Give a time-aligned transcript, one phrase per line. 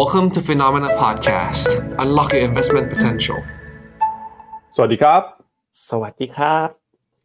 [0.00, 1.68] Welcome to Phenomena Podcast.
[2.02, 3.38] Unlock your investment potential.
[4.76, 5.22] สวัสดีครับ
[5.90, 6.68] สวัสดีครับ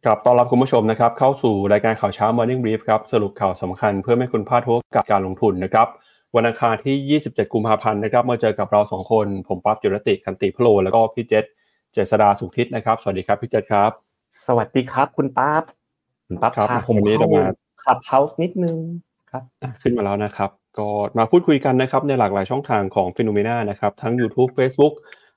[0.04, 5.88] ครับต้อนรับคุณผู้ชมนะครับ เข้าสู่รายการข่าวเช้า Morning Brief ครับ สรุปข่าวสำคัญเพื่อไม่ให้คุณพลาดทุกกับการลงทุนนะครับ
[6.36, 11.44] วันอังคารที่ 27 กุมภาพันธ์นะครับมาเจอกับเราสองคน ผมปั๊บจุรติคันติพโล แล้วก็พี่เจษ
[11.92, 13.90] เจษดาสุขทิศนะครับ สวัสดีครับพี่เจษครับ
[14.46, 15.62] สวัสดีครับ คุณป๊าบ
[16.28, 17.44] คุณป๊าบครับพาผมวันนี้เข้าเรามา
[17.84, 18.76] ขับเฮาส์นิดนึง
[19.30, 24.94] ครับอะขึ้นมาแล้วนะครับ ก็มาพูดคุยกันนะครับในหลากหลายช่องทางของ p h e n o m e n a นะครับทั้ง YouTube Facebook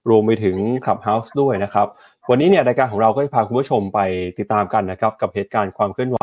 [0.09, 1.87] รวมไปถึง Clubhouse ด้วยนะครับ
[2.29, 3.99] วันนี้เนี่ยรายการของเราก็จะพาคุณผู้ชมไป
[4.39, 6.19] ติดตามกันนะครับกับเหตุการณ์ความเคลื่อนไหว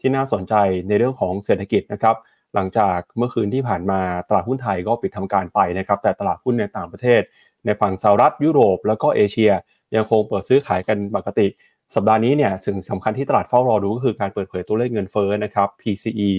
[0.00, 0.54] ที่น่าสนใจ
[0.88, 2.16] ในเรื่องของเศรษฐกิจนะครับ
[2.54, 7.22] หลังจากเมื่อคืนที่ผ่านมาตลาดหุ้นไทยก็ปิดทำการไปนะครับแต่ตลาดหุ้นในต่างประเทศ
[7.64, 9.52] ในฝั่งสหรัฐยุโรป แล้วก็เอเชีย
[9.96, 11.46] ยังคงเปิดซื้อขายกันปกติ
[11.94, 16.30] สัปดาห์นี้เนี่ยสิ่งสำคัญที่ตลาดเฝ้ารอดูก็คือการเปิดเผยตัวเลขเงินเฟ้อนะครับ PCE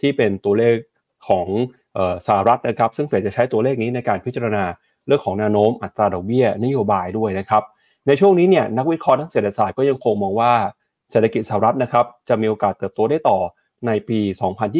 [0.00, 0.74] ที่เป็นตัวเลข
[1.28, 1.46] ของ
[1.96, 4.64] ออสหรัฐนะครับ ซึ่งเฟดจะใช้ตัวเลขนี้ในการพิจารณา
[5.06, 7.62] เรื่องของแนวโน้มอัตราดอกเบี้ยนโยบายด้วยนะครับ
[8.06, 10.52] ในช่วงนี้เนี่ยนักวิเคราะห์ทางเศรษฐศาสตร์ก็ยังคงมองว่า
[11.10, 13.38] เศรษฐกิจสหรัฐนะครับจะมีโอกาสเติบโตได้ต่อ
[13.86, 14.18] ในปี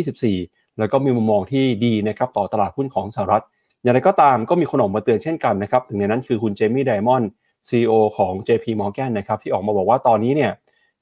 [0.08, 3.44] 2024 แล้วก็มีมุมมองที่ดีนะครับต่อตลาดหุ้นของสหรัฐ
[3.82, 7.30] อย่างไรก็ตามก็มีคนออกมาเตือนเช่นกันนะครับหนึ่งในนั้นคือคุณเจมี่ไดมอนด์
[7.68, 10.52] CEO ของ JP Morgan นะครับที่ออกมาบอกว่าตอนนี้เนี่ย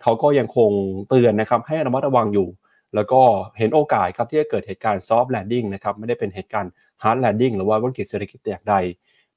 [0.03, 0.70] เขาก็ยังคง
[1.09, 2.48] เตือนนะครับให้ระมัดระวังอยู่
[2.94, 3.20] แล้วก็
[3.58, 8.74] เห็นโอกาสครับที่จะเกิดเหตุการณ์ soft landing นะครับไม่ได้เป็นเหตุการณ์ hard landing หรือว่าวิกฤตเศรษฐกิจแต่อย่างใด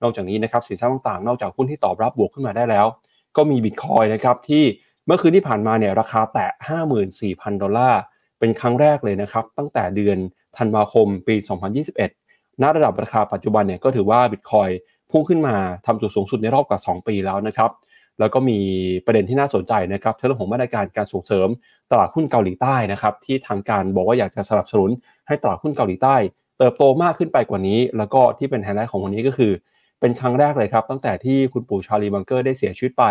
[0.02, 2.86] นอกจากนี้นะครับสินทรัพย์ต่างๆ นอกจากหุ้นที่ตอบรับบวกขึ้นมาได้แล้ว
[3.38, 4.64] ก็มีบิตคอยนะครับที่
[5.06, 6.48] เมื่อคืนที่ผ่านมาเนี่ยราคาแตะ
[7.06, 8.02] 54,000 ดอลลาร์
[8.40, 10.18] เป็นครั้งแรกเลยนะครับ ตั้งแต่เดือน
[10.58, 11.36] ธันวาคมปี
[12.00, 14.70] 2021 ณ ระดับราคาปัจจุบันเนี่ยก็ถือว่าบิตคอย
[15.12, 17.70] พุ่งขึ้นมาทำจุดสูงสุดในรอบกว่า 2 ปีแล้วนะครับ
[18.20, 18.60] แล้วก็มี
[19.06, 21.48] ประเด็นที่น่าสนใจนะครับเรื่องของมาตรการการส่งเสริม
[21.92, 24.90] ตลาดหุ้นเกาหลีใต้นะครับที่ทางการบอกว่าอยากจะสนับสนุน
[25.28, 26.16] ให้ตลาดหุ้นเกาหลีใต้
[26.60, 29.52] เติบโตมากขึ้นไปกว่านี้ แล้วก็ที่เป็นไฮไลท์ของวันนี้ก็คือ
[30.00, 33.04] เป็นครั้งแรกเลยครับ ตั้งแต่ที่คุณปู่ Charlie Munger ได้เสียชีวิตไป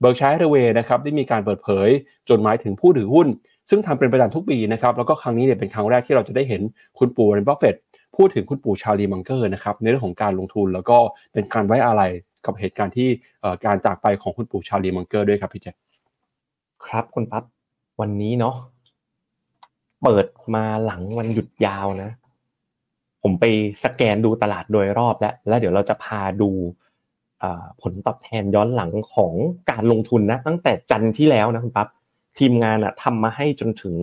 [0.00, 1.88] Berkshire Hathaway นะครับได้มีการเปิดเผย
[2.30, 3.28] จดหมายถึงผู้ถือหุ้น
[3.70, 6.62] ซึ่งทำเป็นประจำทุกปีนะครับแล้วก็ครั้งนี้เนี่ยเป็นครั้งแรกที่เราจะได้เห็น
[6.98, 7.74] คุณปู่ Warren Buffett
[8.16, 10.98] พูดถึงคุณปู่ Charlie Munger นะครับในเรื่องของการลงทุนแล้วก็
[11.32, 12.12] เป็นการไว้อาลัย
[12.46, 13.08] กับเหตุการณ์ที่
[13.64, 15.76] การจากไปของคุณปู่ Charlie Munger ด้วยครับพี่แจ็ค
[16.86, 17.44] ครับคุณปั๊บ
[18.00, 18.54] วันนี้เนาะ
[20.02, 22.10] เปิดมาหลังวันหยุดยาวนะ
[23.22, 23.44] ผมไป
[23.84, 26.50] สแกนดูตลาดโดยรอบแล้วแล้วเดี๋ยวเราจะพาดู
[27.82, 29.32] ผลตอบแทนย้อนหลังของ
[29.70, 31.88] การลงทุนนะ ตั้งแต่จันทร์ที่แล้วนะคุณปั๊บ
[32.38, 33.94] ทีมงานอะทำมาให้จนถึง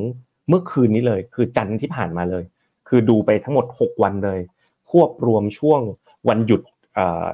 [0.48, 2.44] เมื่อคืนนี้เลย คือจันทร์ที่ผ่านมาเลย
[2.88, 4.40] คือดูไปทั้งหมด 6 วันเลย
[4.90, 5.82] ควบรวมช่วง
[6.30, 6.62] วันหยุด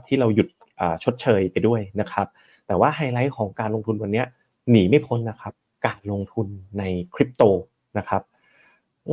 [0.07, 0.47] ที่เราหยุด
[1.03, 2.27] ชดเชยไปด้วยนะครับ
[2.67, 4.23] แต่ว่าไฮไลท์ของการลงทุนวันนี้
[4.69, 5.53] หนีไม่พ้นนะครับ
[5.85, 6.47] การลงทุน
[6.79, 7.43] ในคริปโต
[7.97, 8.21] นะครับ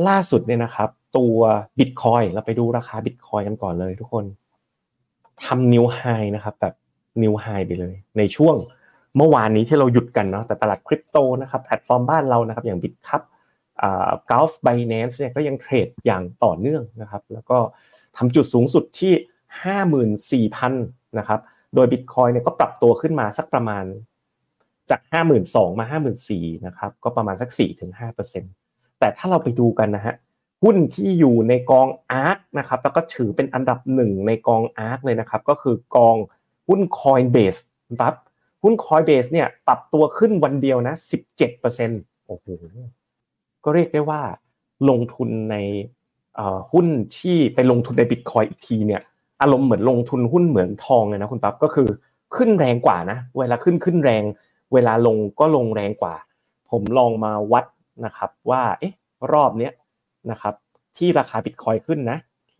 [0.07, 1.37] ล่าสุดเนี่ยนะครับ ตัว
[1.79, 4.25] Bitcoin เราไปดูราคา Bitcoin กันก่อนเลยทุกคน
[5.45, 6.01] ทำนิวไฮ
[6.35, 6.73] นะครับแบบ
[7.23, 8.55] new high ไปเลย ในช่วง
[9.17, 13.23] เมื่อวานนี้ที่เราหยุดกันเนาะแต่ตลาดคริปโตนะครับแพลตฟอร์มบ้านเรานะครับอย่าง Bitkub
[13.81, 17.57] อ่า Gulf Binance เนี่ยก็ยังเทรดอย่างต่อเนื่องนะครับ แล้วก็
[18.17, 21.39] ทำจุดสูงสุดที่ 54,000นะครับ
[21.75, 23.83] โดย Bitcoin เนี่ยก็ปรับตัวขึ้นมาสักประมาณ
[24.89, 25.01] จาก
[25.39, 25.85] 52,000มา
[26.25, 27.49] 54,000นะครับก็ประมาณสัก
[28.25, 30.15] 4-5%แต่ถ้าเราไปดูกันนะฮะ
[30.63, 31.87] หุ้นที่อยู่ในกอง
[32.25, 36.15] ARK นะครับแล้วก็ถือเป็นอันดับหนึ่งในกอง ARK เลยนะครับก็คือกอง
[36.67, 37.59] หุ้น Coinbase
[38.01, 38.15] ครับ
[38.63, 40.95] หุ้น Coinbase เนี่ยปรับตัวขึ้นวันเดียวนะ
[41.59, 42.47] 17%โอ้โห
[43.63, 44.21] ก็เรียกได้ว่า
[44.89, 45.55] ลงทุนใน
[46.71, 49.01] หุ้นที่ไปลงทุนใน Bitcoin อีกทีเนี่ย
[49.43, 51.89] อารมณ์เหมือนลงทุนหุ้นเหมืองทองเลยนะคุณปั๊บก็คือ
[52.35, 54.23] ขึ้นแรงกว่านะ เวลาขึ้นขึ้นแรง
[54.73, 56.15] เวลาลงก็ลงแรงกว่า
[56.69, 57.65] ผมลองมาวัด
[58.05, 58.93] นะครับว่าเอ๊ะ
[59.33, 59.73] รอบเนี้ย
[60.31, 60.53] นะครับ
[60.97, 62.17] ที่ราคาบิตคอยขึ้นนะ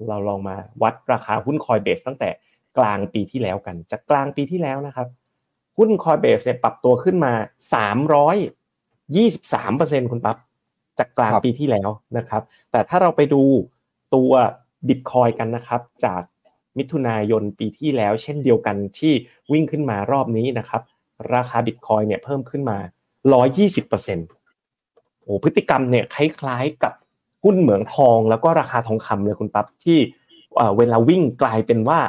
[0.10, 2.30] เราลองมาวัดราคาหุ้นคอยเบสตั้งแต่
[2.78, 5.08] กลางปีที่แล้วกัน จากกลางปีที่แล้วนะครับ
[5.78, 7.34] หุ้นคอยเบสเนี่ยปรับตัวขึ้นมา
[10.02, 10.38] 323%คุณปั๊บ
[11.00, 13.42] จากกลางครับปีที่แล้วนะครับ แต่ถ้าเราไปดู
[14.16, 14.32] ตัว
[14.88, 16.22] บิตคอยกันนะครับ จาก
[16.78, 19.14] มิถุนายนปีที่แล้ว เช่นเดียวกันที่
[19.52, 20.82] วิ่งขึ้นมารอบนี้นะครับ
[21.34, 22.78] ราคาบิตคอยเนี่ยเพิ่มขึ้นมา
[23.62, 26.94] 120%โอ้พฤติกรรมเนี่ยคล้ายๆกับ
[27.44, 30.00] หุ้นเหมืองทองแล้วก็ราคาทองคำเลยคุณปั๊บที่
[30.58, 32.00] เอ่อเวลาวิ่งกลายเป็นว่า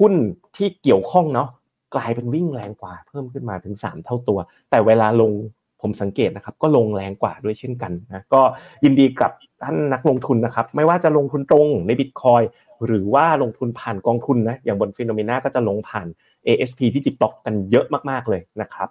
[0.00, 0.14] หุ้น
[0.56, 1.48] ที่เกี่ยวข้องเนาะ
[1.94, 4.38] กลายเป็นวิ่งแรงกว่าเพิ่มขึ้นมาถึง 3 เท่าตัว
[4.70, 5.32] แต่เวลาลง
[5.80, 8.42] ผมสังเกตนะครับ ก็ลงแรงกว่าด้วยเช่นกันนะก็
[8.84, 9.32] ยินดีกับ
[9.62, 12.42] ท่านนักลงทุนนะครับ ไม่ว่าจะลงทุนตรงในบิตคอย
[12.86, 16.06] หรือว่าลงทุนผ่านกองทุนนะอย่างบนฟิโนเมนาก็จะลงผ่าน
[16.46, 18.88] ASP ที่จิตบล็อกกันเยอะมากๆเลยนะครับ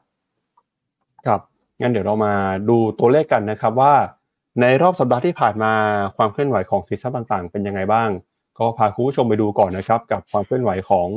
[1.26, 1.42] ครับ
[1.80, 2.34] งั้นเดี๋ยวเรามา
[2.70, 3.94] ดูตัวเลขกันนะครับว่า
[4.62, 5.74] ในรอบสัปดาห์ที่ผ่านมา
[6.18, 8.10] ความเคลื่อนไหวของสินทรัพย์ต่างๆ เป็นยังไงบ้าง
[8.58, 11.08] ก็ก็พาคุณผู้ชมไปดูก่อนนะครับกับความเคลื่อนไหวของ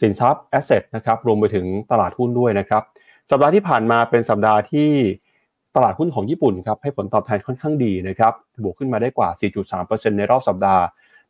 [0.00, 2.82] สินทรัพย์แอสเซทนะครับรวมไปถึงตลาดหุ้นด้วยนะครับ
[3.30, 4.90] สัปดาห์ที่ผ่านมาเป็นสัปดาห์ที่
[5.76, 8.32] ตลาดหุ้นของญี่ปุ่นครับให้ผลตอบแทนค่อนข้างดีนะครับ
[8.62, 9.28] บวกขึ้นมาได้กว่า
[9.74, 10.82] 4.3%ในรอบสัปดาห์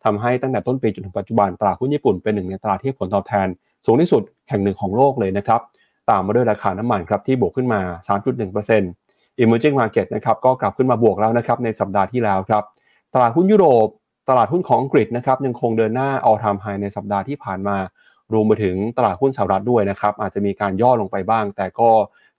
[0.04, 3.46] ทำให้ตั้งแต่ต้นปีจนถึงปัจจุบันตลาดหุ้นญี่ปุ่นเป็นหนึ่งในตลาดที่ผลตอบแทน
[3.86, 5.60] สูงที่สุดแห่งหนึ่งของโลกเลยนะครับ
[6.10, 7.80] ตามมาด้วยราคาน้ำมันครับที่บวกขึ้นมา
[8.56, 12.62] 3.1% Emerging Market นะครับก็กลับขึ้นมาบวกแล้วนะครับในสัปดาห์ที่แล้วครับ
[13.14, 13.88] ตลาดหุ้นยุโรป
[14.28, 17.76] ตลาดหุ้นของอังกฤษนะครับยังคงเดินหน้า all time high ในสัปดาห์ที่ผ่านมา
[18.32, 21.88] รวมไปถึงตลาดหุ้นสหรัฐด้วยนะครับอาจจะมีการย่อลงไปบ้าง แต่ก็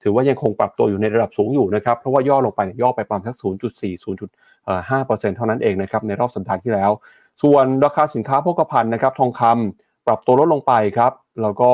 [0.04, 6.92] ถือว่ายังคงปรับตัวอยู่ในระดับสูงอยู่นะครับเพราะว่าย่อลงไปย่อไปประมาณสัก 0.4 0.5%เท่านั้นเองนะครับในรอบสัปดาห์ที่แล้ว
[7.42, 11.72] ส่วนราคาสินค้าโภคภัณฑ์นะครับทองคำปรับตัวลดลงไปครับแล้วก็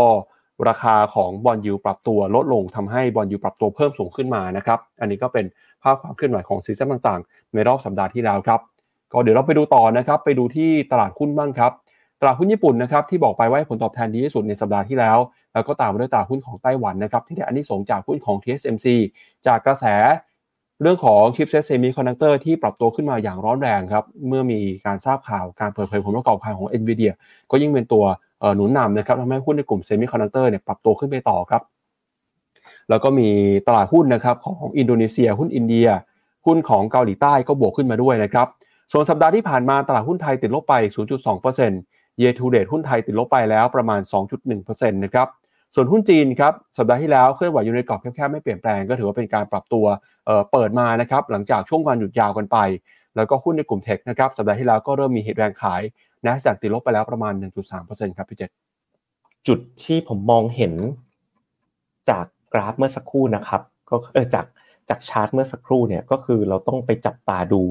[0.67, 5.45] ราคาของบอลยูปรับตัวลดลงทำให้บอลยูปรับตัวเพิ่มสูงขึ้นมานะครับอันนี้ก็เป็น
[5.83, 8.59] ภาพความเคลื่อนไหวของซีซั่นต่างๆ ในรอบสัปดาห์ที่แล้วครับ
[9.11, 11.71] ก็เดี๋ยวเราไปดูต่อนะครับไปดูที่ตลาดหุ้นบ้างครับ
[12.21, 15.17] ตลาดหุ้นญี่ปุ่นนะครับที่บอกไปว่าผลตอบแทนดีที่สุดในสัปดาห์ที่แล้ว
[15.53, 18.87] แล้วก็ตามมาด้วยตลาดหุ้นของไต้หวันนะครับที่ได้อันนี้สงจากหุ้นของ TSMC
[19.47, 19.85] จากกระแส
[20.81, 27.11] เรื่องของ chipset semiconductor ที่ปรับตัวขึ้นมาอย่างร้อนแรงครับ เมื่อมีการทราบข่าวการเปิดเผยผลประกอบการของ NVIDIA
[27.51, 28.03] ก็ยิ่งเป็นตัว
[28.55, 31.61] หนุนนำนะครับทำให้หุ้นในกลุ่ม semiconductor เนี่ยปรับตัวขึ้นไปต่อครับ
[32.89, 33.29] แล้วก็มี
[33.67, 35.87] ตลาดหุ้นนะครับของอินโดนีเซีย หุ้นอินเดีย
[36.45, 38.47] หุ้นของเกาหลีใต้ก็บวกขึ้นมาด้วยนะครับ
[38.91, 40.73] ส่วนสัปดาห์ที่ผ่านมาตลาดหุ้นไทยติดลบไป
[41.47, 44.01] 0.2% year to date หุ้นไทยติดลบไปแล้วประมาณ
[44.35, 45.27] 2.1%นะครับ
[45.75, 49.85] ส่วนหุ้นจีนครับสัปดาห์ที่แล้วเคลื่อนไหวอยู่ในกรอบแคบๆไม่เปลี่ยนแปลงก็ถือว่าเป็นการปรับตัว
[50.51, 52.57] เปิดมานะครับหลังจากช่วงวันหยุดยาวกันไป
[53.15, 55.81] แล้วก็หุ้นในกลุ่มเทคนะครับสัปดาห์ที่แล้วก็เริ่มมีเหตุแรงขาย
[56.25, 57.33] นะจากติดลบไปแล้วประมาณ
[57.75, 58.49] 1.3%ครับพี่เจษ
[59.47, 60.73] จุดที่ผมมองเห็น
[62.09, 64.45] จากกราฟเมื่อสักครู่นะครับก็เออจาก
[64.89, 67.61] จากชาร์ตเมื่อสักครู่เนี่ยก็คือเราต้องไปจับตาดู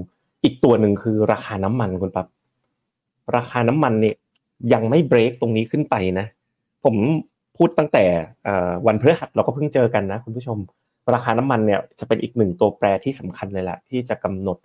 [0.44, 2.26] อีกตัวหนึ่งคือราคาน้ำมันคุณปั๊บ
[3.36, 4.16] ราคาน้ำมันเนี่ย
[4.72, 6.26] ยังไม่เบรกตรงนี้ขึ้นไปนะ
[6.84, 6.96] ผม
[7.56, 8.04] พูดตั้งแต่
[8.86, 10.58] วันพฤหัสเราก็เพิ่งเจอกันนะคุณผู้ชม
[11.14, 14.58] ราคาน้ำมันเนี่ยจะเป็นอีกหนึ่งตัวแปรที่สำคัญเลยแหละที่จะกำหนด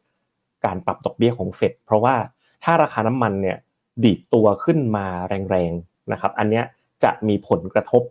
[0.66, 2.16] การปรับดอกเบี้ยของเฟดเพราะว่า
[2.64, 3.58] ถ้าราคาน้ำมันเนี่ย
[4.04, 5.08] ดีดตัวขึ้นมา
[5.50, 6.62] แรงๆนะครับ อันนี้
[7.04, 8.04] จะมีผลกระทบ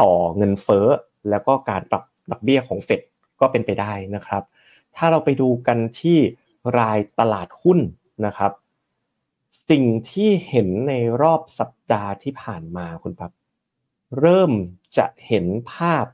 [0.00, 0.86] ต่อเงินเฟ้อ
[1.30, 3.00] แล้วก็การปรับดอกเบี้ยของเฟด
[3.40, 4.42] ก็เป็นไปได้นะครับ
[4.96, 6.18] ถ้าเราไปดูกันที่
[6.78, 7.78] รายตลาดหุ้น
[8.26, 8.52] นะครับ
[9.70, 10.92] สิ่งที่เห็นใน
[11.22, 13.30] รอบสัปดาห์ที่ผ่านมาคุณปั๊บ
[14.18, 14.50] เริ่ม
[14.96, 16.04] จะเห็นภาพ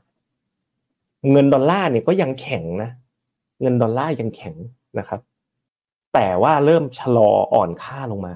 [1.31, 2.91] เงินดอลลาร์เนี่ยก็ยังแข็งนะ
[3.61, 4.55] เงินดอลลาร์ยังแข็ง
[4.99, 5.21] นะครับ
[6.13, 8.35] แต่ว่าเริ่มชะลออ่อนค่าลงมา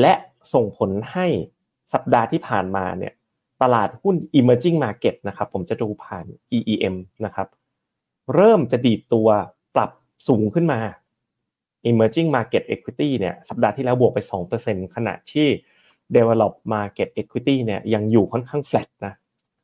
[0.00, 0.14] และ
[0.54, 1.26] ส่งผลให้
[1.94, 3.12] สัปดาห์ที่ผ่านมาเนี่ย
[3.62, 6.26] ตลาดหุ้น emerging market นะครับผมจะดูผ่าน
[6.56, 6.94] EEM
[7.24, 7.48] นะครับ
[8.34, 9.28] เริ่มจะดีดตัว
[9.74, 9.90] ปรับ
[10.28, 10.80] สูงขึ้นมา
[11.90, 14.18] emerging market equity เนี่ยสัปดาห์ที่แล้วบวกไป
[14.56, 15.48] 2%ขณะที่
[16.16, 19.14] develop market equity เนี่ยยังอยู่ค่อนข้าง flat นะ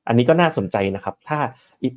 [0.07, 1.39] อันนี้ก็น่าสนใจนะครับ ถ้า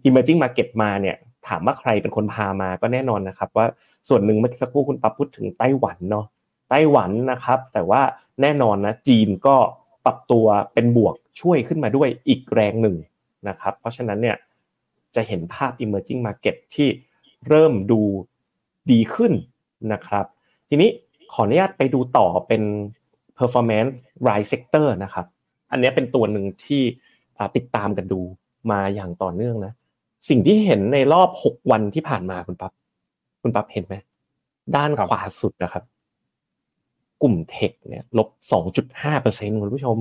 [0.07, 1.15] emerging market มาเนี่ย
[1.47, 3.65] ถามว่าใครเป็นคนพามาก็แน่นอนนะครับ ว่า
[4.09, 6.25] ส่วนหนึ่งเมื่อสักครู่คุณปั๊บพูดถึงไต้หวันเนาะ
[6.69, 8.01] ไต้หวันนะครับ แต่ว่า
[8.42, 9.56] แน่นอนนะจีนก็
[10.06, 12.95] ปรับตัวเป็นบวกช่วยขึ้นมาด้วยอีกแรงหนึ่ง
[13.48, 14.38] นะครับ เพราะฉะนั้นเนี่ย
[15.15, 16.88] จะเห็นภาพ emerging market ที่
[17.48, 18.01] เริ่มดู
[18.91, 19.33] ดีขึ้น
[19.94, 20.25] นะครับ
[20.69, 20.89] ทีนี้
[21.33, 22.63] ขออนุญาตไปดูต่อเป็น
[23.40, 23.94] performance
[24.28, 25.26] rise sector นะครับ
[25.72, 26.84] อันนี้เป็นตัวหนึ่งที่
[27.56, 28.22] ติดตามกันดู
[28.72, 29.74] มาอย่างต่อเนื่องนะ
[30.30, 32.72] สิ่งที่เห็นในรอบ6วันที่ผ่านมาคุณปับ๊บ
[33.42, 33.96] คุณปั๊บเห็นไหม
[34.75, 35.84] ด้านขวาสุดนะครับ
[37.22, 38.30] กลุ่มเทคเนี่ยลบ
[38.75, 39.98] 2.5เปอร์เซ็นต์คุณผู้ชม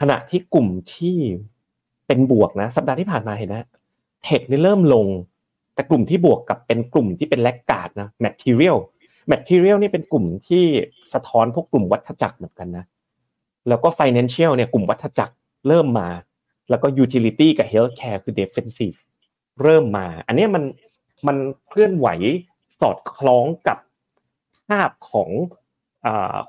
[0.00, 1.18] ขณะที่กลุ่มที่
[2.06, 3.68] เป็นบวกนะ สัปดาห์ที่ผ่านมาเห็นนะ
[4.24, 5.06] เทคนี่เริ่มลง
[5.74, 8.76] แต่กลุ่มที่บวกกับเป็นกลุ่มที่เป็นแลกการ์ดนะ material
[9.32, 10.64] material นี่เป็นกลุ่มที่
[11.12, 12.84] สะท้อนพวกกลุ่มวัฏจักรเหมือนกันนะ
[13.68, 15.34] แล้วก็ financial เนี่ยกลุ่มวัฏจักร
[15.68, 16.08] เริ่มมา
[16.70, 18.98] แล้วก็ utility กับ healthcare คือ defensive
[19.62, 20.64] เริ่มมา อันนี้มัน
[21.26, 21.36] มัน
[21.68, 22.08] เคลื่อนไหว
[22.80, 23.78] สอดคล้องกับ
[24.68, 25.30] ภาพของ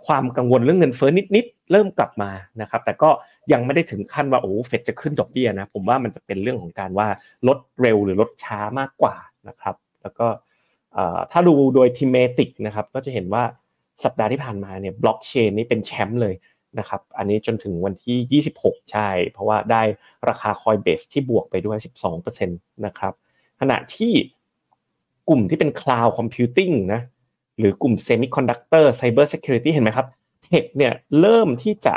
[0.06, 2.32] ความกังวลเรื่องเงินเฟ้อนิดๆเริ่มกลับมา
[2.62, 3.10] นะครับ แต่ก็
[3.52, 7.08] ยังไม่ได้ถึงขั้นว่าโอ้เฟดจะขึ้นดอกเบี้ยนะ ผมว่ามันจะเป็นเรื่องของการว่า
[7.48, 9.16] ลดเร็วหรือลดช้ามากกว่า
[9.48, 10.28] นะครับ แล้วก็
[11.32, 13.44] ถ้าดูโดยทีเมติกนะครับก็จะเห็นว่า
[14.04, 16.36] สัปดาห์ที่ผ่านมาเนี่ยบล็อกเชนนี่เป็นแชมป์เลย
[16.80, 19.82] นะครับอันนี้จนถึงวันที่ 26 ใช่ เพราะว่าได้
[20.30, 21.78] ราคาคอยเบสที่บวกไปด้วย
[22.12, 23.14] 12%นะครับ
[23.60, 24.14] ขณะที่
[25.30, 27.02] กลุ่มที่เป็น Cloud Computing นะ
[27.60, 30.08] หรือกลุ่ม Semiconductor Cyber Security เห็นไหมครับ
[30.44, 31.96] เทคเนี่ยเริ่มที่จะ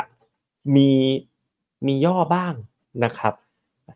[0.75, 0.89] มี
[1.87, 2.53] มีย่อบ้าง
[3.05, 3.33] นะครับ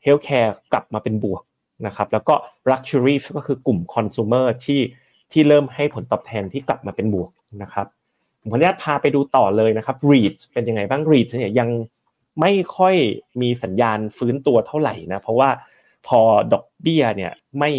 [0.05, 1.43] Healthcare กลับมาเป็นบวก
[1.85, 2.35] นะครับแล้วก็
[2.69, 4.81] luxury ก็คือกลุ่ม consumer ที่
[5.31, 7.29] ที่เริ่มให้ผลตอบแทนที่กลับมาเป็นบวก
[7.63, 7.87] นะครับ
[8.41, 11.69] ผมขออนุญาตพาไปดูต่อเลยนะครับ REIT เป็นยังไงบ้าง REIT เนี่ยยัง
[12.41, 12.95] ไม่ค่อย
[13.41, 15.49] มีสัญญาณฟื้นตัวเท่าไหร่นะเพราะว่า
[16.07, 16.19] พอ
[16.53, 17.71] ดอกเบี้ยเนี่ยไม่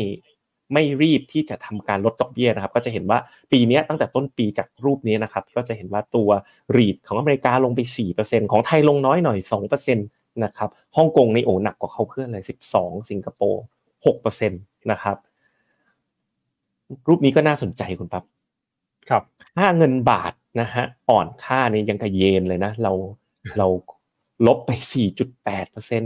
[0.72, 3.18] ไม่รีบที่จะทำการลดดอกเบี้ยนะครับ ก็จะเห็นว่า
[3.52, 6.28] ปีนี้ตั้งแต่ต้นปีจากรูปนี้นะครับ ก็จะเห็นว่าตัว
[6.76, 7.80] รีดของอเมริกาลงไป
[8.16, 9.38] 4%ของไทยลงน้อยหน่อย
[9.86, 12.44] 2%นะครับฮ่องกงในโอ้หนักกว่าเขาเพื่อนเลย
[12.76, 13.62] 12 สิงคโปร์
[14.06, 15.16] 6%นะครับ
[17.08, 18.24] รูปนี้ก็น่าสนใจคุณปั๊บ
[19.10, 19.22] ครับ
[19.56, 22.92] ค่าเงินบาทนะฮะอ่อนค่านี่ยังกับเยนเลยนะ เรา
[23.58, 23.66] เรา
[24.46, 24.70] ลบไป
[25.36, 26.04] 4.8%น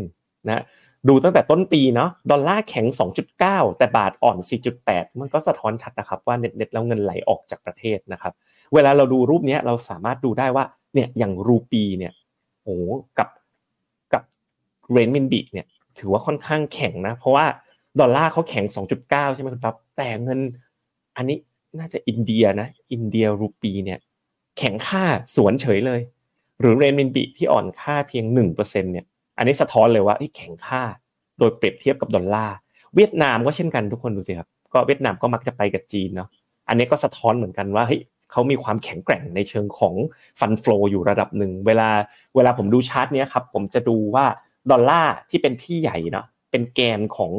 [0.51, 0.63] ะ
[1.09, 2.87] ดูตั้งแต่ต้นปีเนาะดอลลาร์แข็ง
[3.33, 4.39] 2.9 แต่บาทอ่อน
[4.79, 8.33] 4.8 มันก็สะท้อนชัดนะครับว่าเน็ตๆแล้วเงินไหลออกจากประเทศนะครับ
[8.75, 12.13] เวลาเราดูรูปนี้เราสามารถดูได้ว่าเนี่ยอย่างรูปีเนี่ย
[12.63, 12.77] โอ้
[13.19, 13.29] กับ
[14.13, 14.23] กับ
[14.93, 15.67] เรนมินบิเนี่ย
[15.99, 17.47] ถือว่าค่อนข้างแข็งนะ เพราะว่า
[18.01, 18.65] ดอลลาร์เขาแข็ง
[19.01, 20.41] 2.9 ใช่ไหมครับแต่เงิน
[21.17, 21.37] อันนี้
[21.79, 23.99] น่าจะอินเดียนะ อินเดียรูปีเนี่ย
[24.59, 25.05] แข็งค่า
[25.37, 26.01] สวนเฉยเลย
[26.61, 29.07] หรือเรนมินบิที่อ่อนค่าเพียง1%เนี่ย
[29.39, 30.83] อันนี้สะท้อนเลยว่าแข็งค่า
[31.39, 32.57] โดยเปรียบเทียบกับดอลลาร์
[32.95, 36.29] เวียดนามก็เช่นกันทุกคนดูสิครับ ก็เวียดนามก็มักจะไปกับจีนเนาะ
[36.69, 39.95] อันนี้ก็สะท้อนเหมือนกันว่าเฮ้ยเขามีความแข็งแกร่งในเชิงของ
[40.41, 41.89] fund flow อยู่ระดับหนึ่ง เวลา
[42.35, 44.27] เวลาผมดูชาร์ตเนี้ยครับ ผมจะดูว่า
[44.71, 47.33] ดอลลาร์ที่เป็นพี่ใหญ่เนาะ เป็นแกนของ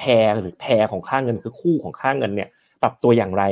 [0.00, 2.48] pair หรือ pair ของค่าเงินคือคู่ของค่าเงินเนี่ย
[2.82, 3.44] ปรับตัวอย่างไร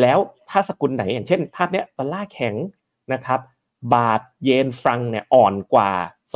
[0.00, 0.18] แล้ว
[0.50, 2.54] ถ้าสกุลไหนอย่างเช่น ภาพเนี้ยดอลลาร์แข็ง
[3.12, 3.40] นะครับ
[3.94, 5.90] บาทเยนฟรังเนี่ยอ่อนกว่า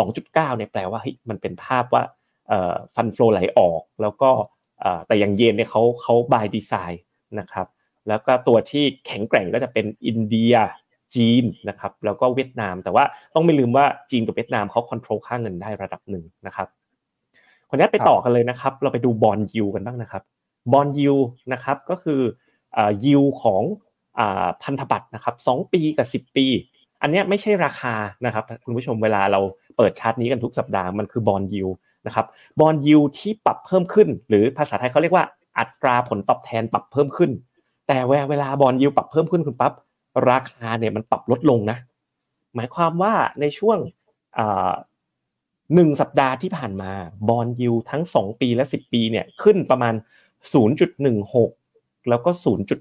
[0.07, 2.03] 2.9เนี่ยแปลว่าเฮ้ยมันเป็นภาพว่า
[2.95, 4.31] ฟันฟลอไหลออก แล้วก็
[5.07, 7.03] แต่อย่างเยนเนี่ยเขาเขาบายดีไซน์
[7.39, 7.67] นะครับ
[8.09, 10.55] แล้วก็ตัวที่แข็งแกร่งก็จะเป็นอินเดีย
[11.15, 13.05] จีนนะครับแล้วก็เวียดนาม แต่ว่า
[13.35, 16.69] ต้องไม่ลืมว่าจีนกับเวียดนามเขาควบคุมค่าเงินได้ระดับหนึ่งนะครับ
[17.69, 20.23] คนนี้ไปต่อกันเลยนะครับ เราไปดูบอลยูกันบ้างนะครับ
[20.73, 21.15] บอลยู
[21.53, 22.21] นะครับก็คือ
[23.05, 23.63] ยิวของ
[24.63, 26.47] พันธบัตรนะครับสองปีกับสิบปี
[27.03, 27.95] อันนี้ไม่ใช่ราคา
[28.25, 29.41] นะครับคุณผู้ชมเวลาเรา
[29.77, 31.65] เปิดชาร์ตนี้กันทุกสัปดาห์มันคือ bond yield
[32.07, 32.27] นะครับ
[32.61, 35.25] bond yield ที่ปรับเพิ่มขึ้น หรือภาษาไทยเขาเรียกว่า
[35.59, 37.31] อัตราผลตอบแทนปรับเพิ่มขึ้น
[37.89, 37.99] แต่
[38.31, 39.73] เวลา bond yield ปรับเพิ่มขึ้นคุณปั๊บ
[40.31, 41.79] ราคาเนี่ยมันปรับลดลงนะ
[42.55, 43.79] หมายความว่าในช่วง
[45.75, 46.93] หนึ่งสัปดาห์ที่ผ่านมา
[47.29, 49.95] บอลยูทั้ง 2 ปีและ 10 ปีเนี่ยขึ้นประมาณ
[50.87, 52.31] 0.16 แล้วก็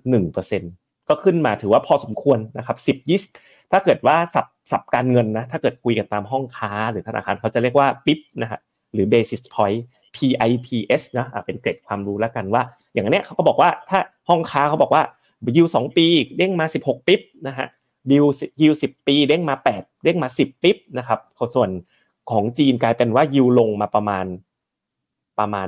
[0.09, 8.59] 0.1%ก็ขึ้นมาถือว่าพอสมควรนะครับ10 20ถ้าเกิดว่าสับสับการเงินนะถ้าเกิดคุยกันตามห้องค้าหรือธนาคารเขาจะเรียกว่าปิ๊บนะฮะ
[8.93, 9.79] หรือ basis point
[10.15, 12.63] PIPS นะเป็นเกรดความรู้แล้วกันว่า
[12.93, 13.99] อย่างนี้เขาก็บอกว่าถ้า
[14.29, 15.03] ห้องค้าเขาบอกว่า
[15.55, 17.67] ยิวสองปีเด้งมา 16 ปิ๊บนะฮะ
[18.11, 18.25] ยิว
[18.61, 21.19] ยิวสิปีเด้งมา 8 เด้งมา 10 ปิ๊บนะครับ
[21.55, 21.69] ส่วน
[22.31, 24.25] ของจีนกลายเป็นว่ายิวลงมาประมาณ
[25.39, 25.67] ประมาณ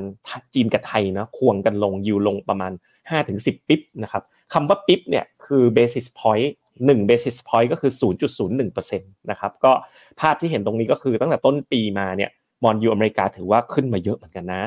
[0.53, 2.71] จีนกับไทยนะควงกันลงยิวลงประมาณ
[3.19, 4.23] 5-10 ปิ๊บนะครับ
[4.53, 6.47] คำว่าปิ๊บเนี่ยคือ basis point
[6.77, 7.91] 1 basis point ก็คือ
[8.39, 9.71] 0.01%นะครับก็
[10.19, 12.29] ภาพที่เห็นตรงนี้ก็คือตั้งแต่ต้นปีมาเนี่ย
[12.63, 14.63] บอลยูอเมริกาถือว่าขึ้นมาเยอะเหมือนกันนะ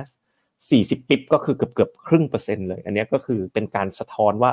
[0.56, 4.50] 40 ปิ๊บก็คือเกือบเกือบครึ่งเปอร์เซ็นต์เลย อันนี้ก็คือเป็นการสะท้อนว่า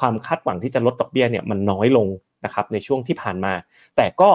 [0.00, 2.08] ความคาดหวังที่จะลดดอกเบี้ยเนี่ยมันน้อยลง
[2.44, 3.52] นะครับในช่วงที่ผ่านมา
[3.96, 4.30] แต่ก็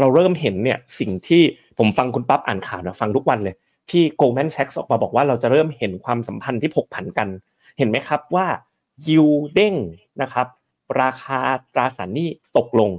[0.00, 1.42] เราเริ่มเห็นเนี่ยสิ่งที่
[1.78, 3.54] ผมฟังคุณปั๊บอ่านข่าวนะฟังทุกวันเลย
[3.90, 7.28] ที่ Goldman Sachs ออกมาบอกว่าเราจะเริ่มเห็นความสัมพันธ์ที่ผกผันกัน
[7.78, 8.46] เห็นไหมครับว่า
[9.06, 9.74] ยิวเด้ง
[10.22, 10.46] นะครับ
[11.00, 11.40] ราคา
[11.74, 12.90] ตราสารหนี้ตกลง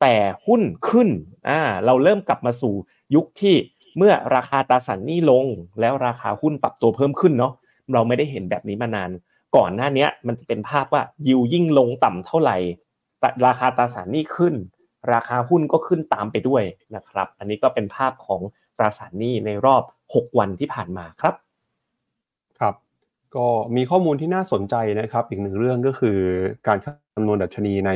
[0.00, 0.14] แต่
[0.46, 1.08] หุ้นขึ้น
[1.48, 2.74] อ่าเราเริ่มกลับมาสู่
[3.14, 3.54] ยุคที่
[3.96, 5.46] เมื่อราคาตราสารหนี้ลง
[5.80, 7.52] แล้วราคาหุ้นปรับตัวเพิ่มขึ้นเนาะ
[7.92, 9.10] เราไม่ได้เห็นแบบนี้มานาน
[9.56, 12.56] ก่อนหน้านี้มันจะเป็นภาพว่ายิวยิ่งลงต่ำเท่าไหร่
[13.46, 14.54] ราคาตราสารหนี้ขึ้น
[15.12, 16.62] ราคาหุ้นก็ขึ้นตามไปด้วย
[16.96, 18.40] นะครับ อันนี้ก็เป็นภาพของ
[18.78, 21.34] ตราสารหนี้ในรอบ 6 วันที่ผ่านมาครับ
[22.58, 22.74] ครับ
[23.36, 26.18] ก็มีข้อมูลที่น่าสนใจนะครับ อีกหนึ่งเรื่องก็คือ
[26.66, 27.90] การคำนวณดัชนีใน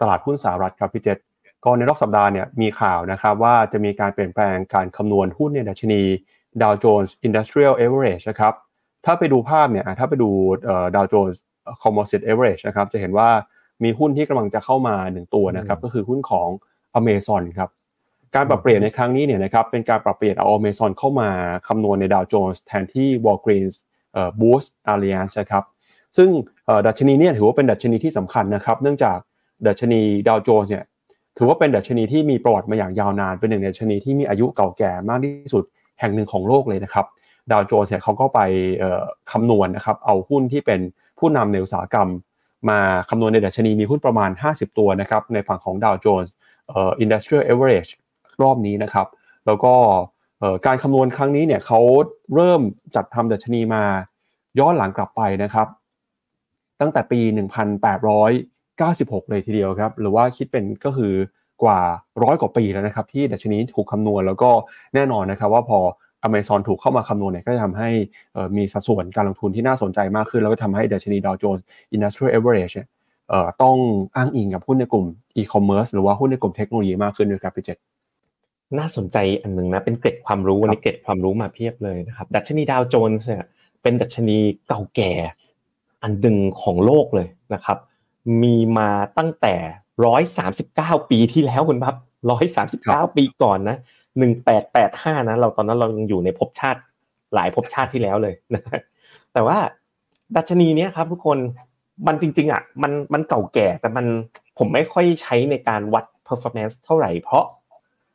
[0.00, 1.18] ตลาดหุ้นสหรัฐครับพี่เจษ
[1.64, 6.02] ก็ในรอบสัปดาห์เนี่ยมีข่าวนะครับว่าจะมีการเปลี่ยนแปลงการคำนวณหุ้นในดัชนี
[6.62, 8.54] Dow Jones Industrial Average นะครับ
[9.04, 10.30] ถ้าไปดูภาพเนี่ยถ้าไปดู
[10.94, 11.36] Dow Jones
[11.82, 13.30] Composite Average นะครับจะเห็นว่า
[13.84, 16.48] มีหุ้นที่กำลังจะเข้ามาหนึ่งตัวนะครับก็คือหุ้นของ
[16.98, 17.70] Amazon ครับ
[18.34, 21.28] การปรับเปลี่ยนในครั้งนี้เนี่ยนะครับเป็นการปรับเปลี่ยนเอา Amazon เข้ามา
[21.68, 23.74] คำนวณใน Dow Jones แทนที่ Walgreens
[24.40, 25.64] Boost Alliance นะครับ
[26.16, 26.28] ซึ่ง
[26.86, 29.18] ดัชนีเนี่ยถือว่าเป็นดัชนีที่สำคัญนะครับเนื่องจาก
[29.66, 30.84] ดัชนี Dow Jones เนี่ย
[31.38, 35.64] ถือว่าเป็นดัชนีที่มีประวัติมาอย่างยาวนาน เป็นหนึ่งในดัชนีที่มีอายุเก่าแก่มากที่สุด
[36.00, 37.06] แห่งหนึ่งของโลกเลยนะครับ
[37.50, 38.40] ดาวโจนส์เนี่ยเขาก็ไป
[39.30, 40.80] คำนวณนะครับเอาหุ้นที่เป็น
[41.18, 42.08] ผู้นำในอุตสาหกรรม
[42.70, 42.78] มา
[43.10, 46.34] คำนวณในดัชนีมีหุ้นประมาณ 50 ตัวนะครับในฝั่งของดาวโจนส์
[46.68, 47.90] เอ่อ industrial average
[48.42, 49.06] รอบนี้นะครับ
[49.46, 49.74] แล้วก็
[50.66, 51.80] การคำนวณครั้งนี้เนี่ยเขา
[52.34, 52.60] เริ่ม
[52.94, 53.84] จัดทำดัชนีมา
[54.58, 55.66] ย้อนหลังกลับไปนะครับ
[56.80, 57.20] ตั้งแต่ปี
[58.66, 61.12] 96 เลยทีเดียวครับ หรือว่าคิดเป็นก็คือ
[61.62, 61.80] กว่า
[62.22, 64.50] ร้อยกว่าปีแล้วนะครับ ที่ดัชนีถูกคำนวณแล้วก็
[64.94, 65.78] แน่นอนนะครับว่าพอ
[66.26, 67.90] Amazon ถูกเข้ามาคำนวณเนี่ยก็จะทำให้
[68.56, 72.72] มีสัดส่วนการลงทุนที่น่าสนใจมากขึ้น แล้วก็ทำให้ดัชนี Dow Jones Industrial Average
[73.62, 73.76] ต้อง
[74.16, 77.78] อ้างอิงกับหุ้นในกลุ่มอีคอมเมิร์ซหรือว่าหุ้นในกลุ่มเทคโนโลยีมากขึ้นด้วยครับพี่เจษ
[78.78, 83.44] น่าสนใจอันหนึ่งนะเป็นเกร็ดความรู้วันนี้เกร็ดความรู้มาเพียบเลยนะครับดัชนีดาวโจนส์เนี่ย
[83.82, 84.38] เป็นดัชนี
[84.68, 85.12] เก่าแก่
[86.02, 87.78] อันหนึ่งของโลกเลยนะครับ
[88.42, 89.54] มีมาตั้งแต่
[90.06, 91.96] ร้อยสามสิบเก้าปีที่แล้วคุณครับ
[92.30, 93.76] ร้อยสามสิบเก้าปีก่อนนะ
[94.18, 96.80] หนึ่งแปดแปดห้านะเราตอนนั้นเรายังอยู่ในภพชาติ
[97.34, 98.62] หลายภพชาติที่แล้วเลยนะ
[99.32, 99.58] แต่ว่า
[100.36, 101.38] ดัชนีเนี้ยครับ ทุกคน
[102.06, 104.06] มันจริง ๆอะมันมันเก่าแก่แต่มัน
[104.58, 107.44] ผมไม่ค่อยใช้ในการวัด performance เท่าไหร่เพราะ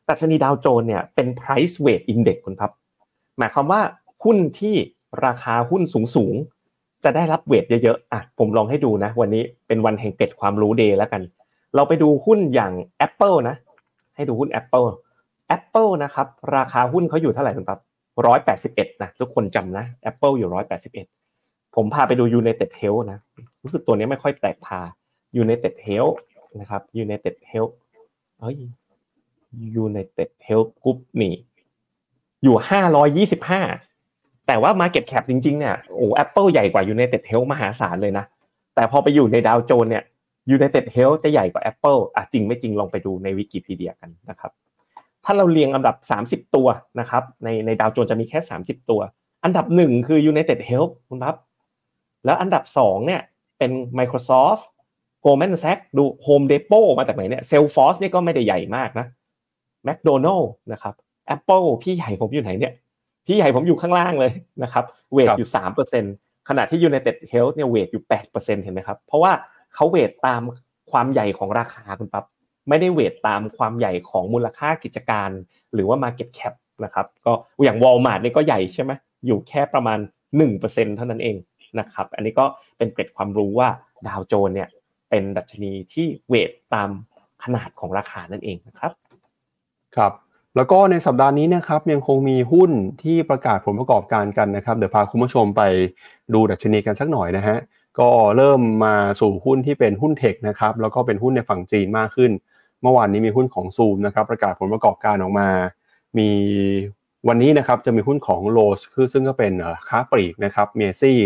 [0.10, 2.72] ดัชนีดาวโจนเนี่ยเป็น price weight index คุณครับ
[3.38, 3.82] หมายความว่า
[4.24, 4.76] หุ้นที่
[5.26, 5.84] ราคาหุ้น
[6.16, 11.22] สูงๆ จะได้รับเวทเยอะๆอะผมลองให้ดูนะ วันนี้เป็นวันแห่งเกร็ดความรู้เดย์แล้วกัน
[11.76, 12.74] เราไปดูหุ้นอย่าง
[13.08, 13.56] Apple นะ
[14.16, 14.88] ให้ดูหุ้น Apple
[15.58, 17.80] Apple นะครับราคาหุ้นเขาอยู่เท่าไหร่ครับ
[18.28, 21.08] ร้อยแปดสิบเอ็ดนะทุกคนจำนะ Apple อยู่ร้อยแปดสิบเอ็ด
[21.76, 23.20] ผมพาไปดู United Health นะ
[23.64, 24.80] รู้สึกตัวนี้ไม่ค่อยแปลกพา
[25.44, 26.18] United Health
[26.60, 27.74] นะครับ United Health
[28.40, 28.58] เฮ้ย
[29.86, 31.34] United Health Group นี่
[32.44, 33.62] อยู่ห้าร้อยยี่สิบห้า
[34.48, 38.26] แต่ว่า Market Cap จริงๆเนี่ยโอ้ Apple ใหญ่กว่า United Health มหาศาลเลยนะ
[38.76, 40.04] แต่พอไปอยู่ในดาวโจนเนี่ย
[40.56, 44.52] United Health จะใหญ่กว่า Apple อะจริงไม่จริงลองไปดูในวิกิพีเดียกันนะครับ
[45.32, 45.96] ถ้าเราเรียงอันดับ
[46.26, 46.68] 30 ตัว
[47.00, 49.02] นะครับในในดาวโจนจะมีแค่ 30 ตัว
[49.44, 51.36] อันดับหนึ่งคือ United Health คุณครับ
[52.26, 53.22] แล้วอันดับสองเนี่ย
[53.58, 54.64] เป็น Microsoft
[55.24, 59.08] Goldman Sachs ดู Home Depot มาจากไหนเนี่ย Salesforce นี่ก็ไม่ได้ใหญ่มากนะ
[59.88, 60.94] McDonald นะครับ
[61.36, 62.74] Apple พี่ใหญ่ผมอยู่ไหนเนี่ย
[63.26, 64.32] พี่ใหญ่ผมอยู่ข้างล่างเลย
[64.64, 64.84] นะครับ
[65.14, 66.04] เวทอยู่สามเปอร์เซ็น
[66.50, 69.32] ขณะที่ United Health เนี่ยเวทอยู่แปดเปอร์เซ็นเห็นไหมครับ เพราะว่า
[69.74, 70.42] เขาเวทตาม
[70.92, 72.26] ความใหญ่ของราคาคุณปั๊บ
[72.70, 75.30] ไม่ได้เวทตามความใหญ่ของมูลค่ากิจการ
[75.74, 77.34] หรือว่า Market Cap นะครับก็
[77.64, 78.92] อย่าง Walmart นี่ก็ใหญ่ใช่ไหม
[79.26, 80.00] อยู่แค่ประมาณ
[80.48, 81.38] 1%เท่านั้นเอง
[81.80, 82.46] นะครับอันนี้ก็
[82.78, 83.70] เป็นเกร็ดความรู้ว่า
[84.08, 84.70] ดาวโจนเนี่ย
[85.10, 86.90] เป็นดัชนีที่เวทตาม
[87.44, 88.92] ขนาดของราคานั่นเองนะครับ
[89.96, 90.14] ครับ
[90.56, 92.72] แล้วก็ในสัปดาห์นี้นะครับยังคงมีหุ้น
[93.04, 95.62] ที่ประกาศผลประกอบการกันนะครับ เดี๋ยวพาคุณผู้ชมไป
[96.34, 97.58] ดูดัชนีกันสักหน่อยนะฮะ
[98.00, 102.32] ก็เริ่มมาสู่หุ้นที่เป็นหุ้นเทคนะครับแล้วก็เป็นหุ้นในฝั่งจีนมากขึ้น
[102.82, 105.50] เมื่อวานนี้มีหุ้นของซูมนะครับประกาศผลประกอบการออกมา
[106.18, 106.30] มี
[107.28, 109.54] วันนี้นะครับจะมีหุ้นของโลสคือซึ่งก็เป็น
[109.90, 111.20] ค้าปลีกนะครับเมซี่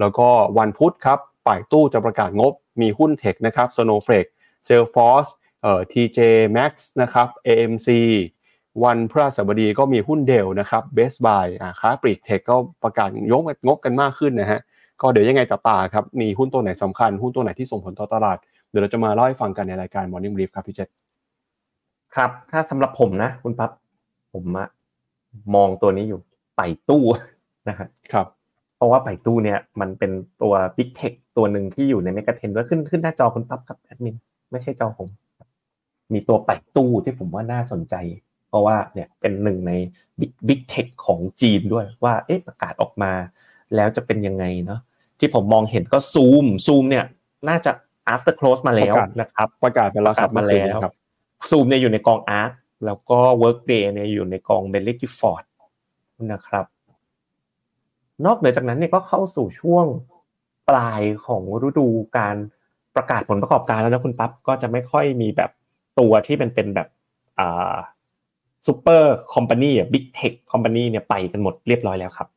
[0.00, 4.26] แล้วก็วันพุธครับไป่ตู้จะประกาศงบ มีหุ้น tech นะครับ Snowflake
[4.64, 5.26] Salesforce
[5.62, 6.18] เอ่อ TJ
[6.56, 7.88] Max นะครับ AMC
[8.84, 14.60] วันพฤหัสบดีก็มีหุ้น Dell นะครับ Best Buy อ่าค้าปลีก tech ก็ประกาศยกงบกันมากขึ้นนะฮะ
[15.00, 18.38] ก็เดี๋ยวยังไงต่อตาครับมีหุ้นตัวไหนสำคัญ หุ้นตัวไหนที่ส่งผลต่อตลาด
[18.74, 20.88] เดี๋ยวเราจะมาเล่าให้ฟังกันในรายการ Morning Brief ครับพี่เจษ
[22.14, 23.70] ครับ ถ้าสำหรับผมนะ คุณปั๊บ
[24.32, 24.68] ผมอะ
[25.54, 26.20] มองตัวนี้อยู่
[26.56, 27.04] ไป่ตู้
[27.68, 28.26] นะครับครับ
[28.76, 30.10] เพราะว่าไป่ตู้เนี่ย มันเป็น
[30.42, 34.16] ตัว Big Tech ตัวหนึ่งที่อยู่ใน mega ten ด้วยขึ้นขึ้นหน้าจอคุณปั๊บครับแอดมิน
[34.50, 35.08] ไม่ใช่จอผม
[36.12, 37.94] มีตัวไป่ตู้ที่ผมว่าน่าสนใจ
[38.54, 39.72] เพราะว่าเนี่ยเป็นหนึ่งใน
[40.20, 43.12] big big tech ของจีนด้วยว่าเอ๊ะประกาศออกมา
[43.74, 44.80] แล้วจะเป็นยังไงเนาะ
[45.18, 47.04] ที่ผมมองเห็นก็ Zoom Zoom เนี่ย
[47.48, 47.72] น่าจะ
[48.12, 50.78] after close มาแล้วนะครับประกาศไปแล้วครับมาแล้ว
[51.50, 52.50] ซูมเนี่ยอยู่ในกอง ARK
[52.86, 55.44] แล้วก็ Workday เนี่ยอยู่ในกอง Baillie Gifford
[56.32, 56.66] นะครับ
[58.26, 59.86] นอกเหนือจากนั้นเนี่ยก็เข้าสู่ช่วง
[60.68, 61.86] ปลายของฤดู
[62.18, 62.36] การ
[62.96, 65.50] ประกาศผลประกอบการแล้วนะคุณปั๊บก็จะไม่ค่อยมีแบบ
[66.00, 66.88] ตัวที่เป็นเป็นแบบ
[67.38, 67.74] อ่า
[68.66, 72.28] super company อะ big tech company เนี่ยไปกันหมดเรียบร้อยแล้วครับ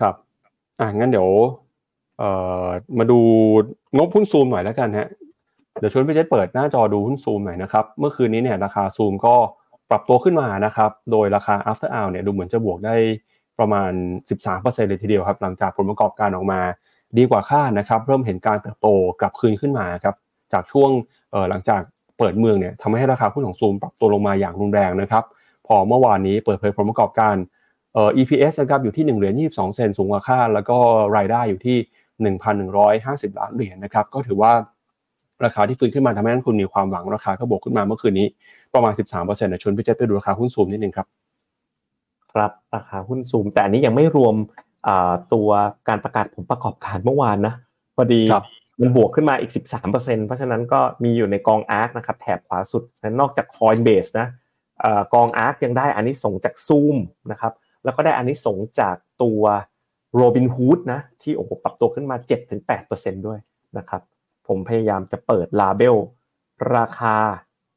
[0.00, 0.14] ครับ
[0.78, 1.28] อะงั้นเดี๋ยว
[2.18, 2.30] เอ่
[2.64, 2.66] อ
[2.98, 3.20] มาดู
[3.96, 5.08] งบหุ้นซูมหน่อยแล้วกันฮะ
[5.78, 9.34] เดี๋ยวชวนพี่เจษเปิดหน้าจอดูหุ้นซูมหน่อยนะครับเมื่อคืนนี้เนี่ยราคาซูมก็
[9.90, 12.96] ปรับตัวขึ้นมานะครับโดยราคา after hour เนี่ยดูเหมือนจะบวกได้
[13.58, 13.92] ประมาณ
[14.40, 16.60] 13%เลยทีเดียวครับหลังจากผลประกอบการออกมา
[17.18, 18.88] ดีกว่าคาดนะครับเริ่มเห็นการเติบโต
[19.20, 20.14] กลับคืนขึ้นมาครับ
[20.52, 20.90] จากช่วง
[21.50, 21.80] หลังจาก
[22.18, 25.24] เปิดเมืองเนี่ยทำให้ราคาหุ้นของซูมปรับตัวลงมาอย่างรุนแรงนะครับ
[25.66, 27.34] พอเมื่อวานนี้เปิดเผยผลประกอบการ
[27.94, 30.78] เอ่อ EPS นะครับอยู่ที่1เหรียญ22 เซนสูงกว่าคาดแล้วก็
[31.16, 31.78] รายได้อยู่ที่
[32.22, 34.52] 1,150 ล้านเหรียญนะครับก็ถือว่า
[35.44, 38.26] ราคาที่ฟื้นขึ้นมาทำให้นักทุนมีความหวังราคาก็บวกขึ้นมาเมื่อคืนนี้
[38.74, 41.06] ประมาณ 13%นะชวนพี่เจษไปดูราคาหุ้นซูมนิดนึงครับ
[42.32, 44.34] ครับราคาหุ้นซูม แต่อันนี้ยังไม่รวม
[45.32, 45.48] ตัว
[45.88, 47.54] การประกาศผลประกอบการเมื่อวานนะ
[47.96, 48.22] พอดี
[48.80, 52.82] มันบวกขึ้นมาอีก 13%เพราะฉะนั้นก็มีอยู่ในกองอาร์คนะครับแถบขวาสุด
[53.20, 54.26] นอกจาก Coinbase นะ
[55.14, 56.96] กองอาร์คยังได้อันนี้ส่งจากซูม
[57.30, 57.52] นะครับ
[57.84, 59.42] แล้วก็ได้อันนี้ส่งจากตัว
[60.20, 62.16] Robinhood นะที่โอ้โหปรับตัวขึ้นมา
[62.70, 63.38] 7-8%ด้วย
[63.78, 64.02] นะครับ
[64.48, 65.96] ผมพยายามจะเปิดลาเบล
[66.76, 67.16] ราคา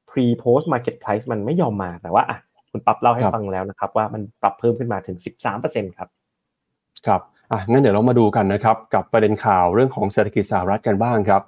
[0.10, 2.38] pre post market price มันไม่ยอมมาแต่ว่าอะ
[2.71, 5.17] คุณปั๊บเล่าให้ฟังแล้วนะครับ ว่ามันปรับเพิ่มขึ้นมาถึง
[5.58, 6.10] 13%ครับ
[7.08, 7.21] ครับ
[7.52, 11.41] อะงั้นเดี๋ยวเรามาดูกันนะครับกับประเด็นข่าวเรื่องของเศรษฐกิจสหรัฐกันบ้างครับ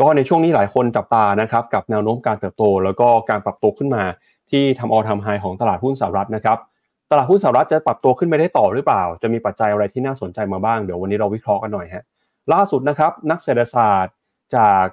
[0.00, 4.02] ก็ในช่วงนี้หลายคนจับตานะครับกับแนวโน้มการเติบโต แล้วก็การปรับตัวขึ้นมา
[4.50, 6.58] ที่ทำออทำไฮของตลาดหุ้นสหรัฐนะครับ
[7.10, 12.04] ตลาดหุ้นสหรัฐจะปรับตัวขึ้นไปได้ต่อหรือเปล่า จะมีปัจจัยอะไรที่น่าสนใจมาบ้าง เดี๋ยววันนี้เราวิเคราะห์กันหน่อยฮะ
[12.52, 14.14] ล่าสุดนะครับ นักเศรษฐศาสตร์
[14.56, 14.86] จาก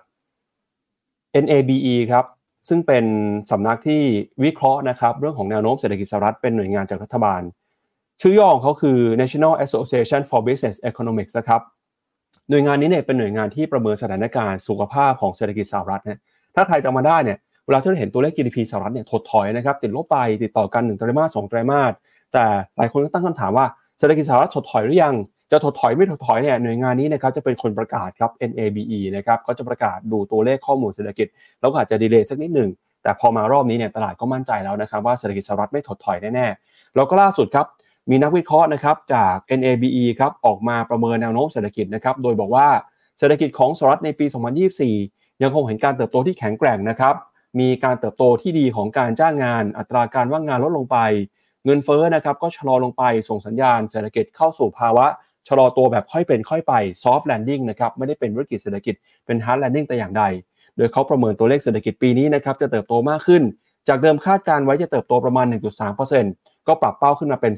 [1.43, 2.25] NABE ครับ
[2.67, 3.05] ซึ่งเป็น
[3.51, 4.01] สำนักที่
[4.43, 7.41] วิเคราะห์นะครับ เรื่องของแนวโน้มเศรษฐกิจสหรัฐเป็นหน่วยงานจากรัฐบาล
[8.21, 11.61] ชื่อย่อของเขาคือ National Association for Business Economics นะครับ
[12.49, 16.21] หน่วยงานนี้เนี่ยเป็นหน่วยงานที่ประเมินสถานการณ์สุขภาพของเศรษฐกิจสหรัฐนะ
[16.55, 21.93] ถ้าใครจำมาได้เนี่ย เวลาที่เราเห็นตัวเลข GDP สหรัฐเนี่ยถดถอยนะครับติดลบไปติดต่อกัน1ไตรมาส2ไตรมาส
[22.33, 22.45] แต่
[22.77, 23.65] หลายคนก็ตั้งคำถามว่า
[23.99, 25.15] เศรษฐกิจสหรัฐถดถอยหรือยัง
[25.51, 31.27] จะถดถอยไม่ถดถอยเนี่ยหน่วยงานนี้นะครับจะเป็นคนประกาศครับ NABE นะครับเขาจะประกาศดูตัวเลขข้อมูลเศรษฐกิจ
[31.61, 32.69] แล้วก็อาจจะดีเลย์สักนิดหนึ่ง
[33.03, 37.65] แต่พอมารอบนี้เนี่ยตลาดก็มั่นใจแล้วนะครับว่าเศรษฐกิจสหรัฐไม่ถดถอยแน่ๆแล้วก็ล่าสุดครับ
[38.09, 42.67] มีนักวิเคราะห์นะครับจาก NABE ครับออกมาประเมินแนวโน้มเศรษฐกิจนะครับโดยบอกว่า
[43.19, 44.25] เศรษฐกิจของสหรัฐในปี
[44.83, 47.15] 2024 ยังคงเห็นการเติบโตที่แข็งแกร่งนะครับ
[47.59, 50.97] มีการเติบโตที่ดีของการจ้างงาน อัตราการว่างงานลดลงไป
[51.65, 55.05] เงินเฟ้อนะครับก็ชะลอลงไปส่งสัญญาณเศรษฐกิจเข้าสู่ภาวะ
[55.47, 60.23] ชะลอตัวแบบค่อยเป็นค่อยไป soft landing นะครับไม่ได้เป็นวิกฤตเศรษฐกิจเป็น hard landing แต่อย่างใด
[60.77, 63.43] โดยเขาประเมินตัวเลขเศรษฐกิจปีนี้นะครับจะเติบโตมากขึ้น
[63.87, 65.45] จากเดิมคาดการไว้จะเติบโตประมาณ
[66.07, 67.53] 1.3%ก็ปรับเป้าขึ้นมาเป็น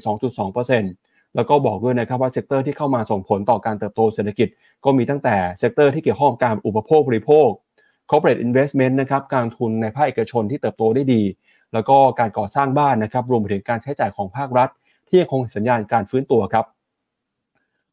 [0.66, 4.48] 2.2%แล้วก็บอกด้วยนะครับว่า sector ที่เข้ามาส่งผลต่อการเติบโตเศรษฐกิจ
[4.84, 7.48] ก็มีตั้งแต่ sector ที่เกี่ยวข้องกับการอุปโภคบริโภค
[8.10, 11.22] corporate investment นะครับการทุนในภาคเอกชนที่เติบโตได้ดี
[11.72, 14.68] แล้วก็การก่อสร้างบ้านนะครับรวมไปถึงการใช้จ่ายของภาครัฐ
[15.08, 16.64] ที่ยังคงสัญญาณการฟื้นตัวครับ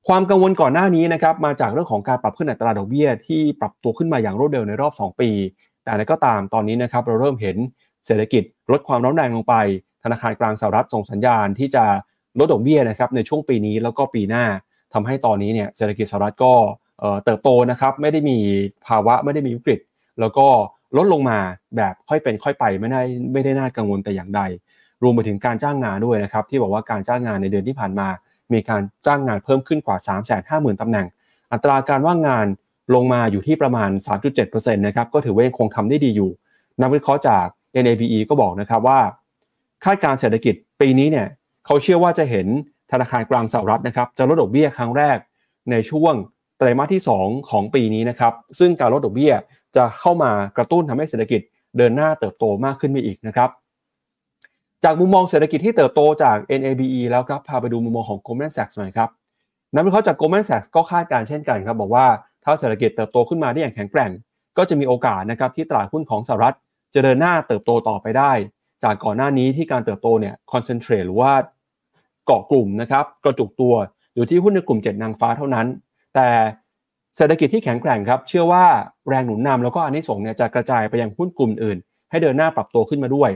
[0.08, 5.30] ความกังวลก่อนหน้านี้นะครับมาจากเรื่องของการปรับขึ้นอัตราดอกเบี้ย ที่ปรับตัวขึ้นมาอย่างรวดเร็วในรอบ 2 ปี
[5.84, 7.58] แต่ก็ตามตอนนี้นะครับเราเริ่มเห็น
[8.06, 9.56] เศรษฐกิจลดความร้อนแรงลงไป
[10.04, 11.84] ธนาคารกลางสหรัฐส่งสัญญาณที่จะ
[12.40, 14.46] ลดดอกเบี้ยนะครับในช่วงปีนี้แล้วก็ปีหน้า
[14.94, 16.54] ทำให้ตอนนี้เนี่ยเศรษฐกิจสหรัฐก็
[17.26, 18.38] เติบโตนะครับไม่ได้มี
[18.88, 19.80] ภาวะไม่ได้มีวิกฤต
[20.20, 20.48] แล้วก็
[20.98, 21.40] ลดลงมา
[21.78, 24.42] แบบค่อยเป็นค่อยไปไม่ได้ไม่ได้น่ากังวลแต่อย่างใด
[25.04, 28.08] รวมไปถึงการจ้างงานด้วยนะครับ ที่บอกว่าการจ้างงานในเดือนที่ผ่านมา
[28.54, 31.08] มีการจ้างงานเพิ่มขึ้นกว่า 3 5 0 0 0 0ตำแหน่ง
[31.52, 32.46] อัตราการว่างงาน
[32.96, 33.90] ลงมาอยู่ที่ประมาณ
[34.38, 36.32] 3.7%นะครับก็ถือว่ายังคงทำได้ดีอยู่
[36.82, 37.46] นักวิเคราะห์จาก
[37.84, 39.00] NABE ก็บอกนะครับว่า
[39.86, 41.28] คาดการเศรษฐกิจปีนี้เนี่ย
[41.66, 42.48] เขาเชื่อว่าจะเห็น
[42.92, 45.18] ธนาคารกลางสหรัฐนะครับจะลดดอกเบี้ยครั้งแรก
[45.72, 46.14] ในช่วง
[46.58, 49.34] ไตรมาสที่ 2 ของปีนี้นะครับซึ่งการลดดอกเบี้ย
[49.76, 51.42] จะเข้ามากระตุ้นทำให้เศรษฐกิจ
[51.78, 53.50] เดินหน้าเติบโตมากขึ้นไปอีกนะครับ
[54.84, 59.10] จากมุมมองเศรษฐกิจที่เติบโตจาก NABE แล้วครับพาไปดูมุมมองของ Goldman Sachs หน่อยครับ
[59.76, 62.06] นักวิเคราะห์จาก Goldman Sachs ก็คาดการเช่นกันครับบอกว่า
[62.44, 64.12] ถ้าเศรษฐกิจเติบโตขึ้นมาได้อย่างแข็งแกร่ง
[64.58, 66.56] ก็จะมีโอกาสนะครับที่ตลาดหุ้นของสหรัฐ
[66.94, 68.32] จะเดินหน้าเติบโตต่อไปได้
[68.84, 71.32] จากก่อนหน้านี้ที่การเติบโตเนี่ยคอนเซนเทรตหรือว่า
[72.26, 73.74] เกาะกลุ่มนะครับกระจุกตัว
[74.16, 75.68] อยู่ที่หุ้นในกลุ่ม 7 นางฟ้าเท่านั้น
[76.16, 76.30] แต่
[77.16, 78.66] เศรษฐกิจที่แข็งแกร่งครับ เชื่อว่า
[79.10, 81.78] แรงหนุนนำแล้วก็อันนี้ส่งเนี่ยจะกระจายไปยังหุ้นกลุ่มอื่น
[82.12, 83.30] ให้เดินหน้าปรับตัวขึ้นมาด้วย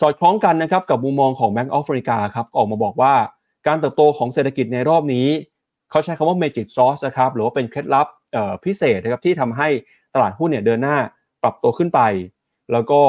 [0.00, 3.14] สอดคล้องกันนะครับกับมุมมองของ Bank of America ครับออกมาบอกว่า
[3.66, 5.26] การเติบโตของเศรษฐกิจในรอบนี้
[5.90, 8.06] เขาใช้คำว่า magic sauce นะครับหรือว่าเป็นเคล็ดลับ
[8.64, 9.68] พิเศษนะครับที่ทำให้
[10.14, 10.96] ตลาดหุ้นเนี่ยเดินหน้า
[11.42, 12.00] ปรับตัวขึ้นไป
[12.72, 13.00] แล้วก็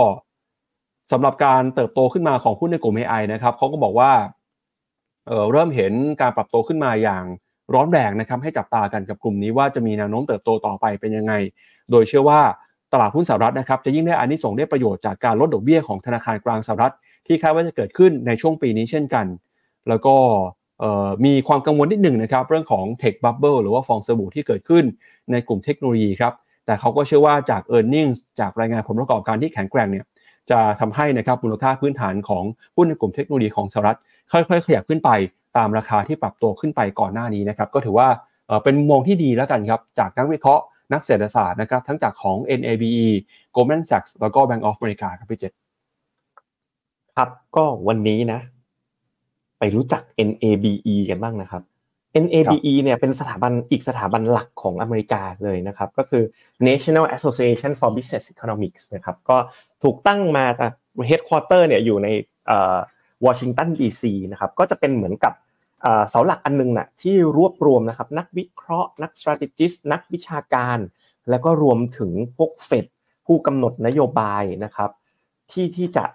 [1.12, 4.12] สำหรับการเติบโตขึ้นมาของหุ้นในกลุ่ม AI นะครับเขาก็บอกว่า
[5.28, 7.24] เเริ่มเห็นการปรับตัวขึ้นมาอย่าง
[7.74, 11.34] ร้อนแรงนะครับให้จับตากันกับกลุ่มนี้ว่าจะมีแนวโน้มเติบโตต่อไปเป็นยังไง
[11.92, 12.40] โดยเชื่อว่า
[12.94, 16.94] ตลาดหุ้นสหรัฐนะครับจะยิ่งได้อานิสงส์ได้ประโยชน์จากการลดดอกเบี้ยของธนาคารกลางสหรัฐ
[17.28, 19.26] ที่คาดว่าจะเกิดขึ้นในช่วงปีนี้เช่นกัน
[19.90, 20.16] แล้วก็
[21.26, 24.84] มีความกังวลนิดหนึ่งนะครับเรื่องของ Tech Bubble หรือว่าฟองสบู่ที่เกิดขึ้น
[25.32, 26.34] ในกลุ่มเทคโนโลยีครับ
[26.66, 30.06] แต่เขาก็เชื่อว่าจาก e a r n i n g ็จากรายงานผลประกอบการที่แข็งแกร่งเนี่ย
[30.50, 32.44] จะทำให้นะครับมูลค่าพื้นฐานของ
[32.76, 33.98] หุ้นในกลุ่มเทคโนโลยีของสหรัฐ
[34.32, 35.10] ค่อยๆ ขยับขึ้นไป
[35.58, 38.08] ตามราคาที่ปรับตัวขึ้นไปก่อนหน้านี้นะครับก็ถือว่า
[38.64, 40.64] เป็นมุมมองที่ดีแล้วกันครับจากนักวิเคราะห์
[40.94, 43.06] นักเศรษฐศาสตร์นะครับทั้งจากของ NABE
[43.56, 45.54] Goldman Sachs แล้วก็ Bank of America ครับพี่เจษ
[47.16, 48.40] ครับก็วันนี้นะ
[49.60, 51.64] ไปรู้จัก NABE กันบ้างนะครับ
[52.24, 56.24] NABE เนี่ยเป็นสถาบันอีกสถาบันหลักของอเมริกาเลยนะครับ ก็คือ
[56.68, 59.38] National Association for Business Economics นะครับก็
[59.84, 60.68] ถูกตั้งมาแต่
[61.10, 62.08] headquarter เนี่ยอยู่ใน
[63.26, 65.34] วอชิงตันดีซีนะครับก็จะเป็นเหมือนกับ
[66.10, 70.78] เสาหลักอันนึงนะ่ะที่รวบรวมนะครับนักวิเคราะห์ นัก strategist นักวิชาการ
[71.30, 72.86] แล้วก็รวมถึงพวกเฟด
[73.26, 74.90] ผู้กำหนดนโยบายนะครับ
[75.52, 76.06] ที่ที่จะ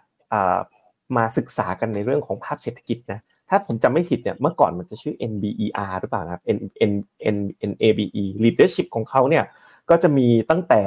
[1.16, 6.58] มาศึกษากันในเรื่องของภาพเศรษฐกิจนะถ้าผมจำไม่ผิดเนี่ยเมื่อก่อนมันจะชื่อ NBER หรือเปล่านะ N
[6.90, 6.92] N
[7.34, 7.36] N
[7.70, 9.44] NABE leadership ของเขาเนี่ย
[9.90, 10.82] ก็จะมีตั้งแต่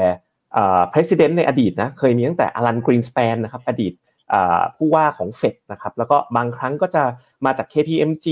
[0.93, 3.93] president ในอดีตนะเคยมีตั้งแต่อลันกรีนส p ปนนะครับอดีต
[4.77, 7.03] ผู้ว่าของเฟดนะครับแล้วก็บางครั้งก็จะ
[7.45, 8.27] มาจาก KPMG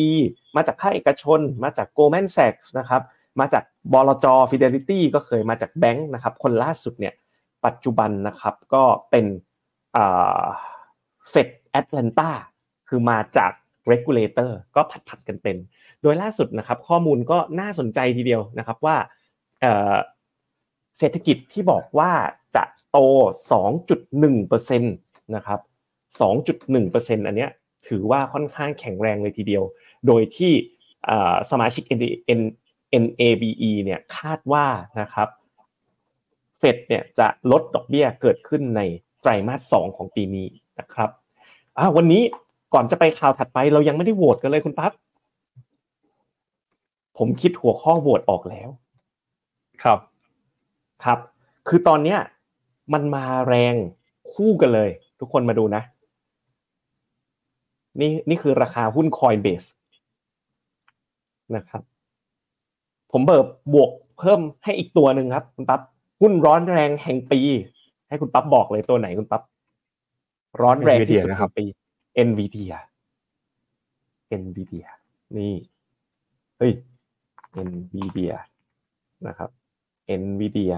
[0.56, 3.02] มาจากภาคเอกชน มาจาก Goldman Sachs นะครับ
[3.40, 7.14] มาจากบลจ Fidelity ก็เคยมาจากแบงค์นะครับคนล่าสุดเนี่ย
[7.66, 9.26] ปัจจุบันนะครับก็เป็น
[9.94, 12.30] เฟดแอตแลนตา
[12.90, 13.52] คือมาจาก
[13.92, 15.58] regulator ก็ผัดๆกันเป็น
[16.02, 18.96] โดยล่าสุดนะครับข้อมูลก็น่าสนใจทีเดียวนะครับว่า
[19.62, 22.12] เเศรษฐกิจที่บอกว่า
[22.56, 22.98] จะโต
[23.82, 25.60] 2.1%นะครับ
[26.20, 27.52] 2.1%อันเนี้ย
[27.88, 29.64] ถือว่าค่อนข้างแข็งแรงเลยทีเดียว
[30.08, 30.54] โดยที่
[31.52, 31.84] สมาชิก
[33.04, 34.66] NABE เนี่ยคาดว่า
[35.02, 35.28] นะครับ
[36.60, 38.82] เฟดเนี่ยจะลดดอกเบี้ยเกิดขึ้นใน
[39.22, 40.48] ไตรมาส 2 ของปีนี้
[40.80, 41.10] นะครับ
[41.98, 42.22] วันนี้
[42.74, 44.92] ก่อนจะไปข่าวถัดไปเรายังไม่ได้โหวตกันเลยคุณปั๊บ
[47.18, 48.70] ผมคิดหัวข้อโหวตออกแล้ว
[49.84, 50.00] ครับ
[51.04, 51.20] ครับ
[51.68, 52.20] คือตอนเนี้ย
[52.94, 53.76] มันมาแรง
[54.34, 55.82] คู่กันเลย ทุกคนมาดูนะ
[58.00, 59.68] นี่นี่คือราคาหุ้น Coinbase
[61.56, 61.82] นะครับ
[63.12, 65.82] ผมเบิบบวกเพิ่มให้อีกตัวหนึ่งครับ คุณปั๊บ
[66.22, 67.40] หุ้นร้อนแรงแห่งปี
[68.08, 69.42] ให้คุณปั๊บบอกเลยตัวไหนคุณปั๊บ
[70.62, 71.66] ร้อนแรงที่สุดแห่งปี
[72.28, 72.78] NVIDIA
[74.42, 74.90] NVIDIA
[75.38, 75.54] นี่
[76.58, 76.74] เฮ้ย
[77.68, 78.36] NVIDIA
[79.28, 79.50] นะครับ
[80.22, 80.76] NVIDIA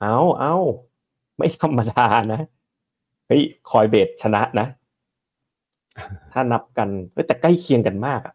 [0.00, 0.54] เอาเอา
[1.36, 2.40] ไม่ธรรมดานะ
[3.28, 4.66] เฮ้ยคอยเบสชนะนะ
[6.32, 6.88] ถ้านับกัน
[7.26, 8.34] แต่ใกล้เคียงกันมากอะ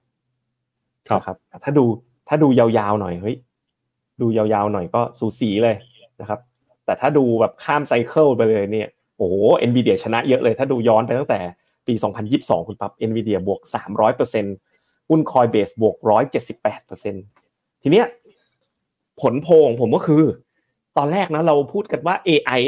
[1.10, 1.86] ครับ ถ้าดู
[2.28, 3.38] ถ้าดูยาวๆหน่อยเฮ้ย
[4.22, 5.76] ดูยาวๆหน่อยก็สูสีเลย
[6.22, 6.40] นะครับ
[6.86, 9.36] แต่ถ้าดูแบบข้ามไซเคิลไปเลยเนี่ยโอ้โห
[9.70, 11.40] NVIDIA ชนะเยอะเลย ถ้าดูย้อนไปตั้งแต่
[11.88, 11.94] ปี
[12.32, 13.62] 2022 คุณปั๊บ NVIDIA บวก
[14.36, 15.96] 300%หุ้น Coinbase บวก
[16.70, 18.08] 178%ทีเนี้ย
[19.22, 20.24] ผลโพลของผมก็คือ
[20.98, 22.62] ตอนแรกนะเราพูดกันว่า AI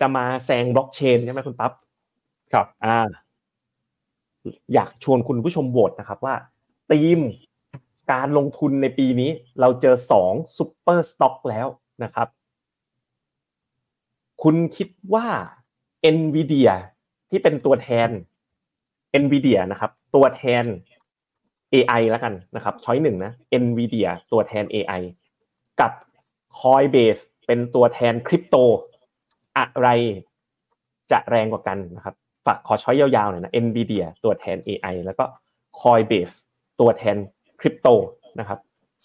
[0.00, 1.72] จะมาแซงบล็อกเชนใช่ไหมคุณปั๊บ
[2.52, 2.98] ครับอ่า
[4.74, 6.34] อยากชวนคุณผู้ชมโหวตนะครับว่า
[6.90, 7.20] ธีม
[8.12, 11.66] การลงทุนในปีนี้ เราเจอสอง super stock แล้ว
[12.04, 12.28] นะครับ
[14.42, 15.26] คุณคิดว่า
[16.16, 16.70] NVIDIA
[17.30, 18.08] ที่เป็นตัวแทน
[19.22, 20.64] NVIDIA นะครับ ตัวแทน
[21.74, 25.02] AI แล้วกันนะครับช้อยหนึ่งนะ NVIDIA ตัวแทน AI
[25.80, 25.92] กับ
[26.58, 28.56] Coinbase เป็นตัวแทนคริปโต
[29.58, 29.88] อะไร
[31.10, 32.14] จะแรงกว่ากันนะครับ
[32.46, 35.24] ฝากขอช้อยยาวๆหน่อยนะ NVIDIA ตัวแทน AI แล้วก็
[35.80, 36.34] Coinbase
[36.80, 37.16] ตัวแทน
[37.60, 37.88] คริปโต
[38.38, 38.58] นะครับ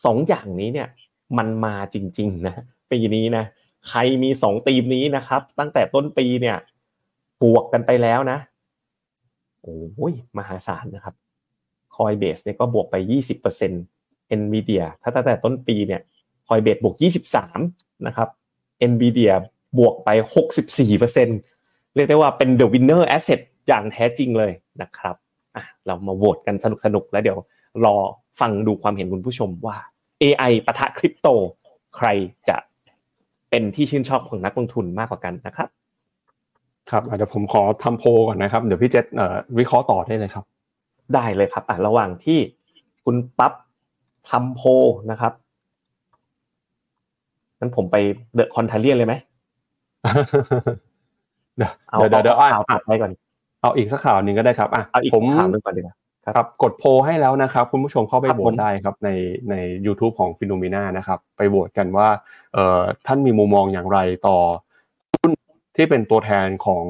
[0.06, 0.88] สองอย่างนี้เนี่ย
[1.38, 2.56] มันมาจริงๆนะ
[2.92, 3.46] ปีนี้นะ
[3.88, 6.58] ใครมีสองธีมนี้นะครับ ตั้งแต่ต้นปีเนี่ย
[7.44, 8.40] บวกกันไปแล้วนะ
[9.62, 11.16] โอ้ยมหาศาลนะครับ
[11.96, 12.96] Coinbase เนี่ยก็บวกไป
[13.64, 16.02] 20% Nvidia ถ้าตั้งแต่ต้นปีเนี่ย
[16.48, 16.96] Coinbase บวก
[17.48, 18.30] 23 นะครับ
[18.92, 19.34] Nvidia
[19.78, 20.10] บวกไป
[20.84, 24.52] 64%เรียกได้ว่าเป็น the winner asset อย่างแท้จริงเลย
[24.82, 25.16] นะครับ
[25.56, 27.38] อะเรามาโหวตกันสนุกๆแล้วเดี๋ยว
[27.86, 27.96] รอ
[28.40, 29.78] ฟังดูความเห็นคุณผู้ชมว่า
[30.24, 31.28] AI ปะทะคริปโต
[31.98, 32.08] ใคร
[32.50, 32.58] จะ
[33.50, 35.70] เป็นที่ชื่นชอบของนักลงทุนมากกว่ากันนะครับ
[36.92, 39.06] ครับเดี๋ยวผมขอทำโพก่อนนะครับ เดี๋ยวพี่เจษ
[39.58, 40.46] วิเคราะห์ต่อได้เลยครับ
[41.14, 42.40] ได้เลยครับอะระหว่างที่
[43.06, 43.54] คุณปั๊บ
[44.30, 44.62] ทำโพ
[45.12, 45.34] นะครับ
[47.60, 47.96] นั้นผมไป
[48.36, 49.14] เดอะคอนเทเลียนเลยไหม
[51.58, 53.12] เดี๋ยวเอาเดี๋ยวเดี๋ยวข่าวตัดไปก่อน
[53.62, 55.96] เอาอีกสักข่าวหนึ่งก็ได้ครับอะเอาอีกผมข่าวหนึงก่อนดีกว่า
[56.36, 59.10] ครับกดโพลให้แล้วนะครับ คุณผู้ชมเข้าไปครับโหวผตมได้ครับใน
[59.50, 59.56] ใน
[59.86, 62.08] YouTube ของฟิโนเมนานะครับ ไปโหวตกันว่า
[62.54, 64.38] เอ่อท่านมีมุมมองอย่างไรต่อ
[65.14, 65.32] หุ้น
[65.76, 66.86] ที่เป็นตัวแทนของ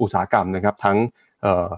[0.00, 0.96] อุตสาหกรรมนะครับ ทั้ง
[1.42, 1.68] เอ่อ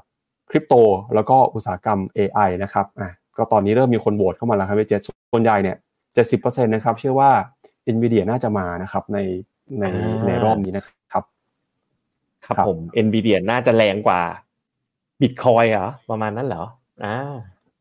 [0.50, 0.74] คริปโต
[1.14, 5.00] แล้วก็อุตสาหกรรม AI นะครับอะก็ตอนนี้เริ่มมีคนโหวตเข้ามาแล้วครับพี่เจษ
[5.32, 5.76] ส่วนใหญ่เนี่ย
[6.20, 7.30] 70%นะครับเชื่อว่า
[7.94, 9.18] NVIDIA น่าจะมานะครับใน
[9.80, 11.24] ในอ่าในรอบนี้นะครับ ครับ
[12.46, 14.20] ครับผม NVIDIA น่าจะแรงกว่า
[15.20, 16.64] Bitcoin เหรอประมาณนั้นเหรอ
[17.04, 17.16] อ่า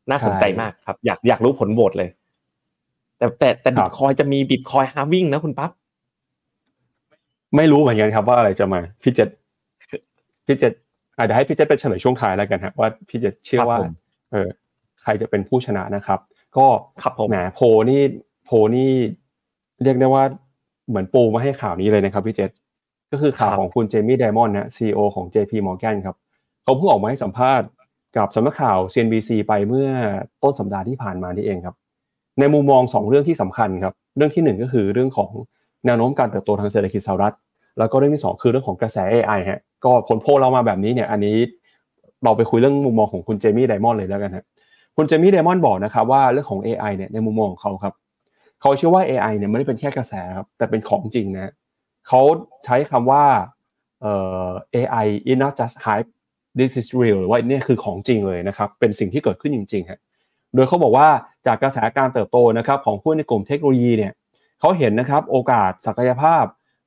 [0.10, 2.10] น่าสนใจมากครับ อยากอยากรู้ผลโหวตเลย
[3.18, 5.72] แต่แต่แต่ Bitcoin จะมี Bitcoin halving นะคุณปั๊บ
[7.56, 9.30] ไม่รู้เหมือนกันครับว่าอะไรจะมาพี่เจษ
[10.46, 10.74] พี่เจษ
[11.18, 13.94] อาจจะเดี๋ยวให้พี่เจษเป็นเฉลยช่วงท้ายแล้วกันครับว่าพี่เจษเชื่อว่าครับผม
[14.32, 14.50] เออ
[15.02, 16.20] ใครจะเป็นผู้ชนะนะครับ
[16.58, 16.68] ก็
[17.04, 18.02] ครับผมแหมโพลนี่
[18.46, 18.92] โพลนี่
[19.84, 20.24] เรียกได้ว่า
[20.90, 22.52] เหมือนปูมาให้ข่าวนี้เลยนะครับพี่เจษ
[23.12, 26.16] ก็คือข่าวของคุณเจมี่ไดมอนด์นะซีอของ JP Morgan ครับ
[26.64, 27.68] เขาเพิ่งออกมาให้สัมภาษณ์
[28.18, 29.90] กับสำนักข่าว CNBC ไปเมื่อ
[30.44, 31.76] ต้นสัปดาห์ที่ผ่านมานี่เองครับ
[32.40, 35.30] ในมุมมองสองเรื่องที่สำคัญครับ เรื่องที่หนึ่งก็คือเรื่องของ
[35.86, 37.36] แนวโน้มการเติบโตทางเศรษฐกิจสหรัฐ
[37.78, 41.36] แล้วก็เรื่องที่สองคือเรื่องของกระแส AI ฮะก็ผลโพลเรามาแบบนี้เนี่ยอันนี้
[42.24, 44.46] เราไปคุยเรื่องมุมมองของคุณเจมี่ไดมอนด์เลยแล้วกันฮะ
[44.98, 47.94] คุณเจมี่ไดมอนด์บอกนะครับว่าเรื่องของ AI เนี่ยในมุมมองของเขาครับ
[48.66, 51.54] เขาเชื่อว่า AI เนี่ยไม่ได้เป็นแค่กระแสครับแต่เป็นของจริงนะ
[52.08, 52.22] เขา
[52.66, 53.24] ใช้คำว่า
[54.02, 54.14] เอ่
[54.48, 56.10] อ AI is not just hype
[56.60, 60.00] this is real หรือว่านี่คือของจริงเลยนะครับ เป็นสิ่งที่เกิดขึ้นจริงๆฮะ
[60.56, 61.08] โดยเขาบอกว่า
[61.48, 64.14] จากกระแสการเติบโตนะครับของผู้ในกลุ่มเทคโนโลยีเนี่ย
[64.60, 66.44] เขาเห็นนะครับโอกาสศักยภาพ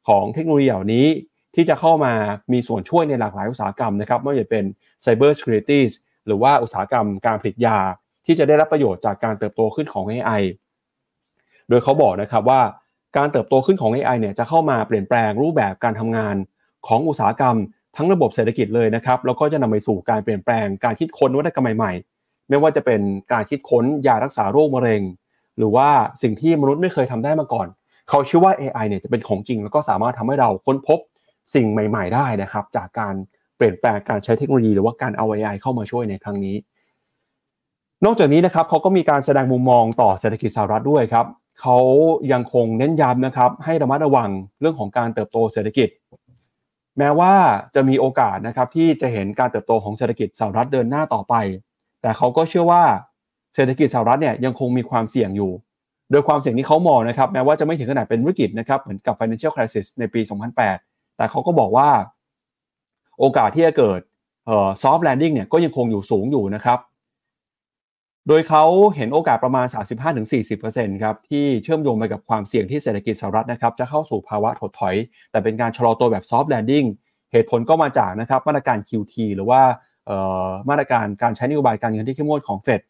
[0.08, 1.06] ของเทคโนโลยีเหล่านี้
[1.54, 2.12] ที่จะเข้ามา
[2.52, 4.64] มีส่วนช่วยในหลากหลายอุตสาหกรรมนะครับไม่ว่าจะเป็น
[5.04, 5.80] Cyber Security
[6.26, 7.78] หรือว่าอุตสาหกรรมการผลิตยา
[8.26, 10.42] ที่จะได้รับประโยชน์จากการเติบโตขึ้นของ AI
[11.68, 12.61] โดยเขาบอกนะครับว่า
[13.16, 16.37] การเติบโตขึ้นของ AI เนี่ยจะเข้ามาเปลี่ยนแปลงรูปแบบการทำงาน
[16.87, 17.57] ของอุตสาหกรรม
[17.96, 23.00] ทั้งระบบเศรษฐกิจเลยนะครับแล้วก็จะนำไปสู่การเปลี่ยนแปลงการคิดค้นนวัตกรรมใหม่ๆ ไม่ว่าจะเป็น
[23.33, 25.02] การคิดค้นยารักษาโรคมะเร็ง
[25.59, 25.88] หรือว่า
[26.22, 27.66] สิ่งที่มนุษย์ไม่เคยทำได้มาก่อน
[28.09, 30.98] เขาเชื่อว่า AI เนี่ยจะเป็นของจริง แล้วก็สามารถทำให้เราค้นพบ
[31.54, 33.14] สิ่งใหม่ ๆ ได้นะครับ จากการ
[33.57, 36.57] เปลี่ยนแปลงการใช้เทคโนโลยีหรือว่าการเอา AI เข้ามาช่วยในครั้งนี้
[38.04, 41.26] นอกจากนี้นะครับเขาก็มีการแสดงมุมมองต่อเศรษฐกิจสหรัฐด้วยครับ
[41.61, 41.79] เขา
[42.33, 45.88] ยังคงเน้นย้ำนะครับให้ระมัดระวังเรื่องของการเติบโตเศรษฐกิจ
[46.99, 47.35] แม้ว่า
[47.75, 51.35] จะมีโอกาสนะครับที่จะเห็นการเติบโตของเศรษฐกิจสหรัฐเดินหน้าต่อไป
[52.03, 52.83] แต่เขาก็เชื่อว่า
[53.55, 55.53] เศรษฐกิจสหรัฐเนี่ยยังคงมีความเสี่ยงอยู่
[56.11, 60.21] โดยความเสี่ยงที่เขามองนะครับแม้ว่าจะไม่ถึงขนาดเป็นวิกฤตนะครับเหมือนกับ financial crisis ในปี
[60.68, 61.88] 2008 แต่เขาก็บอกว่า
[63.18, 64.01] โอกาสที่จะเกิด
[64.83, 66.79] soft landing เนี่ยก็ยังคงอยู่สูงอยู่นะครับ
[68.28, 68.64] โดยเขา
[68.96, 69.66] เห็นโอกาสประมาณ
[70.34, 74.94] 35-40%ครับที่เชื่อมโยงไปกับความเสี่ยงที่เศรษฐกิจสหรัฐนะครับจะเข้าสู่ภาวะถดถอย
[75.30, 76.86] แต่เป็นการชะลอตัวแบบ soft landing
[77.32, 79.60] เหตุผลก็มาจากนะครับมาตรการ QT หรือว่า
[80.70, 82.80] มาตรการการใช้นโยบายการเงินที่เข้มงวดของเฟด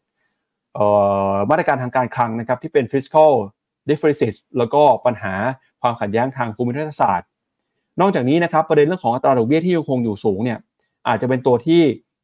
[1.49, 3.31] มาตรการทางการคลังนะครับที่เป็น fiscal
[3.89, 5.33] deficit แล้วก็ปัญหา
[5.81, 7.27] ความขัดแย้งทางภูมิรัฐศาสตร์
[8.01, 10.59] นอกจากนี้นะครับประเด็นเรื่องของอัตราดอกเบี้ยที่ยังคงอยู่สูงเนี่ย
[11.07, 11.81] อาจจะเป็นตัวที่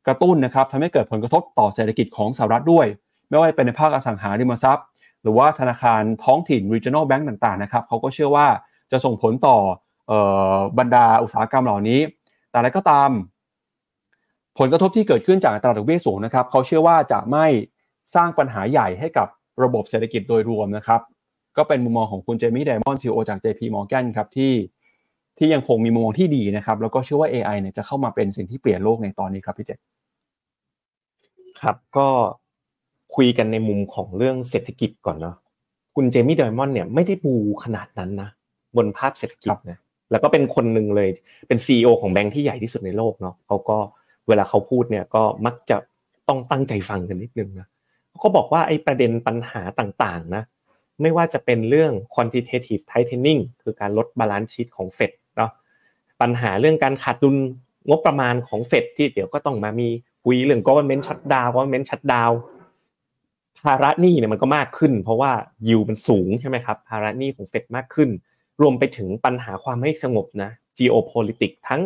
[0.08, 2.88] กระตุ้นนะครับทำให้เกิดผลกระทบต่อเศรษฐกิจของสหรัฐด้วย
[3.30, 4.86] ไม่ว่าเป็นในภาคอสังหาริมทรัพย์
[5.22, 8.48] หรือว่าธนาคารท้องถิ่น regional bank ต่างๆนะครับเขาก็เชื่อว่า
[8.92, 9.58] จะส่งผลต่อ
[10.80, 12.00] บรรดาอุตสาหกรรมเหล่านี้
[12.50, 13.10] แต่อะไรก็ตาม
[14.60, 17.46] ผลกระทบที่เกิดขึ้นจากตลาดดอกเบี้ยสูงนะครับเขาเชื่อว่าจะไม่
[18.16, 19.28] สร้างปัญหาใหญ่ให้กับ
[19.64, 21.02] ระบบเศรษฐกิจโดยรวมนะครับ
[21.58, 24.54] ก็เป็นมุมมองของคุณเจมี่ไดมอนด์ซีอจาก JP Morgan ครับที่
[25.38, 29.72] ที่ยังคงมีมุมมองที่ดีนะครับ แล้วก็เชื่อว่า AI เนี่ยจะเข้ามาเป็นสิ่งที่เปลี่ยนโลกในตอนนี้ครับพี่เจ
[31.62, 32.08] ครับก็
[33.15, 35.36] คุยกันในมุมของเรื่องเศรษฐกิจก่อนเนาะ
[35.95, 38.30] คุณเจมี่ไดมอนด์เนี่ยไม่ได้บูขนาดนั้นนะ
[38.78, 39.80] บนภาพเศรษฐกิจนะ
[40.12, 41.10] แล้วก็เป็นคนหนึ่งเลย
[41.47, 43.78] เป็นซีอของแบงค์ที่ใหญ่ที่สุดในโลกเนาะเขาก็
[44.28, 45.78] เวลาเขาพูดเนี่ยก็มักจะ
[46.28, 47.67] ต้องตั้งใจฟังกันนิดนึงนะ
[48.10, 50.43] เขาก็บอกว่าไอ้ประเด็นปัญหาต่างๆนะ
[51.01, 55.51] ไม่ว่าจะเป็นเรื่อง quantitative tightening คือการลด balance sheet ของเฟดเนาะ
[56.21, 57.36] ปัญหาเรื่องการขาดดุล
[57.89, 59.88] งบประมาณของเฟดที่เดี๋ยวก็ต้องมามี
[60.23, 62.34] คุยเรื่อง government shutdown government shutdown
[63.63, 65.32] ภาระหนี้เนี่ยมันก็มากขึ้น เพราะว่า
[65.68, 68.10] ยิวมันสูงใช่ไหมครับภาระหนี้ของเฟดมากขึ้น
[68.62, 71.82] รวมไปถึงปัญหาความไม่สงบนะ geopolitics ทั้ง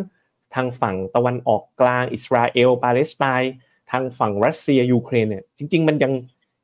[0.56, 3.54] ทางฝั่งตะวันออกกลางอิสราเอลปาเลสไตน์
[3.92, 6.14] ทางฝั่งรัสเซียยูเครนเนี่ยจริง ๆ มันยัง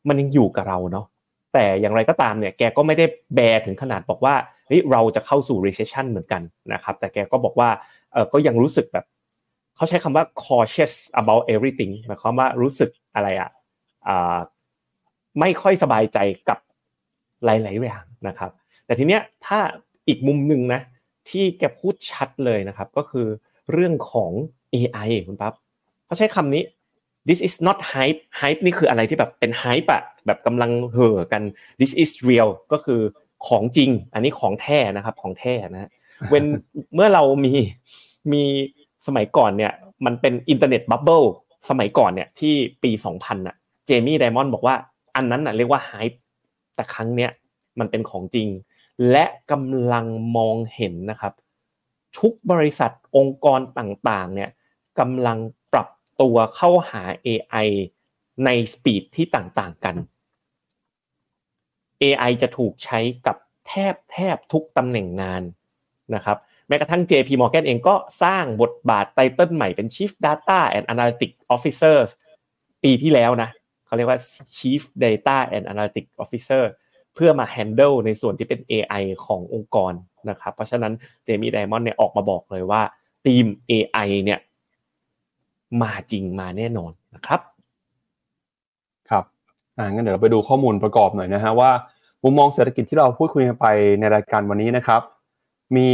[0.08, 1.06] มันยังอยู่กับเราเนาะ
[1.54, 4.36] แต่อย่างไรก็ตามเนี่ยแกก็ไม่ได้แบถึงขนาดบอกว่า
[4.68, 6.42] เฮ้ยเราจะเข้าสู่ recession เหมือนกัน
[6.74, 7.70] นะครับแต่แกก็บอกว่า
[8.14, 9.06] เออก็ยังรู้สึกแบบ
[9.76, 13.50] เขาใช้คำว่า cautious about everything หมายความว่ารู้สึกอะไรอะ
[14.08, 14.38] อ่า
[15.40, 16.18] ไม่ค่อยสบายใจ
[16.50, 16.60] กับ
[17.46, 18.52] หลายๆอย่างนะครับ
[18.86, 19.60] แต่ทีเนี้ยถ้า
[20.08, 20.82] อีกมุมหนึ่งนะ
[21.30, 23.28] ที่แกพูดชัดเลยนะครับ ก็คือ
[23.72, 24.32] เรื่องของ
[24.74, 25.54] AI คุณปั๊บ
[26.06, 26.64] เขาใช้คำนี้
[27.28, 31.42] this is not hype hype นี่คืออะไรที่แบบเป็น hype อะแบบกำลังเห่อกัน
[31.80, 33.02] this is real ก็คือ
[33.48, 35.90] ของจริง อันนี้ของแท้นะครับของแท้นะ
[36.30, 36.46] เว้น
[36.96, 37.54] เมื่อเรามี
[38.32, 38.44] มี
[39.08, 39.74] สมัยก่อนเนี่ย
[40.06, 41.22] มันเป็นอินเทอร์เน็ตบับเบิล
[41.70, 44.76] สมัยก่อนเนี่ยที่ปี 2000อะเจมี่ไดมอนด์บอกว่า
[45.16, 46.20] อันนั้นน่ะเรียกว่าไฮป์
[46.76, 47.32] แต่ครั้งเนี้ย
[47.80, 48.48] มันเป็นของจริง
[49.12, 50.06] และกำลัง
[50.38, 51.34] มองเห็นนะครับ
[52.20, 54.50] ทุกบริษัทองค์กรต่างๆเนี่ย
[55.00, 55.38] กำลัง
[55.74, 55.88] ปรับ
[56.22, 57.68] ตัวเข้าหา AI
[58.46, 59.96] ในสปีดที่ต่างๆกัน
[62.02, 63.38] AI จะถูกใช้กับ
[63.68, 65.42] แทบแทบทุกตำแหน่งงาน
[66.16, 66.38] นะครับ
[66.68, 71.98] แม้กระทั่ง JP Morgan เองก็สร้างบทบาทไตเติ้ลใหม่เป็น Chief Data and Analytics Officer
[72.84, 73.50] ปีที่แล้วนะ
[73.86, 74.20] เขาเรียกว่า
[74.58, 76.64] Chief Data and Analytics Officer
[77.16, 79.94] เพื่อมา handle ในส่วนที่เป็น AI ขององค์กร
[80.30, 82.82] นะครับ เพราะฉะนั้นเจมี่ไดมอนด์เนี่ยออกมาบอกเลยว่า
[83.26, 84.40] ทีม AI เนี่ย
[85.82, 87.42] มาจริงมาแน่นอนนะครับ
[89.10, 89.24] ครับ
[89.78, 91.72] อ่างั้นเดี๋ยวเราไปดูข้อมูลประกอบหน่อยนะฮะว่า
[92.24, 93.68] มุมมองเศรษฐกิจที่เราพูดคุยกันไป
[94.00, 95.02] ในรายการวันนี้นะครับ
[95.78, 95.90] มี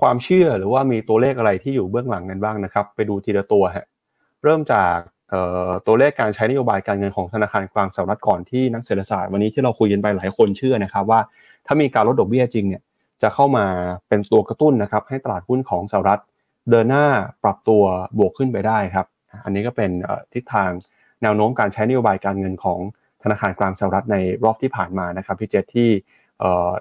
[0.00, 3.86] ความเชื่อหรือว่ามีตัวเลขอะไรที่อยู่เบื้องหลังกันบ้างนะครับ ไปดูทีละตัวฮะ
[4.42, 4.96] เริ่มจาก
[5.86, 11.20] ตัวเลขการใช้นโยบายการเงินของธนาคารกลางสหรัฐก่อนที่นักเศรษฐศาสตร์วันนี้ที่เราคุยกันไปหลายคนเชื่อนะครับว่า
[11.66, 12.82] ถ้ามีการลดดอกเบี้ยจริงเนี่ย
[13.22, 13.66] จะเข้ามา
[14.08, 16.20] เป็นตัวกระตุ้นนะครับให้ตลาดหุ้นของสหรัฐ
[16.70, 17.06] เดินหน้า
[17.44, 17.82] ปรับตัว
[18.18, 19.06] บวกขึ้นไปได้ครับ
[19.44, 19.90] อันนี้ก็เป็น
[20.34, 20.70] ทิศทาง
[21.22, 22.78] แนวโน้มการใช้นโยบายการเงินของ
[23.22, 25.88] ธนาคารกลางสหรัฐในรอบที่ผ่านมานะครับพี่เจษที่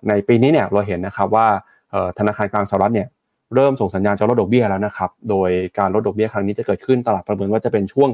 [0.09, 1.47] ในปีนี้เนี่ยเราเห็นนะครับว่า
[2.19, 3.07] ธนาคารกลางสหรัฐเนี่ย
[3.55, 5.49] เริ่มส่งสัญญาณจะลดดอกเบี้ยแล้วนะครับ โดย
[5.79, 8.09] การลดดอกเบี้ยครั้งนี้จะเกิดขึ้นตลาดประเมินว่าจะเป็นช่วง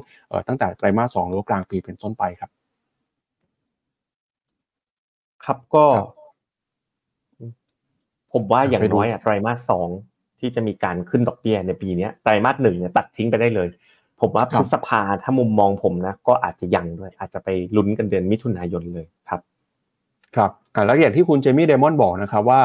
[0.47, 2.51] ตั้งแต่ไตรมาสสองหรือกลางปีเป็นต้นไปครับ
[5.45, 5.85] ครับก็
[8.33, 9.88] ผมว่าอย่างน้อยอะไตรมาสสอง
[10.39, 13.67] ที่จะมีการขึ้นดอกเบี้ยในปีนี้ไตรมาสหนึ่งเนี่ยตัดทิ้งไปได้เลย
[14.21, 19.41] ผมว่าพฤษภาถ้ามุมมองผมนะ ก็อาจจะยังด้วย อาจจะไปลุ้นกันเดือนมิถุนายนเลยครับ
[20.35, 22.61] ครับอ่าแล้วอย่างที่คุณเจมี่เดมอนบอกนะครับว่า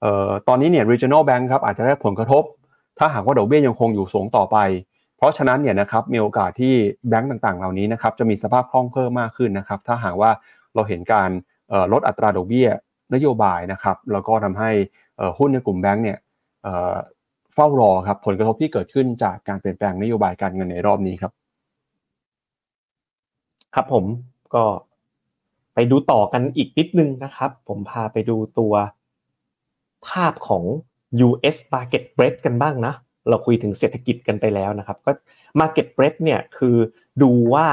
[0.00, 2.42] เอ่อตอนนี้เนี่ย regional bank ครับอาจจะได้ผลกระทบ
[2.98, 4.58] ถ้าหากว่าดอกเบี้ยยังคงอยู่สูงต่อไป
[5.16, 6.74] เพราะฉะนั้นเนี่ยนะครับมีโอกาสที่
[7.08, 10.30] แบงก์ต่างๆ เหล่านี้นะครับจะมีสภาพคล่องเพิ่มมากขึ้นนะครับถ้าหากว่า
[10.74, 11.30] เราเห็นการ
[11.92, 12.68] ลดอัตราดอกเบี้ย
[13.14, 14.70] นโยบายนะครับแล้วก็ทำให้
[15.38, 16.18] หุ้นในกลุ่มแบงก์เนี่ย
[17.54, 21.32] เฝ้ารอครับผลกระทบที่เกิดขึ้นจากการเปลี่ยนแปลงนโยบายการเงินในรอบนี้ครับ
[23.74, 24.04] ครับผม
[24.54, 24.64] ก็
[25.74, 28.74] ไปดูต่อกันอีกนิดนึงนะครับ ผมพาไปดูตัว
[30.06, 30.64] ภาพของ
[31.26, 32.94] US Market Breadth กันบ้างนะ
[33.28, 35.12] เราคุยถึงเศรษฐกิจกันไปแล้วนะครับ ก็
[35.60, 36.76] Market Breadth เนี่ยคือ
[37.22, 37.66] ดูว่า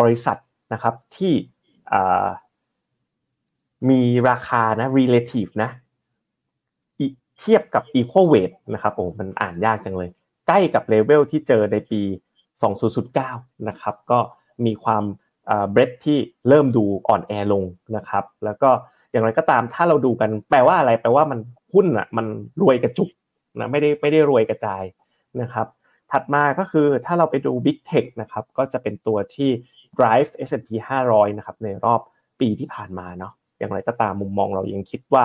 [0.00, 0.38] บริษัท
[0.72, 1.34] นะครับที่
[3.90, 5.70] มีราคานะ relative นะ
[7.40, 10.10] เทียบกับ equal weight นะครับโอ้มันอ่านยากจังเลย
[10.46, 12.02] ใกล้กับเลเวลที่เจอในปี
[13.04, 14.18] 2009 นะครับ ก็
[14.66, 15.04] มีความ
[15.70, 17.64] เบรดที่เริ่มดูอ่อนแอลง
[17.96, 18.70] นะครับ แล้วก็
[19.10, 21.38] อย่างไรก็ตามถ้าเราดูกันแปลว่าอะไรแปลว่ามัน
[21.72, 22.26] หุ้นอะมัน
[22.62, 23.10] รวยกระจุก
[23.60, 24.84] นะไม่ได้ไม่ได้รวยกระจาย
[25.42, 25.66] นะครับ
[26.12, 29.50] ถัดมาก็คือถ้าเราไปดู Big Tech นะครับก็จะเป็นตัวที่
[29.98, 30.68] drive S&P
[31.04, 32.00] 500 นะครับในรอบ
[32.40, 35.24] ปีที่ผ่านมาเนาะอย่างไรก็ตามมุมมองเรายังคิดว่า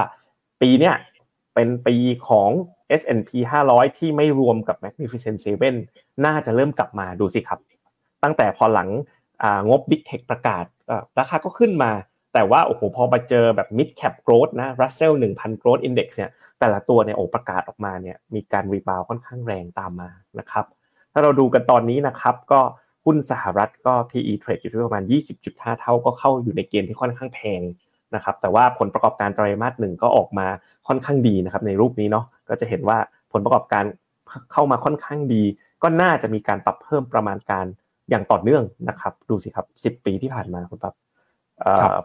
[0.62, 0.96] ปีเนี้ย
[1.56, 1.96] เป็นปี
[2.28, 2.50] ของ
[3.02, 3.32] S&P
[3.68, 5.76] 500 ที่ไม่รวมกับ Magnificent Seven
[6.26, 7.60] น่าจะเริ่มกลับมาดูสิครับ
[8.24, 8.90] ตั้งแต่พอหลัง
[9.70, 10.66] งบ Big Tech ประกาศ
[11.20, 11.92] ราคาก็ขึ้นมา
[12.34, 20.10] แต่ว่าโอ้โหพอมาเจอแบบ mid cap growth นะ Russell 1000 growth index เนี่ยแต่ละตัวเนี่ยโอ้ประกาศออกมาเนี่ยมีการรีบาวค่อนข้างแรงตามมา
[20.40, 20.66] นะครับ
[21.14, 22.62] ถ้าเราดูกันตอนนี้นะครับก็
[23.06, 25.04] หุ้นสหรัฐก็ PE trade อยู่ที่ประมาณ
[25.42, 27.62] 20.5 เท่าก็เข้าอยู่ในเกณฑ์ที่ค่อนข้างแพง
[28.16, 30.48] นะครับแต่ว่าผลประกอบการไตรมาสหนึ่งก็ออกมา
[30.88, 32.98] ค่อนข้างดีนะครับในรูปนี้เนาะก็จะเห็นว่า
[33.32, 33.84] ผลประกอบการ
[34.52, 35.44] เข้ามาค่อนข้างดี
[35.84, 37.66] ก็น่าจะมีการปรับเพิ่มประมาณการ
[38.10, 40.94] อย่างต่อเนื่องนะครับ ดูสิครับ 10 ปีที่ผ่านมาคุณปั๊บ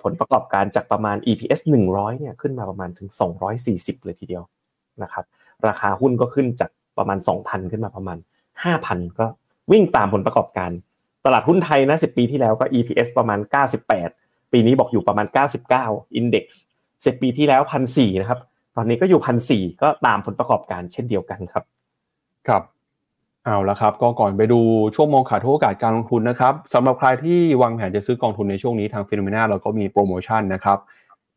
[0.02, 3.08] ผลประกอบการจากประมาณ EPS 100เนี่ยขึ้นมาประมาณถึง
[3.56, 4.44] 240 เลยทีเดียว
[5.02, 5.24] นะครับ
[5.66, 8.18] ราคาหุ้นก็ขึ้นจากประมาณ 2,000 ขึ้นมาประมาณ
[8.68, 9.26] 5,000 ก็
[9.72, 10.70] วิ่งตามผลประกอบการ
[11.24, 13.38] ตลาดหุ้นไทยนะ 10 ปีที่แล้วก็ EPS ประมาณ
[13.94, 15.26] 98 ปีนี้บอกอยู่ประมาณ
[15.72, 16.44] 99 Index
[16.84, 18.40] 10 ปีที่แล้ว 1,400 นะครับ
[18.76, 19.20] ตอนนี้ก็อยู่
[19.50, 21.64] 1,400 ก็ตามผลประกอบการเช่นเดียวกันครับ
[22.46, 22.62] ครับ
[23.44, 24.60] เอาละครับก็ก่อนไปดู
[24.94, 30.78] ช่วงมองขาดทุกโอกาสการลงทุนนะครับสำหรับใครที่วางแผนจะซื้อกองทุนในช่วงนี้ทางฟิโนเมนาเราก็มีโปรโมชั่นนะครับ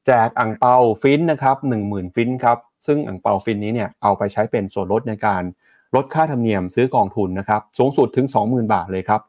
[0.06, 5.44] แจกอั่งเปาฟินนะครับหนึ่งหมื่นฟินครับซึ่งอั่งเปาฟินนี้เนี่ยเอาไปใช้เป็นส่วนลดในการ
[5.96, 9.22] ลดค่าธรรมเนียมซื้อกองทุนนะครับสูงสุดถึง 20,000 บาทเลยครับ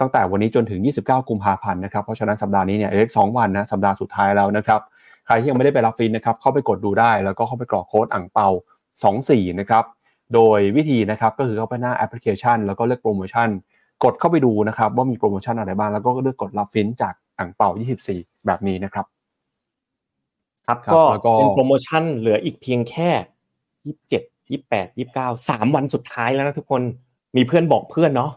[0.00, 4.80] ตั้งแต่วันนี้จนถึง 29 กุมภาพันธ์นะครับเพราะฉะนั้นสัปดาห์นี้เนี่ยอีกสองวันนะสัปดาห์สุดท้ายแล้วนะครับ
[5.26, 8.48] ใครที่ยังไม่ได้ไปรับฟินนะครับเข้าไปกดดูได้แล้วก็เข้าไปกรอกโค้ดอั่งเปา
[9.04, 9.84] 24นะครับ
[10.34, 13.48] โดยวิธีนะครับก็คือเข้าไปหน้าแอปพลิเคชัน แล้วก็เลือกโปรโมชั่น
[14.04, 17.70] กดเข้าไปดูนะครับว่ามีโปรโมชั่นอะไรบ้าง แล้วก็เลือกกดรับฟินจากอั่งเปา
[18.08, 19.06] 24 แบบนี้นะครับ
[20.66, 21.02] ครับก็
[21.38, 23.10] เป็นโปรโมชั่นเหลืออีกเพียงแค่
[24.50, 26.82] 27 28 29 3 วันสุดท้ายแล้วนะทุกคน
[27.36, 28.32] มีเพื่อนบอกเพื่อนเนาะ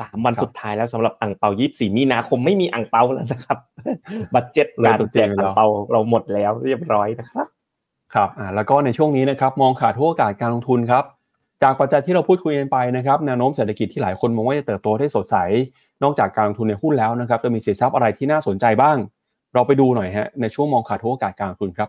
[0.00, 3.58] สามวันสุดท้ายแล้วสำหรับอ่างเปายี่สี่มีนาคมไม่มีอ่างเปาแล้วนะครับ
[4.34, 7.46] บัตเจ็ตการแจกอ่างเปาเราหมดแล้วเรียบร้อยนะครับ
[8.14, 11.04] ครับอ่าแล้วก็ในช่วงนี้นะครับ มองขาดทั่วโอกาสการลงทุนครับ
[11.62, 15.36] จากปัจจัยที่เราพูดคุยกันไปนะครับแนวโน้มเศรษฐกิจที่หลายคนมองว่าจะเติบโตได้สดใส
[16.02, 18.96] นอกจากการลงทุนในหุ้นแล้วนะครับจะมีสินทรัพย์อะไรที่น่าสนใจบ้าง
[19.54, 21.88] เราไปดูหน่อยฮะในช่วงมองขาดทุกโอกาสการลงทุนครับ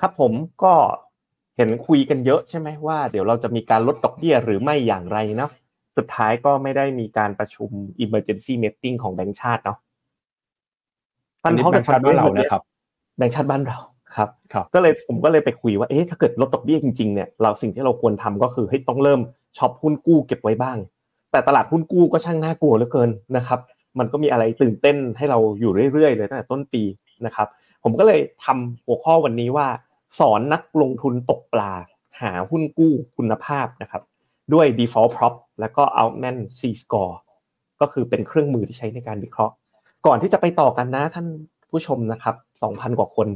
[0.00, 0.74] ครับผมก็
[1.56, 5.50] เห็นคุยกันเยอะใช่ไหมว่าเดี๋ยวเราจะมีการลดดอกเบี้ยหรือไม่อย่างไรนะ
[5.96, 7.70] สุดท้ายก็ไม่ได้มีการประชุม
[8.04, 9.78] emergency meeting ของแบงก์ชาติเนาะ
[11.42, 12.62] ท่านพ่อแบงก์ชาติบ้านเรานะครับ
[13.16, 13.78] แบงก์ชาติบ้านเรา
[14.16, 14.30] ครับ
[14.74, 19.20] ก็เลยผมก็เลยไปคุยว่าเอ๊ะถ้าเกิดลดดอกเบี้ยจริงๆเนี่ยเราสิ่งที่เราควรทำก็คือให้ต้องเริ่ม
[19.58, 20.78] ช็อปหุ้นกู้เก็บไว้บ้าง
[21.32, 23.60] แต่ตลาดหุ้นกู้ก็ช่างน่ากลัวเหลือเกินนะครับ
[23.98, 26.82] มันก็มีอะไรตื่นเต้นให้เราอยู่เรื่อยๆเลยตั้งแต่ต้นปี
[27.26, 27.48] นะครับ
[27.84, 29.66] ผมก็เลยทำหัวข้อวันนี้ว่า
[30.18, 31.72] สอนนักลงทุนตกปลา
[32.20, 34.02] หาหุ้นกู้คุณภาพนะครับ
[34.52, 37.14] ด้วย default prop แล้วก็ outman c score
[37.80, 39.54] ก็คือเป็นเครื่องมือที่ใช้ในการวิเคราะห์
[40.06, 41.26] ก่อนที่จะไปต่อกันนะท่าน
[41.70, 42.34] ผู้ชมนะครับ
[42.66, 43.28] 2,000 กว่าคน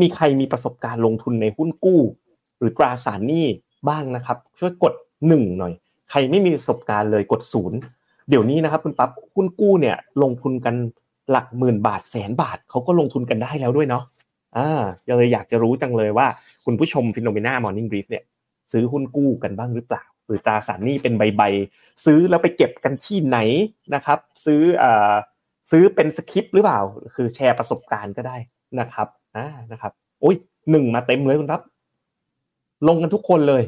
[0.00, 2.00] มีใครมีประสบการณ์ลงทุนในหุ้นกู้
[2.58, 3.46] หรือตราสารหนี้
[3.88, 4.94] บ้างนะครับ ช่วยกด
[5.26, 5.72] 1หน่อย
[6.10, 7.78] ใครไม่มีประสบการณ์เลยกดศูนย์
[8.28, 10.74] เดี๋ยวนี้นะครับคุณปั๊บหุ้นกู้เนี่ยลงทุนกัน
[11.30, 14.04] หลักหมื่นบาทแสนบาทเขาก็ลงทุนกันได้แล้วด้วยเนาะ
[14.56, 14.82] อ่า
[15.16, 16.26] เลยอยากจะรู้จังเลยว่า
[16.64, 18.24] คุณผู้ชม Finnomena Morning Brief เนี่ย
[18.72, 23.38] ซื้อหุ้นกู้กันบ้างหรือเปล่า หรือตราสารหนี้เป็นใบๆซื้อแล้วไปเก็บกันที่ไหน
[23.94, 25.14] นะครับ ซื้ออ่า
[25.70, 26.80] ซื้อเป็น scrip หรือเปล่า
[27.14, 28.36] คือแชร์ประสบการณ์ก็ได้
[28.80, 30.36] นะครับ อ่านะครับโอ้ย
[30.70, 31.62] หนึ่งมาเต็มเลยคุณครับ
[32.88, 33.62] ลงกันทุกคนเลย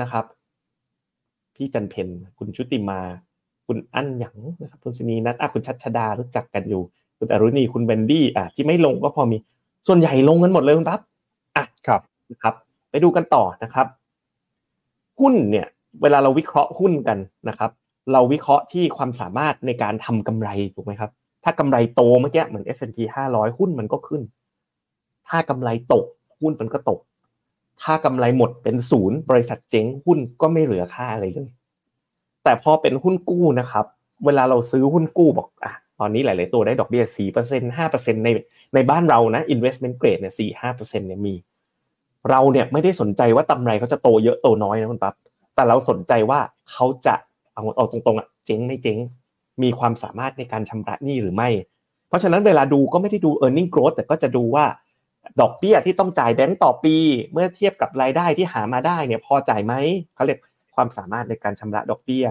[0.00, 0.24] นะครับ
[1.54, 2.08] พี่จันเพน
[2.38, 3.00] คุณชุติมา
[3.66, 6.82] คุณอั้นหยังนะครับคุณสินีนัทอะคุณชัดชดารู้จักกันอยู่
[7.18, 9.36] คุณอรุณีคุณเบนดี้อะที่ไม่ลงก็พอมี
[9.86, 11.00] ส่วนใหญ่ลงกันหมดเลยคุณปั๊บ
[11.56, 12.54] อะครับนะครับ
[12.90, 13.86] ไปดูกันต่อนะครับ
[15.20, 15.66] หุ้นเนี่ย
[16.02, 17.18] เวลาเราวิเคราะห์หุ้นกัน
[17.48, 17.70] นะครับ
[18.12, 21.10] เราวิเคราะห์ที่ความสามารถในการทำกำไรถูกไหมครับ
[21.44, 22.98] ถ้ากำไรโตเมื่อกี้เหมือน S&P
[23.30, 24.22] 500 หุ้นมันก็ขึ้น
[25.28, 26.04] ถ้ากำไรตก
[26.40, 27.00] หุ้นมันก็ตก
[27.82, 31.50] ถ้ากำไรหมดเป็นศูนย์บริษัทเจ๊งหุ้นก็ไม่เหลือค่าอะไรเลย
[32.44, 33.84] แต่พอเป็นหุ้นกู้นะครับ
[34.24, 38.28] เวลาเราซื้อหุ้นกู้บอกอะตอนนี้หลาย ๆ ตัวได้ดอกเบี้ยสี่เปอร์เซ็นห้าเปอร์เซ็นใน
[38.74, 41.34] ในบ้านเรานะ investment grade เนี่ยสี่ห้าเปอร์เซ็นเนี่ยมี
[42.30, 45.14] เราเนี่ยไม่ได้สนใจว่ากำไรเขาจะโตเยอะโตน้อยนะคุณปั๊บ
[45.54, 47.14] แต่เราสนใจว่าเขาจะ
[47.54, 48.98] เอาเอาตรงๆอะเจ๊งไม่เจ๊ง
[49.62, 51.48] มีความสามารถในการชำระหนี้หรือไม่
[52.08, 54.64] เพราะฉะนั้นเวลาดูก็ไม่ได้ดู e a r n i n g growth แต่ก็จะดูว่า
[55.40, 56.96] ดอกเบี้ยที่ต้องจ่ายแบงก์ต่อปี
[57.32, 59.74] เมื่อเทียบกับรายได้ที่หามาได้เนี่ยพอจ่ายไหม
[60.14, 60.38] เขาเรียก
[60.74, 62.26] ความสามารถในการชำระดอกเบี้ย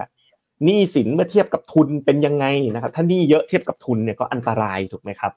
[0.65, 5.33] หนี้สินเมื่อเทียบกับทุนเป็นยังไงนะครับถ้าหนี้เยอะเทียบกับทุนเนี่ยก็อันตรายถูกไหมครับ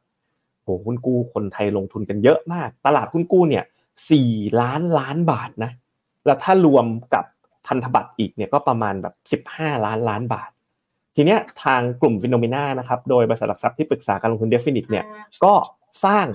[0.63, 3.65] โหหุ้นกู้คนไทยลงทุนกันเยอะมาก ตลาดหุ้นกู้เนี่ย
[4.11, 4.31] สี่
[4.61, 5.71] ล้านล้านบาทนะ
[6.27, 7.25] แล้วถ้ารวมกับ
[7.67, 10.51] พันธบัตรอีกเนี่ยก็ประมาณแบบสิบห้าล้านล้านบาท
[11.17, 15.05] ทีเนี้ยทางกลุ่ม Finnomena นะครับโดยบริษัทหลักทรัพย์ที่ปรึกษาการลงทุน Definit เนี่ย
[15.45, 15.55] ก็
[16.05, 16.27] สร้าง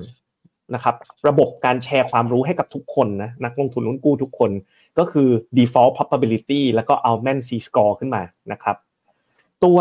[0.75, 0.95] นะครับ
[1.27, 4.51] ระบบการแชร์ความรู้ให้กับทุกคนนะนักลงทุนหุ้นกู้ทุกคน
[4.97, 8.75] ก็คือ default probability แล้วก็ Altman Z score ขึ้นมานะครับ
[9.63, 9.77] ตัว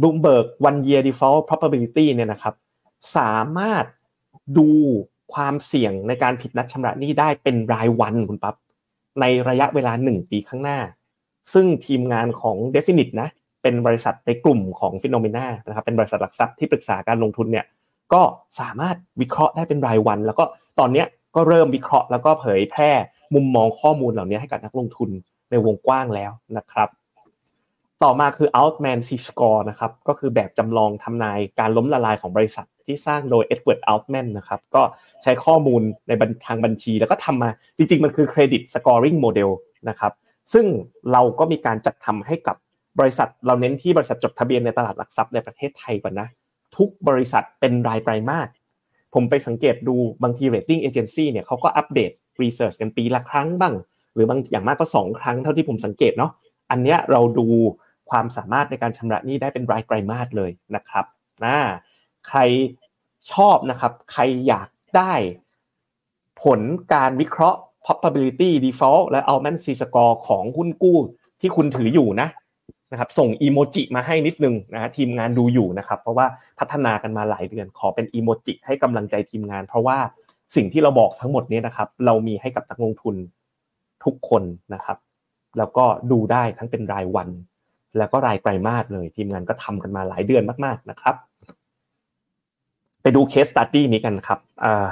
[0.00, 2.54] Bloomberg one year default probability เนี่ยนะครับ
[3.16, 3.84] สามารถ
[4.58, 4.68] ดู
[5.34, 8.54] ความเสี่ยงในการผิดนัดชำระหนี้ได้เป็นรายวันคุณปั๊บ
[9.20, 10.78] ในระยะเวลา 1 ปีข้างหน้า
[11.52, 13.28] ซึ่งทีมงานของ Definite นะ
[13.62, 17.64] เป็นบริษัทในกลุ่มของ p h e n o m e n a นะครับเป็นบริษัทหลักทรัพย์ที่ปรึกษาการลงทุนเนี่ย
[18.14, 18.22] ก็
[18.60, 20.44] สามารถวิเคราะห์ได้เป็นรายวัน แล้วก็
[20.78, 21.04] ตอนนี้
[21.36, 22.90] ก็เริ่มวิเคราะห์แล้วก็เผยแพร่
[23.34, 25.10] มุมมองข้อมูลเหล่านี้ให้กับนักลงทุน
[25.50, 26.88] ในวงกว้างแล้วนะครับ
[28.02, 34.82] ต่อมาคือ Altman C score นะครับก็คือแบบจำลองทำนายการล้มละลายของบริษัทที่สร้างโดย Edward Altman นะครับก็
[35.22, 36.12] ใช้ข้อมูลใน
[36.46, 39.50] ทางบัญชี แล้วก็ทำมาจริง ๆ มันคือ Credit Scoring Model
[39.88, 40.12] นะครับ
[40.52, 40.66] ซึ่ง
[41.12, 42.56] เราก็มีการจัดทำให้กับ
[43.00, 46.28] บริษัทเราเน้นที่บริษัทจดทะเบียนในตลาดหลักทรัพย์ในประเทศไทยก่อนนะ
[46.76, 48.48] ทุกบริษัทเป็นรายไตรมาส
[49.14, 52.10] ผมไปสังเกตดูบางที rating agency เนี่ยเขาก็อัปเดต
[52.42, 53.74] research กันปีละครั้งบ้าง
[54.14, 56.32] หรือบางอย่างมากก็ 2 ครั้งเท่าที่ผมสังเกตเนาะ
[56.70, 57.46] อันเนี้ยเราดู
[58.10, 61.04] ความสามารถในการชำระหนี้ได้เป็นรายไตรมาสเลยนะครับ
[61.44, 61.56] นะ
[62.28, 62.38] ใคร
[63.32, 65.12] ชอบนะครับใครอยากได้
[66.42, 66.60] ผล
[66.92, 70.98] การวิเคราะห์ probability default และ Altman C score ของหุ้นกู้
[71.40, 72.28] ที่คุณถืออยู่นะ
[72.92, 76.26] นะครับส่งอีโมจิมาให้นิดนึงนะฮะทีมงานดูอยู่นะครับ เพราะว่า
[76.58, 79.98] พัฒนากันมาหลายเดือนขอเป็นอีโมจิให้กำลังใจทีมงาน เพราะว่า
[80.56, 83.16] สิ่งที่เราบอกทั้งหมดนี้นะครับ เรามีให้กับนักลงทุน
[84.04, 84.42] ทุกคน
[84.74, 84.98] นะครับ
[85.58, 87.28] แล้วก็ดูได้ทั้งเป็นรายวัน
[87.98, 91.14] แล้วก็รายไตรมาสเลยทีมงานก็ทำกันมาหลายเดือนมาก ๆนะครับ
[93.02, 94.90] ไปดู case study นี้กันครับอ่า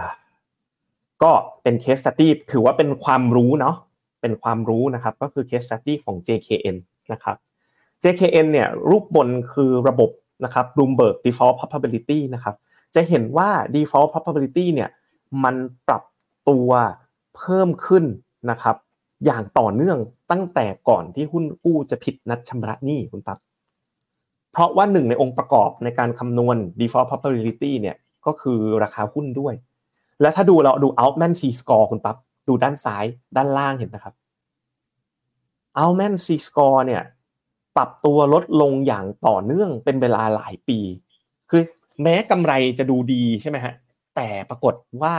[1.22, 1.32] ก็
[1.62, 3.76] เป็น case study ถือว่าเป็นความรู้เนาะ
[4.22, 6.76] เป็นความรู้นะครับ ก็คือ case study ของ JKN
[7.12, 7.36] นะครับ
[8.04, 10.10] JKN เนี่ยรูปบนคือระบบ
[10.44, 12.54] นะครับ Bloomberg Default Probability นะครับ
[12.94, 14.90] จะเห็นว่า Default Probability เนี่ย
[15.44, 15.56] มัน
[15.88, 16.02] ปรับ
[16.48, 16.70] ตัว
[17.36, 18.04] เพิ่มขึ้น
[18.50, 18.76] นะครับ
[19.24, 19.98] อย่างต่อเนื่อง
[20.30, 23.38] ตั้งแต่ก่อนที่หุ้นกู้จะผิดนัดชำระหนี้คุณปั๊บ
[24.52, 27.96] เพราะว่าหนึ่งในองค์ประกอบในการคำนวณ Default Probability เนี่ย
[28.26, 29.54] ก็คือราคาหุ้นด้วย
[30.20, 32.16] และถ้าดูเราดู Altman C score คุณปั๊บ
[32.48, 33.04] ดูด้านซ้าย
[33.36, 34.14] ด้านล่างเห็นนะครับ
[35.82, 37.02] Altman C score เนี่ย
[37.78, 40.78] ปรับตัวลดลงอย่างต่อเนื่องเป็นเวลาหลายปี
[41.50, 41.62] คือ
[42.02, 43.74] แม้กำไรจะดูดีใช่ไหมฮะ
[44.16, 45.14] แต่ปรากฏว่า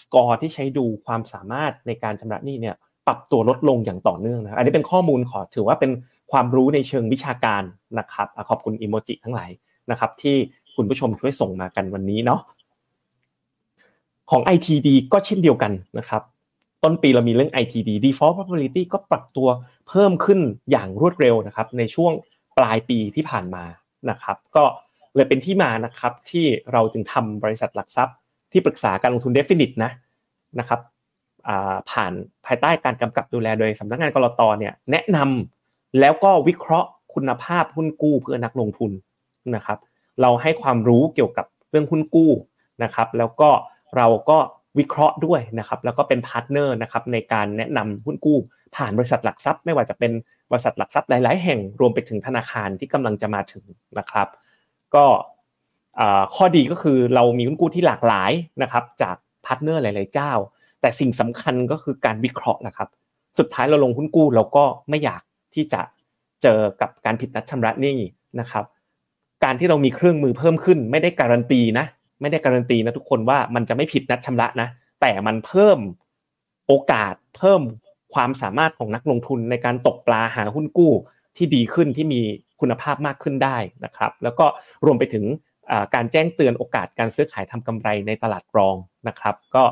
[0.00, 2.76] สกอร์ที่ใช้ดูความสามารถในการชำระหนี้เนี่ย
[3.06, 5.90] ปรับตัวลดลงอย่างต่อเนื่องนะอันนี้เป็นข้อมูลขอถือว่าเป็น
[6.32, 7.62] ความรู้ในเชิงวิชาการ
[7.98, 9.50] นะครับขอบคุณอิโมจิทั้งหลาย
[9.90, 10.36] นะครับ ที่
[10.76, 12.40] คุณผู้ชมช่วยส่งมากันวันนี้เนาะ
[14.30, 16.22] ของ ITD ก็เช่นเดียวกันนะครับ
[16.84, 19.48] ต้นปีเรามีเรื่อง ITD default probability ก็ปรับตัว
[19.88, 22.12] เพิ่มขึ้นอย่างรวดเร็วนะครับ ในช่วง
[22.58, 23.64] ปลายปีที่ผ่านมา
[24.10, 24.64] นะครับ ก็
[25.14, 28.16] เลยเป็นที่มานะครับที่เราจึงทำบริษัทหลักทรัพย์
[28.52, 29.90] ที่ปรึกษาการลงทุน Definit นะ
[30.58, 30.80] นะครับ
[31.90, 32.12] ผ่าน
[32.46, 38.92] ภายใต้การกำกับดูแลโดยสำนักงานก.ล.ต.เนี่ยแนะนำแล้วก็วิเคราะห์คุณภาพหุ้นกู้เพื่อนักลงทุน
[39.54, 39.78] นะครับ
[40.20, 42.30] เราให้ความรู้เกี่ยวกับเรื่องหุ้นกู้
[42.82, 43.50] นะครับ แล้วก็
[43.96, 44.38] เราก็
[44.78, 48.38] วิเคราะห์ด้วยนะครับแล้วก็เป็น partner นะครับในการแนะนำหุ้นกู้
[48.76, 50.12] ผ่านบริษัทหลักทรัพย์ ไม่ว่าจะเป็น
[50.50, 53.64] บริษัทหลักทรัพย์หลาย ๆ แห่งรวมไปถึงธนาคารที่กำลังจะมาถึง
[53.98, 54.28] นะครับ
[54.94, 55.04] ก็
[56.34, 59.16] ข้อดีก็คือเรามีหุ้นกู้ที่หลากหลายนะครับจาก
[59.46, 60.32] partner หลาย ๆ เจ้า
[60.80, 62.88] แต่สิ่งสำคัญก็คือการวิเคราะห์นะครับ
[63.38, 65.22] สุดท้ายเราลงหุ้นกู้เราก็ไม่อยาก
[65.54, 65.80] ที่จะ
[66.42, 67.98] เจอกับการผิดนัดชำระหนี้
[68.40, 68.64] นะครับ
[69.44, 71.86] การที่เรามีเครื่องมือเพิ่มขึ้น ไม่ได้การันตีนะ
[72.20, 74.68] ไม่ได้การันตีนะทุกคนว่ามันจะไม่ผิดนัดชำระนะ
[75.00, 75.78] แต่มันเพิ่ม
[76.68, 77.60] โอกาสเพิ่ม
[78.14, 80.92] ความสามารถของนักลงทุนในการตกปลาหาหุ้นกู้
[81.36, 82.20] ที่ดีขึ้นที่มี
[82.60, 84.46] คุณภาพมากขึ้นได้นะครับ แล้วก็
[84.84, 85.24] รวมไปถึง
[85.94, 88.76] การแจ้งเตือนโอกาสการซื้อขายทำกำไรในตลาดรอง
[89.08, 89.62] นะครับ ก็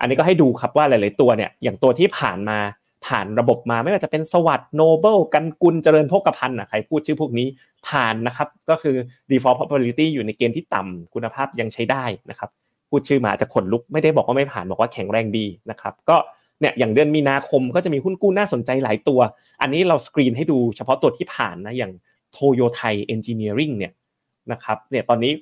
[0.00, 2.58] อันนี้ก็ให้ดูครับว่าหลาย ๆ ตัวเนี่ยอย่างตัวที่ผ่านมา
[3.06, 7.46] ผ่านระบบมาไม่ว่าจะเป็นสวัสด์โนเบิลกันกุลเจริญพกพันธ์อะใครพูดชื่อพวกนี้
[7.88, 8.96] ผ่านนะครับ ก็คือ
[9.30, 12.50] default probability อยู่ในเกณฑ์ที่ต่ำคุณภาพยังใช้ได้นะครับ
[12.88, 16.16] พูดชื่อมาจะขนลุกไม่ได้บอกว่าไม่ผ่านบอกว่าแข็งแรงดีนะครับ ก็
[16.60, 19.20] เนี่ยอย่างเดือนมีนาคมก็จะมีหุ้นกู้น่าสนใจหลายตัว
[19.62, 21.92] อันนี้เราสกรีนให้ดูเฉพาะตัวที่ผ่านนะอย่าง
[22.32, 23.92] โตโย-ไทยเอนจิเนียริ่งเนี่ย
[24.52, 25.32] นะครับเนี่ยตอนนี้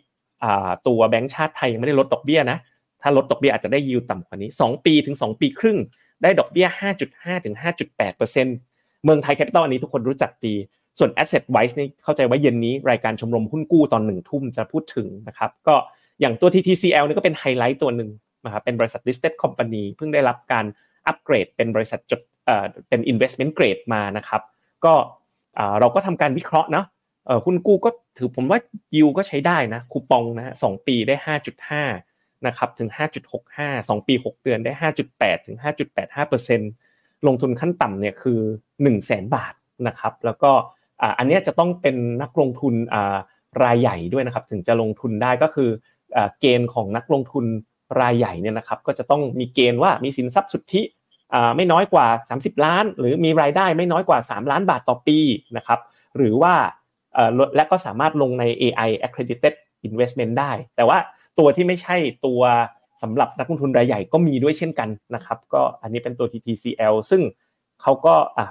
[0.86, 2.59] ตัวแบงก์ชาติไทยยังไม่ได้ลดดอกเบี้ยนะ
[3.02, 5.78] ถ้าลดดอกเบี้ยอาจจะได้ยิวต่ำกว่านี้ 2 ปีถึง 2 ปีครึ่ง
[6.22, 6.66] ได้ดอกเบี้ย
[7.06, 7.54] 5.5 ถึง
[8.08, 10.54] 5.8%เมืองไทยแคปิตอลอันนี้ทุกคนรู้จักดี
[10.98, 15.74] ส่วน Asset Wise นี่เข้าใจว่าเย็นนี้รายการชมรมหุ้นกู้ตอนหนึ่งทุ่มจะพูดถึงนะครับ ก็
[16.20, 18.10] อย่างตัว TTCL นี่ก็เป็นไฮไลท์ตัวหนึ่ง
[18.44, 20.64] นะครับ เป็นบริษัท listed company เพิ่งได้รับการ
[21.06, 24.42] อัปเกรด เป็นบริษัทจดเอ่อเป็น investment grade มานะครับ
[24.84, 24.94] ก็
[25.80, 26.86] เราก็ทำการวิเคราะห์เนาะ
[27.44, 28.58] หุ้นกู้ก็ถือผมว่า
[28.94, 31.14] ยิวก็ใช้ได้นะคูปองนะสองปีได้
[31.78, 32.07] 5.5
[32.47, 32.91] นะครับถึง
[33.39, 34.72] 5.65 2 ปี 6 เดือนได้
[35.11, 35.57] 5.8 ถึง
[36.20, 39.55] 5.85%ลงทุนขั้นต่ำเนี่ยคือ 1 0 0 0 0แบาท
[39.86, 40.51] นะครับแล้วก็
[41.18, 42.74] อันนี้จะต้องเป็นนักลงทุน
[43.64, 45.70] รายใหญ่ด้วยนะครับถึงจะลงทุนได้ก็คือ
[46.41, 47.45] เกณฑ์ของนักลงทุน
[48.01, 50.82] รายใหญ่เนี่ยนะครับก็จะต้องมีเกณฑ์ว่ามีสินทรัพย์สุทธิ
[51.57, 52.07] ไม่น้อยกว่า
[52.39, 55.18] 30 ล้าน หรือมีรายได้ไม่น้อยกว่า 3 ล้านบาทต่อปี
[55.57, 55.80] นะครับ
[56.16, 56.55] หรือว่า
[57.57, 59.55] และก็สามารถลงใน AI accredited
[59.89, 60.99] investment ได้ แต่ว่า
[61.39, 62.43] ตัวที่ไม่ใช่ตัว
[63.03, 67.22] สำหรับนักลงทุนรายใหญ่ก็มีด้วยเช่นกันนะครับก็อันนี้เป็นตัว TTCL ซึ่ง
[67.82, 68.47] เขาก็อะ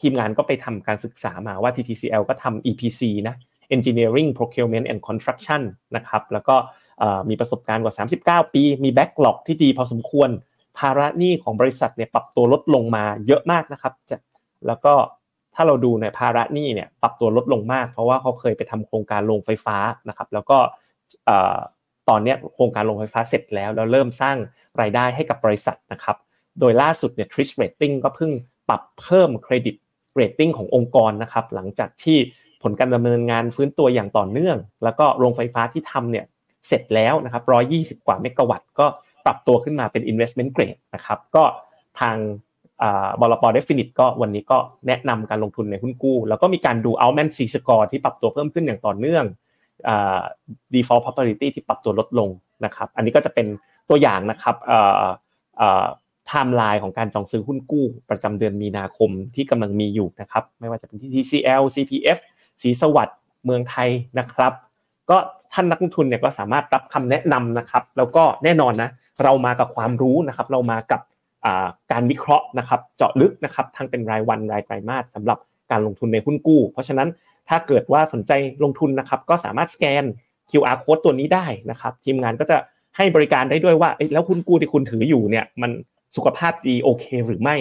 [0.00, 3.34] ทีมงานก็ไปทำการศึกษามาว่า TTCL ก็ทำ EPC นะ
[3.74, 5.62] Engineering Procurement and Construction
[5.96, 6.56] นะครับแล้วก็
[7.28, 10.30] มีประสบการณ์กว่า 39 ปี มี backlog ที่ดีพอสมควร
[10.78, 14.16] ภาระหนี้ของบริษัทเนี่ยปรับตัวลดลงมาเยอะมากนะครับจะ
[14.66, 14.94] แล้วก็
[15.54, 19.76] ถ้าเราดูในภาระหนี้เนี่ยปรับตัวลดลงมาก เพราะว่าเขาเคยไปทำโครงการโรงไฟฟ้า
[20.08, 20.58] นะครับแล้วก็
[22.08, 24.36] ตอนนี้โครงการโรงไฟฟ้าเสร็จแล้วแล้วเริ่มสร้าง
[24.80, 26.16] รายได้ให้กับบริษัทนะครับ
[26.60, 28.32] โดยล่าสุดเนี่ย t r i s Rating ก็เพิ่ง
[28.68, 29.76] ปรับเพิ่มเครดิต
[30.14, 32.18] เรตติ้งขององค์กรนะครับหลังจากที่
[32.62, 36.24] ผลการดำเนินงานฟื้นตัวอย่างต่อเนื่อง แล้วก็โรงไฟฟ้าที่ทำเนี่ย
[36.68, 37.42] เสร็จแล้วนะครับ
[37.98, 38.86] 120 กว่าเมกะวัตต์ก็
[39.24, 41.44] ปรับตัวขึ้นมาเป็น investment grade นะครับก็
[42.00, 42.16] ทาง
[43.20, 49.24] บลป Definit ก็วันนี้ก็แนะนำการลงทุนในหุ้นกู้ แล้วก็มีการดู Altman Z score ที่ปรับตัวเพิ่มขึ้นอย่างต่อเนื่อง
[50.74, 52.28] default probability ที่ปรับตัวลดลง
[52.64, 53.46] นะครับ อันนี้ก็จะเป็น
[53.88, 62.18] ตัวอย่างนะครับไทม์ไลน์ของการจองซื้อหุ้นกู้ประจำเดือนมีนาคมที่กำลังมีอยู่นะครับ ไม่ว่าจะเป็นที่ TCL CPF
[62.62, 64.52] ศรีสวัสดิ์เมืองไทยนะครับ
[65.10, 65.16] ก็
[65.52, 68.90] ท่านนักลงทุนเนี่ยก็สามารถรับคำแนะนำนะครับ แล้วก็แน่นอนนะ
[69.24, 71.00] เรามากับความรู้นะครับ เรามากับ
[71.92, 75.38] การวิเคราะห์นะครับ เจาะลึกนะครับทั้งเป็นรายวันรายไตรมาสสำหรับ
[75.70, 77.08] การลงทุนในหุ้นกู้ เพราะฉะนั้น
[77.48, 78.32] ถ้าเกิดว่าสนใจ
[78.64, 80.04] ลงทุนนะครับ ก็สามารถสแกน
[80.50, 82.56] QR code ตัวนี้ได้นะครับ ทีมงานก็จะ
[82.96, 85.70] ให้บริการได้ด้วยว่าแล้วคุณกู้ที่คุณถืออยู่เนี่ยมัน
[86.16, 87.56] สุขภาพดีโอเคหรือไม่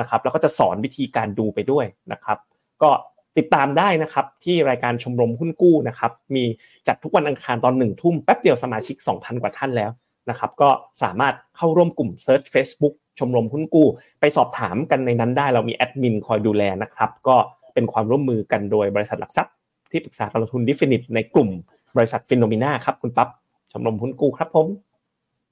[0.00, 2.38] นะครับ แล้วก็จะสอนวิธีการดูไปด้วยนะครับ
[2.82, 2.90] ก็
[3.38, 6.44] ติดตามได้นะครับที่รายการชมรมหุ้นกู้นะครับ มี
[6.88, 9.90] จัดทุกวันอังคารตอนหนึ่งทุ่มแป๊บเดียวสมาชิก 2,000 กว่าท่านแล้ว
[10.30, 10.68] นะครับ ก็
[11.02, 13.86] สามารถเข้าร่วมกลุ่ม Search Facebook ชมรมหุ้นกู้
[14.20, 17.36] ไปสอบถามกันในนั้นได้เรามีแอดมินคอยดูแลนะครับ ก็
[17.76, 19.54] เป็นความร่วมมือกันโดยบริษัทหลักทรัพย์
[19.90, 21.50] ที่ปรึกษาการลงทุน Definit ในกลุ่ม
[21.96, 23.28] บริษัท Finnomena ครับคุณปั๊บ
[23.72, 24.66] ชมรมหุ้นกู้ครับผม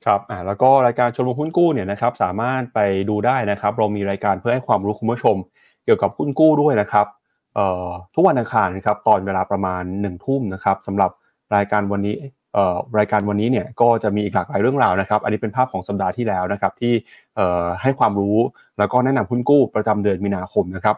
[0.04, 5.36] ครับอ่าแล้วก็รายการชมรมหุ้นกู้เนี่ยนะครับสามารถไปดูได้นะครับ เรามีรายการเพื่อให้ความรู้คุณผู้ชม
[5.84, 7.06] เกี่ยวกับหุ้นกู้ด้วยนะครับ
[7.54, 11.10] เอ่อทุกวันอังคารนะครับตอนเวลาประมาณหนึ่งทุ่มนะครับสำหรับ
[11.54, 12.14] รายการวันนี้
[12.54, 16.92] เอ่อรายการวันนี้เนี่ยก็จะมีอีกหลากหลายเรื่องราวนะครับ อันนี้เป็นภาพของสัปดาห์ที่แล้วนะครับที่
[17.36, 18.38] เอ่อให้ความรู้
[18.78, 20.96] แล้วก็แนะนำหุ้นกู้ประจำเดือนมีนาคมนะครับ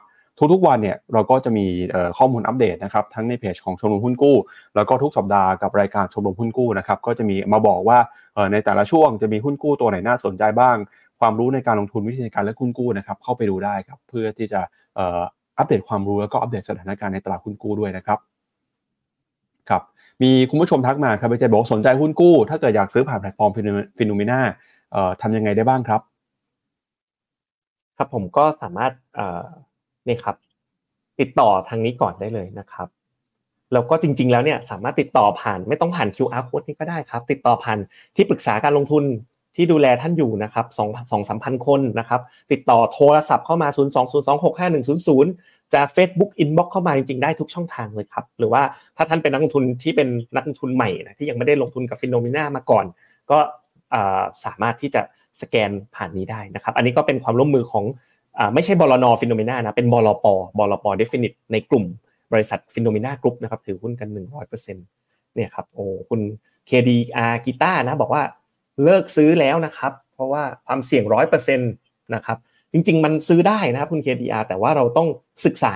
[0.53, 1.67] ทุกๆวันเนี่ยเราก็จะมี
[2.19, 4.37] ข้อมูลอัปเดตนะครับทั้งในเพจของชมรมหุ้นกู้
[4.75, 7.99] แล้วก็ทุกสัปดาห์กับรายการชมรมหุ้นกู้นะครับก็จะมีมาบอกว่า
[8.53, 10.77] ในแต่ละช่วงจะมีหุ้นกู้ตัวไหนน่าสนใจบ้าง
[11.21, 14.61] ความรู้ในการลงทุนวิธีการเลือกหุ้นกู้นะครับเข้าไปดูได้ครับเพื่อที่จะ
[15.59, 18.19] อัปเดตความรู้แล้วก็อัปเดตสถานการณ์ในตลาดหุ้นกู้ด้วยนะครับ
[19.71, 19.83] ครับ
[20.23, 23.51] มีคุณผู้ชมทักมาครับไปเจบอกสนใจหุ้นกู้ ถ้าเกิดอยากซื้อผ่านแพลตฟอร์ม
[23.99, 24.41] ฟิโนเมนา
[25.23, 26.01] ทำยังไงได้บ้างครับ
[27.97, 28.93] ครับผมก็สามารถ
[30.09, 30.37] นี่ครับ
[31.21, 32.89] ติดต่อทางนี้ก่อนได้เลยนะครับ
[33.73, 37.79] แล้วก็จริง ๆ แล้วเนี่ยสามารถติดต่อผ่านไม่ต้องผ่าน QR code นี้ก็ได้ครับ ติดต่อผ่าน
[38.17, 39.05] ที่ปรึกษาการลงทุน
[39.57, 42.21] ที่ดูแลท่านอยู่นะครับสองสองสามพันคนนะครับ
[42.53, 48.25] ติดต่อโทรศัพท์เข้ามา 0 2 0 2 6 5 1 0 0 จะ Facebook Inbox เข้ามาจริงๆ ได้ทุกช่องทางเลยครับ
[48.39, 48.63] หรือว่า
[48.97, 52.85] ถ้าท่านเป็นนักลงทุนที่เป็นนักลงทุนใหม่นะที่ยังไม่ได้ลงทุนกับ Finnomena มาก่อน
[53.31, 53.39] ก็
[54.45, 55.03] สามารถที่จะ
[55.41, 57.85] สแกนผ่านนี้ได้นะครับ อันนี้ก็เป็นความร่วมมือของ
[58.55, 60.27] ไม่ใช่บลน Finnomena นะเป็นบลป
[60.59, 61.85] บลป Definit ในกลุ่ม
[62.33, 64.75] บริษัท Finnomena Group นะครับถือหุ้นกัน 100%
[65.35, 66.21] เนี่ยครับโอ้คุณ
[66.69, 68.23] KDR กีตาร์นะบอกว่า
[68.85, 71.73] เลิกซื้อแล้วนะครับ เพราะว่าความเสี่ยงร้อยเปอร์เซ็นต์
[72.15, 72.39] นะครับ
[72.73, 75.09] จริง ๆ มันซื้อได้นะครับคุณ KDR แต่ว่าเราต้อง
[75.47, 75.75] ศึกษา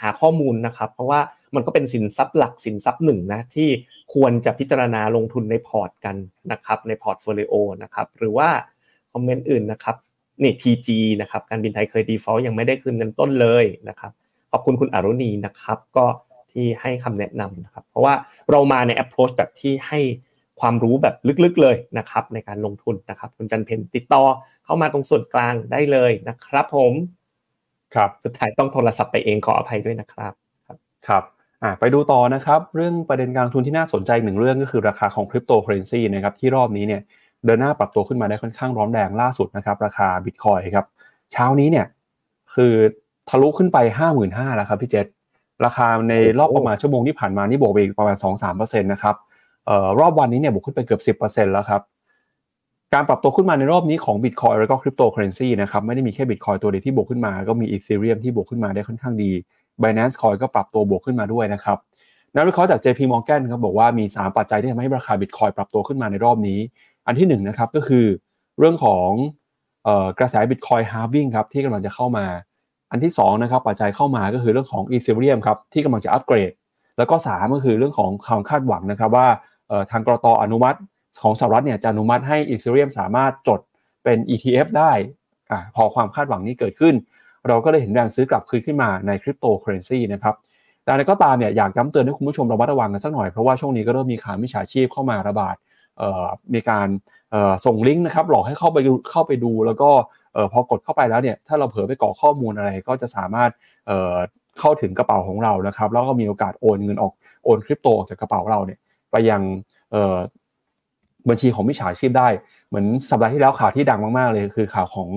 [0.00, 1.20] หาข้อมูลนะครับ เพราะว่า
[1.54, 3.68] มันก็เป็นสินทรัพย์หลักสินทรัพย์หนึ่งนะที่
[4.14, 6.16] ควรจะพิจารณาลงทุนในพอร์ตกัน
[6.52, 8.48] นะครับใน portfolio นะครับหรือว่า
[9.12, 9.96] คอมเมนต์อื่นนะครับ
[10.44, 10.88] นี่ TG
[11.20, 14.12] นะครับการบินไทยเคย default ยังไม่ได้คืนเงินต้นเลยนะครับ
[14.50, 16.06] ขอบคุณคุณอรุณีนะครับ ก็
[16.52, 18.14] ที่ให้คำแนะนำนะครับ เพราะว่า
[18.50, 20.00] เรามาใน approach แบบที่ให้
[20.60, 21.14] ความรู้แบบ
[21.44, 24.22] ลึกๆเลยนะครับในการลงทุนนะครับ คุณจันทร์เพ็ญติดต่อ
[24.64, 26.92] เข้ามาตรงส่วนกลางได้เลยนะครับ ผม
[27.94, 30.32] ครับสุดท้ายต้องโทรศัพท์ไปเองขออภัยด้วยนะครับ
[30.66, 30.76] ครับ
[31.08, 31.24] ครับ
[31.62, 37.02] อ่าไปดูต่อนะครับ เรื่องประเด็นการลงทุนที่น่าสนใจหนึ่งเรื่องก็คือราคาของคริปโตเคอเรนซีนะครับที่รอบนี้เนี่ย
[37.44, 40.86] เดินหน้าปรับตัวขึ้นมาได้ค่อนข้างร้อนแรงล่าสุดนะครับ ราคาบิตคอยครับ
[41.32, 41.86] เช้านี้เนี่ย
[42.54, 42.74] คือ
[43.28, 45.06] ทะลุขึ้นไปห้าหมื่นห้าแล้วครับพี่เจษ
[45.64, 49.16] ราคาในรอบประมาณชั่วโมงที่ผ่านมานี่บวกไปอีกประมาณสองสามเปอร์เซ็นต์นะครับ
[49.66, 51.82] เอ่อรอบวันนี้เนี่ยบวกขึ้นไปเกือบสิบเปอร์เซ็นต์แล้วครับ
[52.94, 59.30] การปรับตัวขึ้นมาในรอบนี้ของ Bitcoin แล้วก็คริปโตเคอเรนซีนะครับไม่ได้มีแค่ Bitcoin ตัวเดียวที่บวกขึ้นมา ก็มี Ethereum ที่บวกขึ้นมาได้ค่อนข้างดี
[59.82, 61.78] Binance Coin ก็ปรับตัวบวกขึ้นมาด้วยนะครับ
[62.34, 66.58] นักวิเคราะห์จาก JP Morgan ครับบอกว่ามี 3 ปัจจัยที่ทำให้ราคา Bitcoin ปรับตัวขึ้นมาในรอบนี้
[67.06, 68.06] อันที่1นะครับก็คือ
[68.58, 69.08] เรื่องของ
[70.18, 72.26] กระแส Bitcoin halving ครับที่กำลังจะเข้ามา
[72.90, 76.50] อันที่2ะครับปัจจัยเข้ามาก็คือเรื่องของ Ethereum ครับที่กำลังจะอัปเกรด
[76.98, 79.28] แล้วก็ 3 ก็คือเรื่องของความคาดหวังนะครับว่า
[79.90, 80.78] ทางกรตอนุมัติ
[81.22, 83.60] ของสหรัฐเนี่ยจะอนุมัติให้ Ethereum สามารถจด
[84.04, 84.92] เป็น ETF ได้
[85.50, 86.94] อพอความคาดหวังนี้เกิดขึ้น
[87.48, 90.34] เราก็เลยเห็นแรงซื้อกลับคืนขึ้นมาในคริปโตเคอเรนซีนะครับ
[90.84, 95.54] แต่ในก็ตามเนี่ยอยากย้ำเตือนให้คุณผู้ชมระมัดระวังกันสักหน่อยเพราะว่าช่วงนี้ก็เริ่มมีข่าวมิจฉาชีพเข้ามาระบาด
[96.54, 96.88] มีการ
[97.66, 98.78] ส่งลิงก์นะครับหลอกให้เข้าไป
[99.10, 99.90] เข้าไปดู แล้วก็
[100.52, 103.50] พอกดเข้าไปแล้วเนี่ยถ้าเราเผลอไปกรอกข้อมูลอะไรก็จะสามารถ
[104.58, 107.12] เข้าถึงกระเป๋าของเรานะครับ แล้วก็มีโอกาสโอนเงินออก
[107.44, 108.78] โอนคริปโตออกจากกระเป๋าเราเนี่ย
[109.10, 109.42] ไปยัง
[111.28, 112.28] บัญชีของมิจฉาชีพได้
[112.68, 115.08] เหมือนสัปดาห์ที่แล้วข่าวที่ดังมากๆเลยคือข่าวของ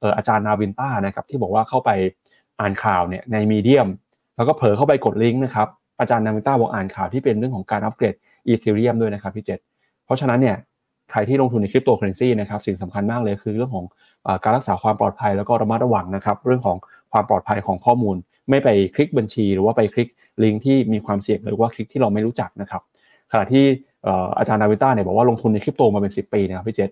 [0.00, 1.90] เอ่ออาจารย์นาวินต้านะครับที่บอกว่าเข้าไป
[2.60, 3.88] อ่านข่าวเนี่ยใน Medium
[4.36, 5.68] แล้วก็เผลอเข้าไปกดลิงก์นะครับ
[6.00, 8.14] อาจารย์นาวินต้าบอกอ่านข่าวที่เป็นเรื่องของการอัปเกรด
[8.46, 9.60] Ethereum ด้วยนะครับพี่เจษ
[10.04, 10.56] เพราะฉะนั้นเนี่ย
[11.10, 13.84] ใครที่ลงทุนในคริปโตเคอเรนซีนะครับสิ่งสำคัญมากเลยคือเรื่องของ
[14.44, 16.76] การรักษาความปลอดภัยแล้วก็ระมัดระวังนะครับเรื่องของ
[17.12, 18.16] ความปลอดภัยของข้อมูล
[18.50, 20.08] ไม่ไปคลิกบัญชี หรือว่าไปคลิก
[20.42, 22.82] ลิงก์ที่มีความเสี่ยงหรือว่าคลิกที่เราไม่รู้จักนะครับ
[23.32, 23.64] ขณะที่
[24.38, 26.90] อาจารย์นาวิต้าเนี่ยบอกว่าลงทุนในคริปโตมาเป็น 10 ปีนะครับพี่เจษ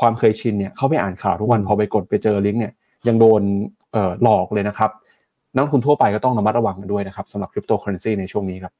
[0.00, 2.72] ความเคยชินเนี่ยเขาไม่อ่านข่าวทุกวันพอไปกดไปเจอลิงก์เนี่ย
[3.08, 3.42] ยังโดน
[4.22, 4.90] หลอกเลยนะครับ
[5.54, 8.72] นักทุนทั่วไปก็ต้องระมัดระวังกันด้วยนะครับสำหรับคริปโตเคอเรนซีในช่วงนี้ครับ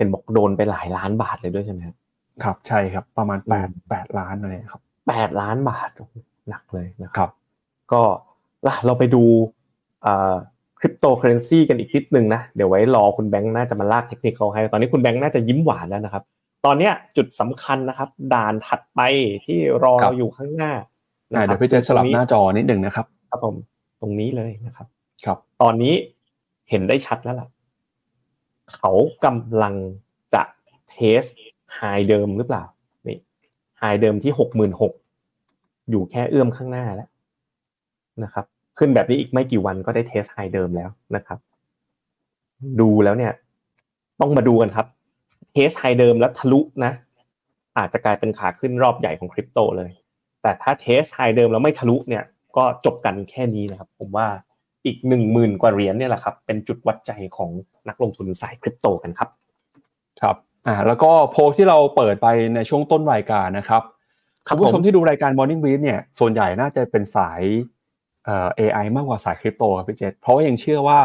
[0.00, 1.96] เห็นบอกโดนไปหลายล้านบาทเลยด้วยใช่ไหมครับ
[2.42, 5.88] ครับใช่ครับประมาณแปดแปดล้านอะไรครับแปดล้านบาท
[6.48, 7.30] หนักเลยนะครับ
[7.92, 8.02] ก็
[8.86, 9.22] เราไปดู
[10.78, 16.22] คริปโตเคอเรนซีกันอีกนิดนึงนะ เดี๋ยวไว้รอคุณแบงค์น่าจะมาลากเทคนิคเขาให้ ตอนนี้คุณแบงค์น่าจะยิ้มหวานแล้วนะครับ
[16.66, 19.00] ตอนนี้จุดสำคัญนะครับ ด่านถัดไป
[19.44, 20.72] ที่รอเราอยู่ข้างหน้า
[21.28, 23.54] เดี๋ยวพี่จะสลับหน้าจอนิดหนึ่งนะครับ ครับผม
[24.00, 24.86] ตรงนี้เลยนะครับ
[25.24, 25.94] ครับ ตอนนี้
[26.70, 27.48] เห็นได้ชัดแล้วล่ะ
[28.74, 28.92] เขา
[29.24, 29.74] กำลัง
[30.34, 30.42] จะ
[30.90, 31.22] test
[31.76, 32.64] high เดิมหรือเปล่า
[33.08, 33.18] นี่
[33.78, 34.92] high เดิมที่หกหมื่นหก
[35.90, 37.08] อยู่แค่เอื้อมข้างหน้าแล้ว
[38.24, 38.44] นะครับ
[38.78, 41.38] ขึ้นแบบนี้อีกไม่กี่วันก็ได้ test high เดิมแล้วนะครับ
[42.80, 43.32] ดูแล้วเนี่ย
[44.20, 44.86] ต้องมาดูกันครับ
[45.52, 46.92] test high เดิมแล้วทะลุนะ
[47.78, 49.90] อาจจะกลายเป็นขาขึ้นรอบใหญ่ของคริปโตเลย
[50.42, 52.24] แต่ถ้า test high เดิมแล้วไม่ทะลุเนี่ย
[52.56, 54.26] ก็จบกันแค่นี้นะครับ ผมว่า
[54.86, 57.50] อีกหนึ่งหมื่นกว่าเหรียญเนี่ยแหละครับเป็นจุดวัดใจของ
[57.88, 59.28] นักลงทุนสายคริปโตกันครับ
[60.20, 63.82] ครับอ่าแล้วก็โพที่เราเปิดไปในช่วงต้นรายการนะครับ
[64.46, 67.42] คุณผู้ชมที่ดูรายการ Morning Brief เนี่ยส่วนใหญ่น่าจะเป็นสาย
[68.24, 71.00] เอ่อ AI มากกว่าสายคริปโตครับพี่เจษเพราะว่ายังเชื่อว่า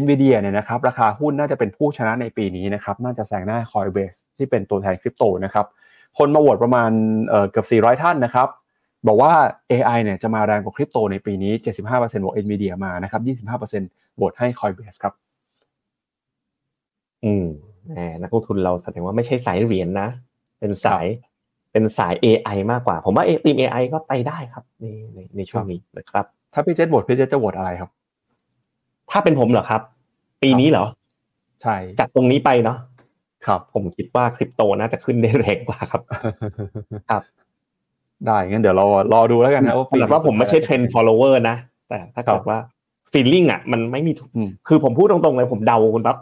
[0.00, 5.66] NVIDIA เนี่ยนะครับราคาหุ้นน่าจะเป็นผู้ชนะในปีนี้นะครับน่าจะแซงหน้า Coinbase ที่เป็นตัวแทนคริปโตนะครับ
[6.18, 6.90] คนมาโหวตประมาณ
[7.28, 8.48] เอ่อเกือบ 400 ท่านนะครับ
[9.06, 9.32] บอกว่า
[9.70, 11.52] AI เนี่ยจะมาแรงกว่าคริปโตในปีนี้
[11.88, 15.14] 75%บอก NVIDIA มานะครับ 25%โหวตให้ Coinbase ครับ
[17.24, 17.46] อืม
[17.86, 20.08] แหมนักลงทุนเราแสดงว่าไม่ใช่สายเหรียญนะ
[20.58, 21.06] เป็นสาย
[21.72, 24.84] เป็นสาย AI มากกว่า ผมว่าทีม AI ก็ไปได้ครับใน
[25.14, 27.90] ในในช่วงนี้นะครับ ถ้าพี่เจษโหวตพี่เจษจะโหวตอะไรครับ
[29.10, 29.80] ถ้าเป็นผมเหรอครับ
[30.42, 30.86] ปีนี้เหรอ
[31.62, 32.78] ใช่จากตรงนี้ไปเนาะ
[33.46, 36.02] ครับ ผมคิดว่าคริปโตน่าจะขึ้นได้แรงกว่าครับ
[37.10, 37.22] ครับ
[38.26, 41.56] ได้งั้นเดี๋ยวเรารอดูแล้วกันนะว่าปีแต่ว่าผมไม่ใช่เทรนด์ follower นะ
[41.88, 42.58] แต่ถ้าเกิดว่า
[43.12, 46.16] feeling อะมันไม่มีอืมคือผมพูดตรงๆเลยผมเดาคุณปั๊บ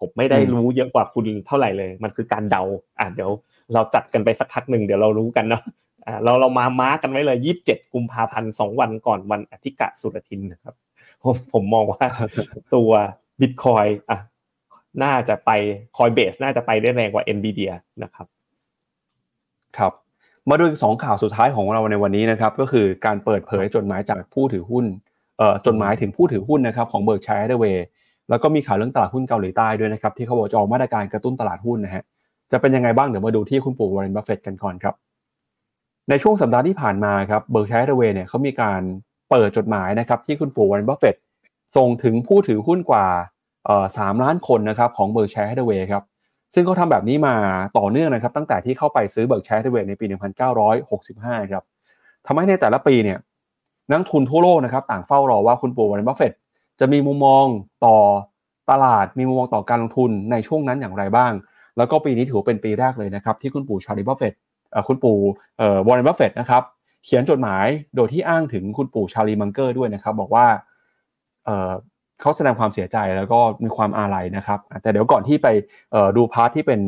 [0.00, 2.62] ผมไม่ได้อืมรู้เยอะกว่าคุณเท่าไหร่เลย มันคือการเดา
[3.00, 3.30] อะเดี๋ยว
[3.74, 5.62] เราจัดกันไปสักพักหนึ่งเดี๋ยวเรารู้กันเนาะ
[6.06, 10.74] อ่าเราเรามามาร์กกันไว้เลยยี่สิบเจ็ดกุมภาพันธ์สองวันก่อนวันอธิกะสุรทินนะครับ
[11.22, 12.06] ผมผมมองว่า
[12.74, 12.90] ตัว
[13.40, 14.18] บิตคอยอะ
[15.02, 15.50] น่าจะไป
[15.96, 17.72] Coinbase น่าจะไปได้แรงกว่า NVIDIA
[18.02, 18.26] นะครับ
[19.78, 19.92] ครับ
[20.50, 24.84] มาดูอีกสองข่าวสุดท้ายของเราในวันนี้นะครับก็คือการเปิดเผยจดหมายจากผู้ถือหุ้น
[25.38, 27.84] เอ่อจดหมายถึงผู้ถือหุ้นนะครับของ Berkshire Hathaway
[28.28, 32.04] แล้วก็มีข่าวเรื่องตลาดหุ้นเกาหลีใต้ด้วยนะครับที่เขาบอกจะออกมาตรการกระตุ้นตลาดหุ้นนะฮะ
[32.52, 34.94] จะเป็นยังไงบ้างเดี๋ยวมาดูที่คุณปู่วอร์เรนบัฟเฟตกันก่อนครับ
[36.08, 38.80] ในช่วงสัปดาห์ที่ผ่านมาครับ Berkshire Hathaway เนี่ยเขามีการ
[39.30, 41.16] เปิดจดหมายนะครับที่คุณปู่วอร์เรนบัฟเฟต
[41.76, 43.06] ส่งถึงผู้ถือหุ้นกว่า
[43.66, 46.02] เอ่อสามล้านคนนะครับของ Berkshire Hathaway ครับ
[46.58, 47.34] ซึ่งเขาทำแบบนี้มา
[47.78, 50.06] ต่อเนื่องนะครับ ตั้งแต่ที่เข้าไปซื้อ Berkshire Hathaway ในปี
[50.74, 51.64] 1965 ครับ
[52.26, 53.18] ทำให้ในแต่ละปีเนี่ย
[53.90, 56.32] นักลงทุนทั่วโลกนะครับต่างเฝ้ารอว่าคุณปู่วอร์เรนบัฟเฟต
[56.80, 57.44] จะมีมุมมอง
[57.84, 57.96] ต่อ
[58.70, 61.32] ตลาดมีมุมมองต่อการลงทุนในช่วงนั้นอย่างไรบ้าง
[61.76, 64.34] แล้วก็ปีนี้ถือเป็นปีแรกเลยนะครับที่คุณปู่ชาร์ลีบัฟเฟต
[64.88, 65.18] คุณปู่
[65.58, 66.62] เอ่อวอร์เรนบัฟเฟตนะครับ
[67.04, 70.46] เขียนจดหมายโดยที่อ้างถึงคุณปู่ชาลีมังเกอร์ด้วยนะครับ บอกว่า
[72.20, 75.48] เขาแสดงความเสียใจแล้วก็มีความอาลัยนะครับ แต่เดี๋ยวก่อนที่ไป
[76.16, 76.80] ดู part ที่เป็น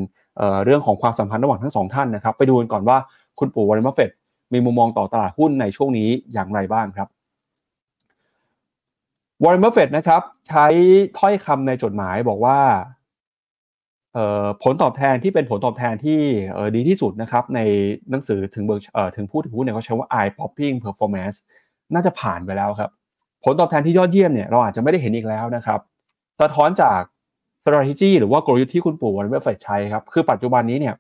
[0.65, 2.97] เรื่องของความสัมพันธ์ระหว่างทั้งสองท่านนะครับ ไปดูกันก่อนว่า
[3.39, 4.11] คุณปู่วอร์เรนบัฟเฟต
[4.53, 7.09] มีมุมมองต่อตลาดหุ้นในช่วงนี้อย่างไรบ้างครับ
[9.45, 10.67] วอร์เรนบัฟเฟตนะครับใช้
[11.19, 12.59] ถ้อยคำในจดหมายบอกว่า
[14.63, 16.21] ผลตอบแทนที่เป็นผลตอบแทนที่
[16.77, 17.61] ดีที่สุดนะครับใน
[18.11, 18.83] หนังสือถึงเบิร์
[19.17, 21.37] ถึงผู้ถือหุ้นเนี่ยเขาใช้ว่า eye popping performance
[21.95, 22.91] น่าจะผ่านไปแล้วครับ
[23.45, 25.81] ผลตอบแทนที่ยอดเยี่ยมเนี่ยเราอาจจะไม่ได้เห็นอีกแล้วนะครับ
[26.41, 27.01] สะท้อนจาก
[27.63, 30.95] strategy หรือว่ากลยุทธ์ที่คุณปู่วอร์เรนบัฟเฟตใช้ครับคือปัจจุบันนี้เนี่ย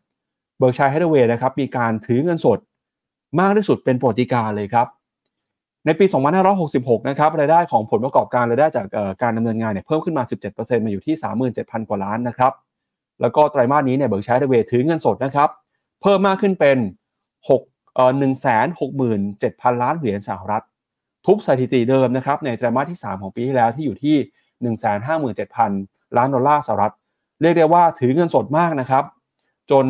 [0.58, 2.58] Berkshire Hathaway นะครับมีการถือเงินสด
[3.40, 4.86] มากที่สุดเป็นประวัติการณ์เลยครับ
[5.86, 6.04] ในปี
[6.56, 8.86] 2566 นะครับรายได้ของผลประกอบการรายได้จาก
[9.22, 10.22] การดำเนินงานเนี่ยเพิ่มขึ้นมา
[10.54, 11.14] 17%มาอยู่ที่
[11.52, 12.52] 37,000 กว่าล้านนะครับ
[13.20, 15.48] แล้วก็ไตรมาสนี้เนี่ย Berkshire Hathaway ถือเงินสดนะครับ
[16.02, 16.78] เพิ่มมากขึ้นเป็น
[17.48, 18.12] 6เอ่อ
[18.96, 20.64] 167,000 ล้านเหรียญสหรัฐ
[21.26, 24.16] ทุบสถิติเดิมนะครับในไตรมาสที่ 3 ของปีที่แล้วที่อยู่ที่
[24.96, 26.94] 157,000 ล้านดอลลาร์สหรัฐ
[27.40, 29.04] เรียกได้ว่าถือเงินสดมากนะครับ
[29.70, 29.86] จน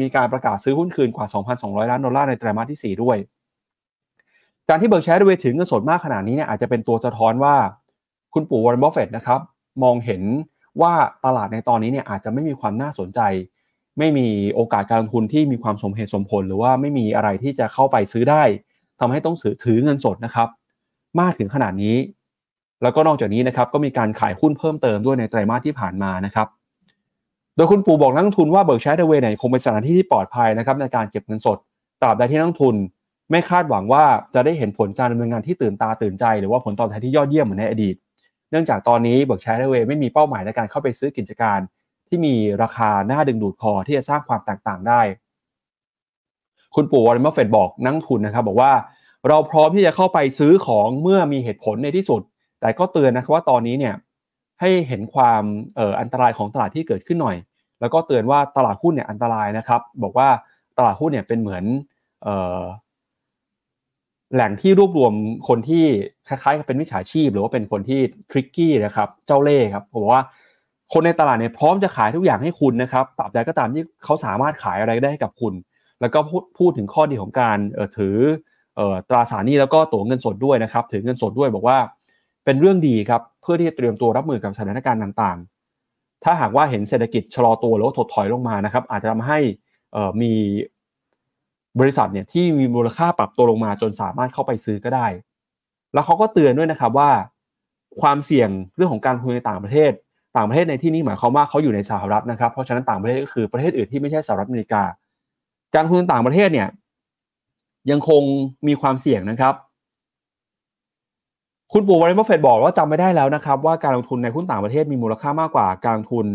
[0.00, 1.26] มีการประกาศซื้อหุ้นคืนกว่า
[1.58, 3.16] 2,200 ล้านดอลลาร์ในไตรมาสที่ 4 ด้วย
[4.68, 7.54] การที่ Berkshire Hathaway ถือเงินสดมากขนาดนี้เนี่ยอาจจะเป็นตัวสะท้อนว่า
[8.34, 9.40] คุณปู่วอร์เรนบัฟเฟตนะครับ
[9.82, 10.22] มองเห็น
[10.80, 10.92] ว่า
[11.24, 13.20] ตลาดในตอนนี้เนี่ยอาจจะไม่มีความน่าสนใจ
[13.98, 18.42] ไม่มีโอกาสการลงทุนที่มีความสมเหตุสมผล หรือว่าไม่มีอะไรที่จะเข้าไปซื้อได้
[19.04, 20.48] ทำให้ต้องถือถือเงินสดนะครับ
[21.20, 21.96] มากถึงขนาดนี้
[22.82, 26.48] แล้วก็นอกจากนี้นะครับก็มีการขายหุ้นเพิ่มเติมด้วยในไตรมาสที่ผ่านมานะครับ
[27.56, 31.58] โดยคุณปู่บอกนักลงทุนว่า Berkshire Hathaway เนี่ยคงเป็นสถานที่ที่ปลอดภัยนะครับในการเก็บเงินสด
[32.00, 32.74] ตราบใดที่นักลงทุน
[33.30, 37.94] ไม่คาดหวังว่าจะได้เห็นผลการดำเนินงานที่ตื่นตาตื่นใจ หรือว่าผลตอบแทนที่ยอดเยี่ยมเหมือนในอดีต
[38.50, 41.58] เนื่องจากตอนนี้ Berkshire Hathaway ไม่มีเป้าหมายในการเข้าไปซื้อกิจการ
[42.08, 45.00] ที่มีราคาน่าดึงดูดพอที่จะสร้างความแตกต่างได้
[46.74, 48.72] คุณปู่วอร์เรนบัฟเฟตบอกนักลงทุนนะครับ บอกว่า
[49.28, 52.22] เราพร้อมที่จะเข้าไปซื้อของเมื่อมีเหตุผลในที่สุด
[52.60, 53.94] แต่ก็เตือนนะครับว่าตอนนี้เนี่ย
[54.60, 55.42] ให้เห็นความ
[55.78, 57.36] อออันตรายของตลาดที่เกิดขึ้นหน่อย
[57.80, 60.28] แล้วก็เตือนว่าตลาดหุ้นเนี่ยอันตรายนะครับ บอกว่า
[60.78, 61.64] ตลาดหุ้นเนี่ยเป็นเหมือน
[62.26, 62.28] อ
[62.60, 62.62] อ
[64.34, 65.12] แหล่งที่รวบรวม
[65.48, 65.84] คนที่
[66.28, 68.00] คล้ายๆกับเป็นมิจฉาชีพ หรือว่าเป็นคนที่
[68.30, 70.22] ทริกกี้นะครับเจ้าเล่ห์ครับบอกว่า
[70.92, 75.54] คนในตลาดเนี่ยพร้อมจะขายทุกอย่างให้คุณนะครับตราบใดก็ตามที่เขาสามารถขายอะไรได้ให้กับคุณ
[76.00, 78.16] แล้วก็พูดพูดถึงข้อดีของการเออถือ
[79.08, 81.78] ตราสารหนี้แล้วก็ตั๋วเงินสดด้วยนะครับถือเงินสดด้วยบอกว่า
[82.44, 89.38] เป็นเรื่องดีครับเพื่อที่จะเตรียมตัวรับมือกับสถานการณ์ต่างๆ ถ้าหากว่าเห็นเศรษฐกิจชะลอตัวหรือว่าถดถอยลงมานะครับ อาจจะทำให้
[90.22, 90.32] มี
[91.80, 95.06] บริษัทเนี่ยที่มีมูลค่าปรับตัวลงมาจนสามารถเข้าไปซื้อก็ได้
[95.92, 97.10] แล้วเขาก็เตือนด้วยนะครับว่า
[98.00, 99.92] ความเสี่ยงเรื่องของการลงทุนในต่างประเทศ
[100.36, 104.82] ต่างประเทศในที่นี้หมายความว่าเขาอยู่ในสหรัฐนะครับ เพราะฉะนั้นต่างประเทศก็คือประเทศอื่นที่ไม่ใช่สหรัฐอเมริกา
[105.74, 106.68] การลงทุนต่างประเทศเนี่ย
[107.90, 108.22] ยังคง
[108.66, 109.54] มีความเสี่ยงนะครับ
[111.72, 116.26] คุณปู่วอร์เรนบัฟเฟตบอกว่าจำไม่ได้แล้วนะครับ ว่าการลงทุนในหุ้นต่างประเทศมีมูลค่ามากกว่าการลงทุน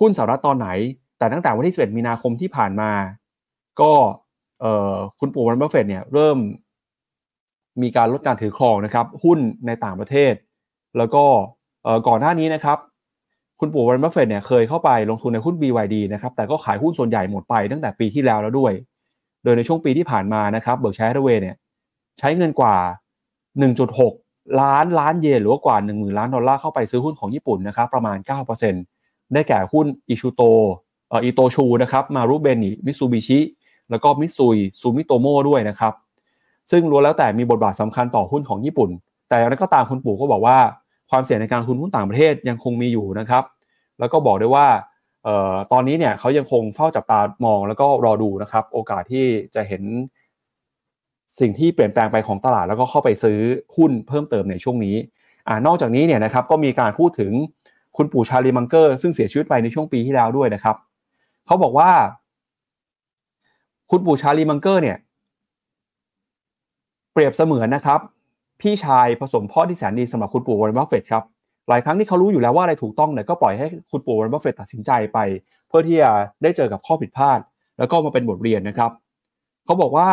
[0.00, 0.68] หุ้นสหรัฐตอนไหน
[1.18, 2.90] แต่ตั้งแต่วันที่ 11 มีนาคมที่ผ่านมา
[3.80, 3.92] ก็
[5.20, 6.38] คุณปู่วอร์เรนบัฟเฟตเนี่ยเริ่ม
[7.82, 10.32] มีการลดการถือครองนะครับ หุ้นในต่างประเทศ
[10.98, 11.24] แล้วก็
[12.08, 12.78] ก่อนหน้านี้นะครับ
[13.60, 18.72] คุณปู่วอร์เรนบัฟเฟตเนี่ยเคยเข้าไปลงทุนในหุ้น BYD นะครับแต่ก็ขายหุ้นส่วนใหญ่หมดไปตั้งแต่ปีที่แล้วแล้วด้วย
[19.44, 21.56] โดยในช่วงปีที่ผ่านมานะครับ Berkshire Hathaway เนี่ย
[22.18, 22.76] ใช้เงินกว่า
[23.88, 28.16] 1.6 ล้านล้านเยนหรือว่ากว่า 1 0,000 ล้านดอลลาร์เข้าไปซื้อหุ้นของญี่ปุ่นนะครับประมาณ
[28.74, 30.42] 9%ได้แก่หุ้นอิชูโต
[31.08, 33.38] เอ่ออิโตชูนะครับมารุเบนิมิตซูบิชิ
[33.90, 35.92] แล้วก็มิตซุยซูมิโตโมด้วยนะครับ
[36.70, 38.90] ซึ่งล้วนแล้วแต่มีบทบาทสำคัญต่อหุ้นของญี่ปุ่น
[39.28, 40.58] แต่อย่างไรก็ตามคุณปู่ก็บอกว่า
[41.10, 43.44] ความเสี่ยงในการลงทุนหุ้นต่างประเทศยังคงมีอยู่นะครับ
[43.98, 44.66] แล้วก็บอกได้ว่า
[45.72, 49.82] ตอนนี้เนี่ยเขายังคงเฝ้าจับตามองแล้วก็รอดูนะครับ โอกาสที่จะเห็น
[51.40, 53.38] สิ่งที่เปลี่ยนแปลงไปของตลาดแล้วก็เข้าไปซื้อ
[53.76, 54.96] หุ้นเพิ่มเติมในช่วงนี้
[55.48, 57.32] อนอกจากนี้เนี่ยนะครับก็มีการพูดถึง
[57.96, 60.76] คุณปู่ชาลีมังเกอร์ซึ่งเสียชีวิตไปในช่วงปีที่แล้วด้วยนะครับ
[61.46, 61.90] เขาบอกว่า
[63.90, 64.96] คุณปู่ชาลีมังเกอร์เนี่ย
[67.12, 68.00] เปรียบเสมือนนะครับ
[68.60, 71.24] พี่ชายผสมพ่อที่แสนดีสำหรับคุณปู่วอร์เรนบัฟเฟตครับ
[71.70, 75.18] หลายครั้งที่เขารู้อยู่แล้วว่าอะไรถูกต้องเนี่ยก็ปล่อยให้คุณปู่วอร์เรนบัฟเฟตตัดสินใจไป
[75.68, 76.10] เพื่อที่จะ
[76.42, 77.40] ได้เจอกับข้อผิดพลาด
[77.78, 78.90] แล้วก็มาเป็นบทเรียนนะครับ
[79.64, 80.08] เขาบอกว่า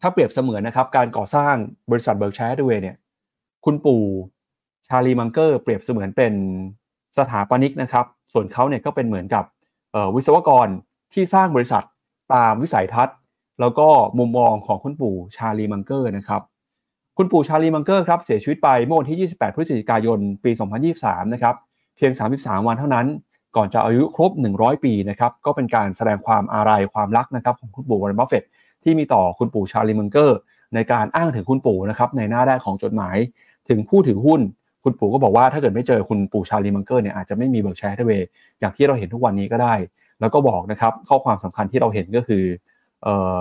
[0.00, 1.54] ถ้าเปรียบเสมือนนะครับ การก่อสร้าง
[1.90, 2.96] บริษัท Berkshire Hathaway เนี่ย
[3.64, 4.02] คุณปู่
[4.88, 6.32] ชาลีมังเกอร์เปรียบเสมือนเป็น
[7.18, 9.44] สถาปนิกนะครับ ส่วนเขาเนี่ยก็เป็นเหมือนกับ
[10.14, 10.68] วิศวกร
[11.14, 11.82] ที่สร้างบริษัท
[12.34, 13.16] ตามวิสัยทัศน์
[13.60, 13.88] แล้วก็
[14.18, 16.42] มุมมองของคุณปู่ชาลีมังเกอร์นะครับ
[17.18, 20.50] คุณปู่ชาลีมังเกอร์ครับเสียชีวิตไปเมื่อวันที่ 28 พฤศจิกายน ปี
[20.92, 21.54] 2023 นะครับ
[21.96, 23.06] เพียง 33 วันเท่านั้น
[23.56, 28.42] ก่อนจะอายุครบ 100 ปีนะครับ ก็เป็นการแสดงความอาลัยความรักนะครับของคุณปู่วอร์เรนบัฟเฟต
[28.82, 30.38] ที่มีต่อคุณปู่ชาลีมังเกอร์
[30.74, 33.16] ในการอ้างถึงคุณปู่นะครับในหน้าแรกของจดหมาย
[33.68, 34.40] ถึงผู้ถือหุ้น
[34.84, 38.28] คุณปู่ก็บอกว่าถ้าเกิดไม่เจอคุณปู่ชาลีมังเกอร์เนี่ยอาจจะไม่มี Berkshire Hathaway
[38.60, 39.74] อย่างที่เราเห็นทุกวันนี้ก็ได้
[40.20, 42.44] แล้วก็บอกนะครับข้อความสำคัญที่เราเห็นก็คือ
[43.02, 43.36] เอ่อ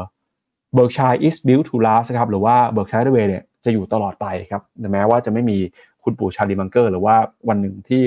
[0.77, 4.61] Berkshire is built to last ครับหรือว่า Berkshire Hathaway เนี่ย จะอยู่ตลอดไปครับ
[4.93, 5.57] แม้ว่าจะไม่มี
[6.03, 7.15] คุณปู่ชาลีมังเกอร์ หรือว่า
[7.49, 8.03] วันหนึ่งที่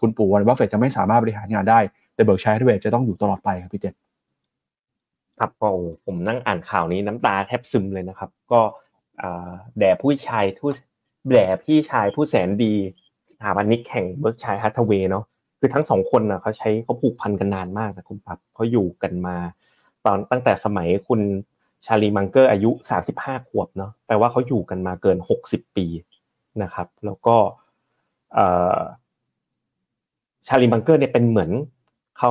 [0.00, 1.80] คุณปู่วอร์เรนบัฟเฟตจะไม่สามารถบริหารงานได้
[2.14, 3.94] แต่ Berkshire Hathaway จะต้องอยู่ตลอดไปครับพี่เจษ
[5.38, 5.68] ครับก็
[6.06, 8.60] ผมนั่งอ่านข่าวนี้น้ำตาแทบซึมเลยนะครับ ก็
[9.78, 10.70] แด่ผู้ชายผู้
[11.30, 12.74] แด่พี่ชายผู้แสนดี
[13.32, 15.24] สถาปนิกแห่ง Berkshire Hathaway เนาะ
[15.58, 19.36] คือทั้งสองคนนะเขาใช้เขาผูกพันกันนานมากนะคุณปั๊บเขาอยู่กันมา
[20.04, 21.20] ตอนตั้งแต่สมัยคุณ
[21.86, 22.70] ชาลีมังเกอร์อายุ
[23.10, 25.86] 35 ขวบเนาะแปลว่าเขาอยู่กันมาเกิน 60 ปี
[26.62, 27.36] นะครับ แล้วก็
[30.46, 31.50] ชาลีมังเกอร์เนี่ยเป็นเหมือน
[32.18, 32.30] เขา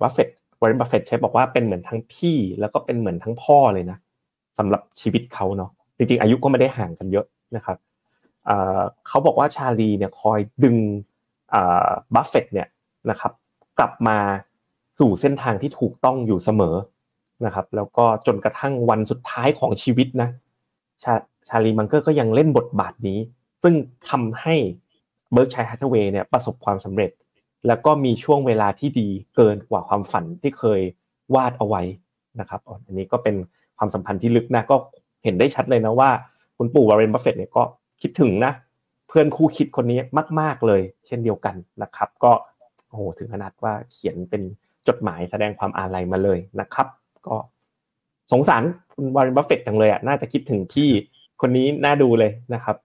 [0.00, 0.28] บัฟเฟต
[0.60, 3.98] วอร์เรนบัฟเฟตใช้บอกว่าเป็นเหมือนทั้งพี่แล้วก็เป็นเหมือนทั้งพ่อเลยนะ
[4.58, 7.26] สำหรับชีวิตเขาเนาะจริงๆ อายุก็ไม่ได้ห่างกันเยอะ
[7.56, 7.78] นะครับ
[9.08, 10.76] เขาบอกว่าชาลีเนี่ยคอยดึง
[12.14, 12.68] บัฟเฟตเนี่ย
[13.10, 13.32] นะครับ
[13.78, 14.18] กลับมา
[14.98, 16.74] สู่เส้นทางที่ถูกต้องอยู่เสมอ
[17.44, 20.28] นะครับแล้วก็จนกระทั่งวันสุดท้ายของชีวิตนะ
[21.02, 21.14] ชา
[21.48, 23.18] ชาลีมังเกอร์ก็ยังเล่นบทบาทนี้
[23.62, 23.74] ซึ่ง
[24.10, 24.54] ทำให้
[25.32, 27.10] Berkshire Hathaway เนี่ยประสบความสำเร็จ
[27.66, 30.80] แล้วก็มีช่วงเวลาที่ดีเกินกว่าความฝันที่เคย
[31.34, 31.82] วาดเอาไว้
[32.40, 33.36] นะครับอันนี้ก็เป็น
[33.78, 34.76] ความสัมพันธ์ที่ลึกนะก็
[35.24, 36.10] เห็นได้ชัดเลยนะว่า
[36.58, 37.62] คุณปู่วอร์เรนบัฟเฟตเนี่ยก็
[38.02, 38.52] คิดถึงนะ
[39.08, 39.98] เพื่อนคู่คิดคนนี้
[40.40, 42.32] มาก ๆเลย เช่นเดียวกันนะครับ ก็
[42.88, 44.42] โอ้โหถึงขนาดว่าเขียนเป็น
[44.88, 46.86] จดหมายแสดงความอาลัยมาเลยนะครับ
[47.26, 47.36] ก็
[48.32, 48.62] สงสาร
[48.94, 50.90] คุณวอร์เรนบัฟเฟตจังเลยอะน่าจะคิดถึงพี่
[51.40, 52.76] คนนี้น่าดูเลยนะครับ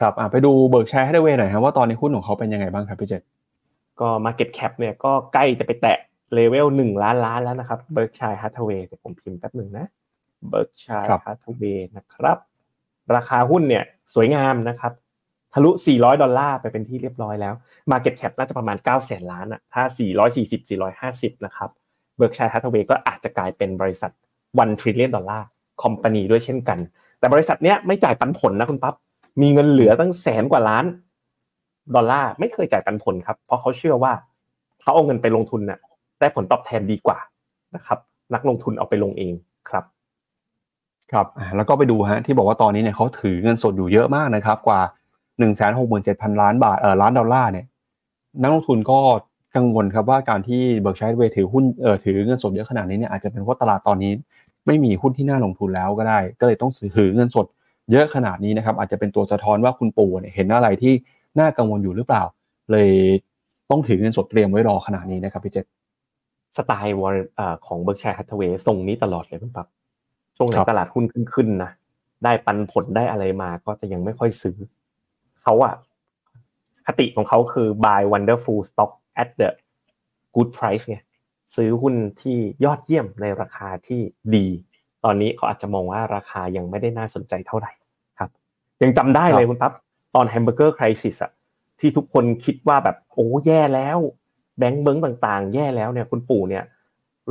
[0.00, 3.22] ครับอะไปดู Berkshire Hathaway หน่อยครับว่าตอนนี้หุ้นของเขาเป็นยังไงบ้างครับพี่เจษ
[4.00, 5.98] ก็ Market Cap เนี่ยก็ใกล้จะไปแตะ
[6.34, 9.86] เลเวลหนึ่งล้านล้านแล้วนะครับ Berkshire Hathaway เดี๋ยวผมพิมพ์แป๊บหนึ่งนะ
[10.52, 12.38] Berkshire Hathaway นะครับ
[13.16, 13.84] ราคาหุ้นเนี่ย
[14.14, 14.92] สวยงามนะครับ
[15.52, 17.54] ทะลุ 400 ดอลลาร์ไปเป็นที่เรียบร้อยแล้ว
[17.90, 19.82] Market Cap น่าจะประมาณ9แสนล้านอะถ้า
[20.24, 20.60] 440
[21.00, 21.70] 450 นะครับ
[22.18, 24.10] Berkshire Hathaway ก็อาจจะกลายเป็นบริษัท
[24.50, 25.46] 1 trillion ดอลลาร์
[25.82, 26.78] คอมพานีด้วยเช่นกัน
[27.18, 28.94] แต่บริษัทเนี้ยไม่จ่ายปันผลนะคุณปั๊บ
[29.42, 30.84] มีเงินเหลือตั้งแสนกว่าล้าน
[31.94, 34.12] ดอลลาร์ไม่เคยจ่ายปันผลครับ เพราะเขาเชื่อว่า
[34.80, 35.78] เขาเอาเงินไปลงทุนน่ะ
[36.20, 37.18] ได้ผลตอบแทนดีกว่า
[37.74, 37.98] นะครับ
[38.34, 39.34] นักลงทุนเอาไปลงเอง
[39.70, 39.84] ครับ
[41.12, 44.80] ครับแล้วก็ไปดูฮะที่บอกว่าตอนนี้เนี่ยเขาถือเงินสดอยู่เยอะมากนะครับ กว่า
[45.38, 45.80] 1 6 7 0
[46.20, 47.66] 0 0ล้านบาทเออล้านดอลลาร์เนี่ย
[48.42, 48.98] นักลงทุนก็
[49.56, 54.12] กังวลครับว่าการที่ Berkshire Hathaway ถือหุ้นเอ่อถือเงินสดเยอะขนาดนี้เนี่ยอาจจะเป็นเพราะตลาดตอนนี้
[54.66, 57.46] ไม่มีหุ้นที่น่าลงทุนแล้วก็ได้ ก็เลยต้องถือเงินสด
[57.90, 60.92] เยอะขนาดนี้นะครับอาจจะเป็นตัวสะท้อนว่าคุณปู่เนี่ยเห็นอะไรที่
[61.40, 62.22] น่ากังวลอยู่หรือเปล่า
[62.70, 62.90] เลย
[63.70, 65.66] ต้องถือเงินสดเตรียมไว้รอขนาดนี้นะครับพี่เจษ
[66.56, 67.28] สไตล์วอร์
[67.66, 69.66] ของ Berkshire Hathaway ทรงนี้ตลอดเลยคุณปั๊บ
[70.36, 71.70] ช่วงไหนครับตลาดหุ้นขึ้นๆนะ
[72.24, 74.56] ได้ปันผลได้อะไรมาก็จะยังไม่ค่อยซื้อ
[75.42, 75.74] เขาอะ
[76.86, 78.92] คติของเขาคือ buy wonderful stock
[79.22, 79.48] at the
[80.34, 80.98] good price ไง
[81.56, 84.00] ซื้อหุ้นที่ยอดเยี่ยมในราคาที่
[84.34, 84.46] ดี
[85.04, 87.72] ตอนนี้เขาอาจจะมองว่าราคายังไม่ได้น่าสนใจเท่าไหร่
[88.18, 88.30] ครับ
[88.82, 89.72] ยังจำได้เลยคุณปั๊บ
[90.14, 91.32] ตอน Hamburger crisis อะ
[91.80, 93.98] ที่ทุกคนคิดว่าแบบโอ้แย่แล้ว
[94.58, 96.64] แบงก์เบิ้งต่างๆ แย่แล้วเนี่ยคุณปู่เนี่ย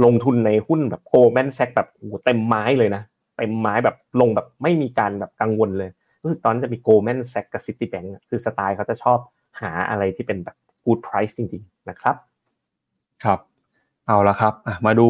[0.03, 3.03] ลงทุนในหุ้นแบบ Goldman Sachs แบบโอ้เต็มไม้เลยนะ
[3.37, 5.89] เต็มไม้แบบลงแบบไม่มีการแบบกังวลเลย
[6.23, 9.19] รู้สึกตอนนั้นจะมี Goldman Sachs กับ Citibank คือสไตล์เขาจะชอบ
[9.61, 10.57] หาอะไรที่เป็นแบบ
[10.87, 12.15] good price จริง ๆ นะครับ
[13.23, 13.39] ครับ
[14.07, 14.53] เอาละครับ
[14.85, 15.07] มาดู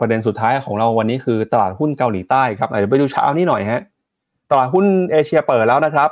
[0.00, 3.82] ประเด็นสุดท้ายของเราวันนี้คือตลาดหุ้นเกาหลีใต้ครับเดี๋ยวไปดูเช้านี้หน่อยฮะ
[4.50, 6.08] ตลาดหุ้นเอเชียเปิดแล้วนะครับ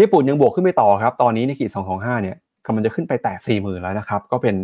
[0.00, 2.36] ญี่ปุ่นยังบวกขึ้นไปต่อครับ ตอนนี้ในขีด225เนี่ย
[2.66, 4.54] กำลังจะขึ้นไปแตะ4 0,000แล้วนะครับ ก็เป็น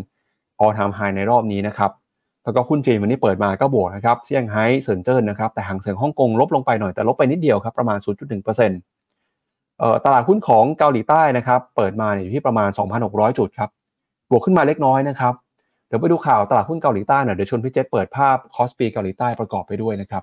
[0.62, 1.90] all time high ในรอบนี้นะครับ
[2.44, 8.70] แล้วก็หุ้นจีนวันนี้เปิดมาก็บวกนะครับ เซี่ยงไฮ้เซินเจิ้นนะครับ แต่ฮั่งเส็งฮ่องกงลบลงไปหน่อยแต่ลบไปนิดเดียวครับ ประมาณ 0.1%เอ่อ
[10.04, 12.68] ตลาดหุ้นของเกาหลีใต้นะครับ เปิดมาอยู่ที่ประมาณ
[13.04, 13.70] 2,600 จุดครับ
[14.30, 15.34] บวกขึ้นมาเล็กน้อยนะครับ
[15.86, 20.22] เดี๋ยวไปดูข่าวตลาดหุ้นเกาหลีใต้หน่อย เดี๋ยวชวนพี่เจษเปิดภาพ KOSPI เกาหลีใต้ประกอบไปด้วยนะครับ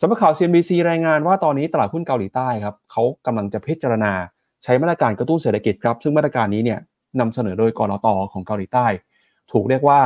[0.00, 4.12] สำหรับข่าว CNBC รายงานว่าตอนนี้ตลาดหุ้นเกาหลีใต้ครับเขากำลังจะพิจารณา
[4.64, 6.78] ใช้มาตรการกระตุ้นเศรษฐกิจครับ ซึ่งมาตรการนี้เนี่ย
[7.20, 8.86] นำเสนอโดยกรอตของเกาหลีใต้
[9.52, 10.00] ถูกเรียกว่า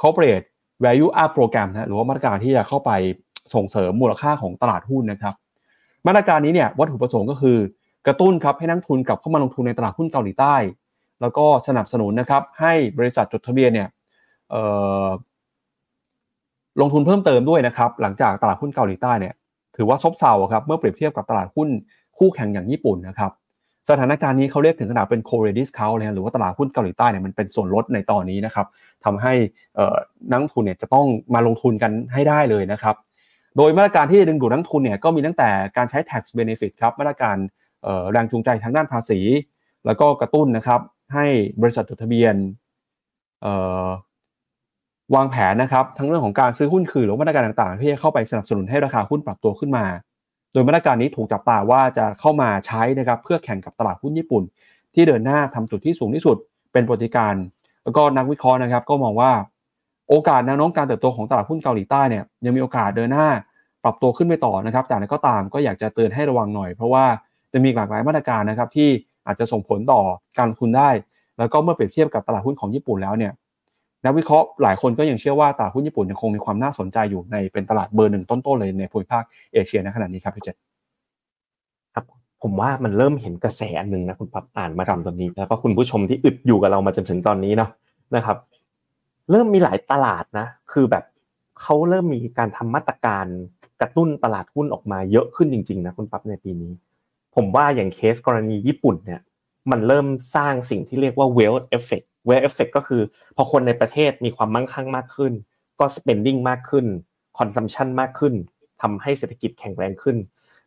[0.00, 0.46] corporate
[0.84, 2.90] value up program นะหรือว่ามาตรการที่จะเข้าไป
[3.54, 5.34] ส่งเสริมมูลค่าของตลาดหุ้นนะครับ
[6.06, 7.58] มาตรการนี้เนี่ยวัตถุประสงค์ก็คือ
[8.06, 10.54] กระตุ้นครับให้นักทุนกลับเข้ามาลงทุนในตลาดหุ้นเกาหลีใต้
[11.20, 13.88] แล้วก็สนับสนุนนะครับให้บริษัทจดทะเบียนเนี่ย
[16.80, 19.34] ลงทุนเพิ่มเติมด้วยนะครับหลังจากตลาดหุ้นเกาหลีใต้เนี่ย
[19.76, 21.68] ถือว่าซบเซาครับเมื่อเปรียบเทียบกับตลาดหุ้น
[22.18, 23.32] คู่แข่งอย่างญี่ปุ่นนะครับ
[23.90, 28.66] สถานการณ์นี้เขาเรียกถึงขนาดเป็น core discount เลยหรือว่าตลาดหุ้นเกาหลีใต้เนี่ยมันเป็นส่วนลดในตอนนี้นะครับ
[29.04, 29.32] ทำให้
[30.30, 32.96] นักทุนเนี่ยจะต้องมาลงทุนกันให้ได้เลยนะครับ
[33.56, 37.36] โดยมาตรการที่ดึงดูดนักทุนเนี่ยก็มีตั้งแต่การใช้ tax benefit ครับมาตรการ
[38.12, 39.20] แรงจูงใจทางด้านภาษี
[39.86, 40.80] แล้วก็กระตุ้นนะครับ
[41.14, 41.26] ให้
[41.62, 42.34] บริษัทจดทะเบียน
[45.14, 49.86] วางแผนนะครับทั้งเรื่องของการซื้อหุ้นคืนหรือมาตรการต่างๆ ที่จะเข้าไปสนับสนุนให้ราคาหุ้นปรับตัวขึ้นมา
[50.52, 54.42] โดยมาตรการนี้ถูกจับตาว่าจะเข้ามาใช้นะครับเพื่อแข่งกับตลาดหุ้นญี่ปุ่น
[54.94, 56.36] ที่เดินหน้าทำจุดที่สูงที่สุด
[56.72, 57.34] เป็นปฏิการ
[57.84, 59.32] แล้วก็นักวิเคราะห์นะครับ ก็มองว่า
[60.08, 63.28] โอกาสแนวโน้มการเติบโตของตลาดหุ้นเกาหลีใต้เนี่ยยังมีโอกาสเดินหน้า
[63.84, 67.04] ปรับตัวขึ้นไปต่อนะครับแต่ก็ตามก็อยากจะเตือนให้ระวังหน่อย เพราะว่า
[67.52, 68.88] จะมีหลากหลายมาตรการนะครับที่
[69.26, 70.00] อาจจะส่งผลต่อ
[70.38, 70.90] การลงทุนได้
[71.38, 73.32] แล้วก็เมื่อเปรียบเทียบกับตลาดหุ้นของญี่ปุ่นแล้วเนี่ย
[74.04, 79.22] นักวิเคราะห์หลายคนก็ยังเชื่อว่าตลาดหุ้นญี่ปุ่นยังคงมีความน่าสนใจอยู่ในเป็นตลาดเบอร์หนึ่งต้นๆเลยในภูมิภาค
[79.52, 80.56] เอเชียในขณะนี้ครับพี่เจษ
[81.94, 82.04] ครับ
[82.42, 87.70] ผมว่ามันเริ่มเห็นกระแสอันหนึ่งนะคุณปับอ่านมาถึงตอนนี้แล้วก็คุณผู้ชมที่อึดอยู่กับเรามาจนถึงตอนนี้เนาะ
[88.16, 88.36] นะครับ
[89.30, 91.04] เริ่มมีหลายตลาดนะ คือแบบ
[91.60, 93.26] เขาเริ่มมีการทำมาตรการ
[93.80, 96.72] กระตุ้นตลาดหุ้นออกมาเยอะขึ้นจริงๆนะคุณปั๊บในปีนี้
[97.36, 99.20] ผมว่าอย่างเคสกรณีญี่ปุ่นเนี่ย
[99.70, 100.06] มันเริ่ม
[100.36, 103.02] สร้างสิ่งที่เรียกว่า wealth effect wealth effect ก็คือ
[103.36, 105.32] พอคนในประเทศมีความมั่งคั่งมากขึ้น
[105.80, 106.86] ก็ spending มากขึ้น
[107.38, 108.34] consumption มากขึ้น
[108.82, 110.16] ทำให้เศรษฐกิจแข็งแรงขึ้น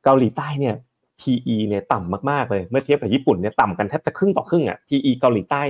[0.03, 0.75] เกาหลีใต้เนี่ย
[1.21, 5.61] PE เนี่ยต่ำมากๆเลยเมื่อเทียบกับญี่ปุ่นเนี่ยต่ำกันแทบจะครึ่งต่อครึ่งอะ PE เกาหลีใต้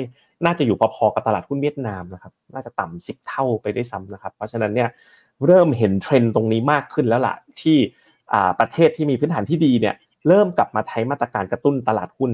[0.46, 4.90] น่าจะอยู่พอๆกับตลาดหุ้นเวียดนามนะครับน่าจะต่ำสิบเท่าไปได้ซ้ำนะครับ เพราะฉะนั้นเนี่ย
[5.46, 7.78] เริ่มเห็นเทรนด์ตรงนี้มากขึ้นแล้วล่ะที่
[8.60, 9.96] ประเทศที่มีพื้นฐานที่ดีเนี่ย
[10.28, 12.32] เริ่มกลับมาใช้มาตรการกระตุ้นตลาดหุ้น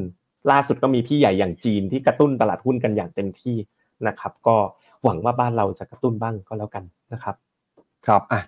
[0.52, 3.56] ล่าสุดก็มีพี่ใหญ่อย่างจีนที่กระตุ้นตลาดหุ้นกันอย่างเต็มที่
[4.08, 4.56] นะครับ ก็
[5.04, 6.84] หวังว่าบ้านเราจะกระตุ้นบ้างก็แล้วกัน
[7.14, 7.36] นะครับ
[8.08, 8.42] ครับอะ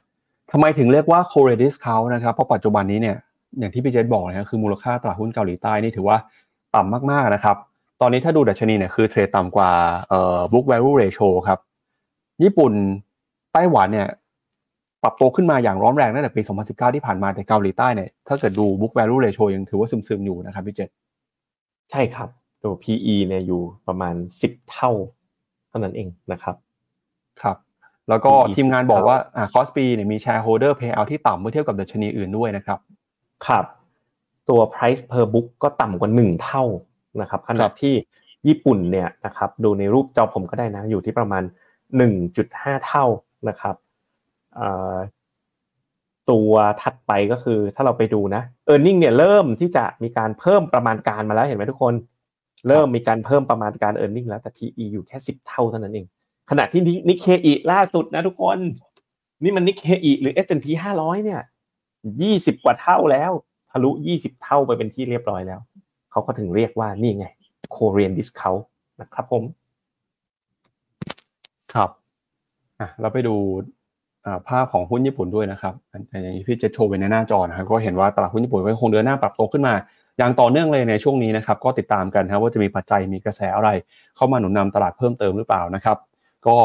[0.51, 3.17] ทำไมถึงเรียกว่า core discount นะครับเพราะปัจจุบันนี้เนี่ย
[3.59, 6.17] อย่างที่พี่เจษบอกนะครับคือมูลค่าตลาดหุ้นเกาหลีใต้นี่ถือว่า
[6.75, 7.57] ต่ำมากๆนะครับ
[8.01, 9.71] ตอนนี้ถ้าดูดัชนีเนี่ยคือเทรดต่ำกว่า
[10.09, 11.59] เอ่อ book value ratio ครับ
[12.43, 12.73] ญี่ปุ่น
[13.53, 14.07] ไต้หวันเนี่ย
[15.03, 20.89] ปรับตัวขึ้นมาอย่างร้อนแรงตั้งแต่ปี 2019 ที่ผ่านมาแต่เกาหลีใต้เนี่ยถ้าเกิดดู book value ratio ยังถือว่าซึมๆอยู่นะครับพี่เจษ
[21.91, 22.29] ใช่ครับ
[22.63, 24.91] ตัว PE เนี่ยอยู่ประมาณ 10 เท่า
[25.69, 26.55] เท่านั้นเองนะครับ
[27.41, 27.57] ครับ
[28.09, 32.79] แล้วก็ทีมงานบอกว่าอ่าคอสปีเนี่ยมี shareholder payout ที่ต่ำเมื่อเทียบกับดัชนีอื่นด้วยนะครับ
[33.47, 33.65] ครับ
[34.49, 36.63] ตัว price per book ก็ต่ำกว่า 1 เท่า
[37.21, 37.93] นะครับขณะที่
[38.47, 41.43] ญี่ปุ่นเนี่ยนะครับดูในรูปจอผมก็ได้นะอยู่ที่ประมาณ
[42.13, 43.05] 1.5 เท่า
[43.49, 43.75] นะครับ
[46.31, 46.51] ตัว
[46.81, 51.93] ถัดไปก็คือถ้าเราไปดูนะ e a r n i n g เนี่ยเริ่มที่จะมีการเพิ่มประมาณการมาแล้วเห็นไหมทุกคน
[52.67, 56.05] เริ่มมีการเพิ่มประมาณการ e a r n i n g แล้วแต่ PE อยู่แค่ 10 เท่าเท่านั้นเอง
[56.49, 58.57] ขณะที่นิเคอีล่าสุดนะทุกคน
[59.43, 60.65] นี่มันนิเคอีหรือ S&P
[60.99, 61.41] 500 เนี่ย
[62.21, 63.31] ยี่สิบกว่าเท่าแล้ว
[63.71, 65.59] ทะลุยี่สิบเท่าไปเป็นที่เรียบร้อยแล้ว
[66.11, 67.25] เขาก็ถึงเรียกว่านี่ไง
[67.75, 68.63] Korean discount
[69.01, 69.43] นะครับผม
[71.73, 71.89] ครับ
[72.79, 73.35] อะเราไปดู
[74.47, 79.73] ภาพของหุ้นญี่ปุ่นด้วยนะครับอย่างที่พี่จะโชว์ไว้ในหน้าจอนะครับก็เห็นว่าตลาดหุ้นญี่ปุ่นก็คงเดินหน้าปรับตัวขึ้นมา
[80.17, 83.69] อย่างต่อเนื่องเลยในช่วงนี้นะครับก็ติดตามกันครับว่าจะมีปัจจัยมีกระแสอะไร
[84.15, 85.97] เข้ามาหนุนนำตลาดเพิ่มเติมหรือเปล่านะครับ
[86.47, 86.55] ก็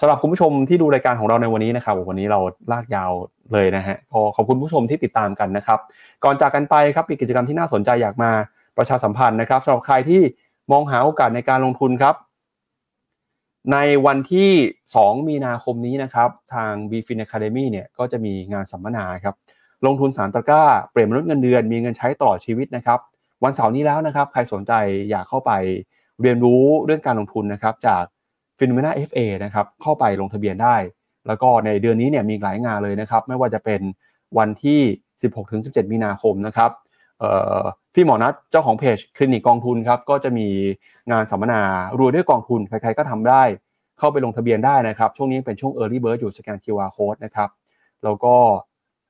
[0.00, 2.40] สำหรับคุณผู้ชมที่ดูรายการของเราในวันนี้นะครับวันนี้เรา
[2.72, 3.12] ลากยาว
[3.52, 5.78] เลยนะฮะก็ขอบคุณผู้ชมที่ติดตามกันนะครับ
[6.24, 8.30] ก่อนจากกันไปครับมีกิจกรรมที่น่าสนใจอยากมา
[8.78, 10.22] ประชาสัมพันธ์นะครับสำหรับใครที่
[10.72, 12.14] มองหาโอกาสในการลงทุนครับ
[13.72, 14.50] ในวันที่
[14.90, 19.34] 2 มีนาคมนี้นะครับทาง b f i n Academy เนี่ยก็จะมีงานสัมมนาครับ
[19.86, 22.98] ลงทุนสารตะกร้า เปลี่ยนมนุษย์เงินเดือน มีเงินใช้ตลอดชีวิตนะครับ
[23.44, 24.72] วันเสาร์นี้แล้วนะครับ ใครสนใจ
[25.10, 25.52] อยากเข้าไป
[26.22, 28.02] เรียนรู้เรื่องการลงทุนนะครับจาก
[28.58, 30.76] ฟิโนเมนา FA นะครับเข้าไปลงทะเบียนได้
[31.26, 33.80] แล้วก็ในเดือนนี้เนี่ยมีหลายงานเลยนะครับ ไม่ว่าจะเป็น
[34.38, 34.80] วันที่
[35.36, 36.70] 16-17 มีนาคมนะครับ
[37.94, 40.48] พี่หมอนัทเจ้าของเพจคลินิกกองทุนครับก็จะมี
[41.10, 41.60] งานสัมมนา
[41.98, 43.42] รวยด้วยกองทุนใครๆก็ทำได้
[43.98, 47.48] เข้าไปลงทะเบียนได้นะครับ ช่วงนี้เป็นช่วง Early Bird อยู่สแกน QR Code นะครับ
[48.04, 48.34] แล้วก็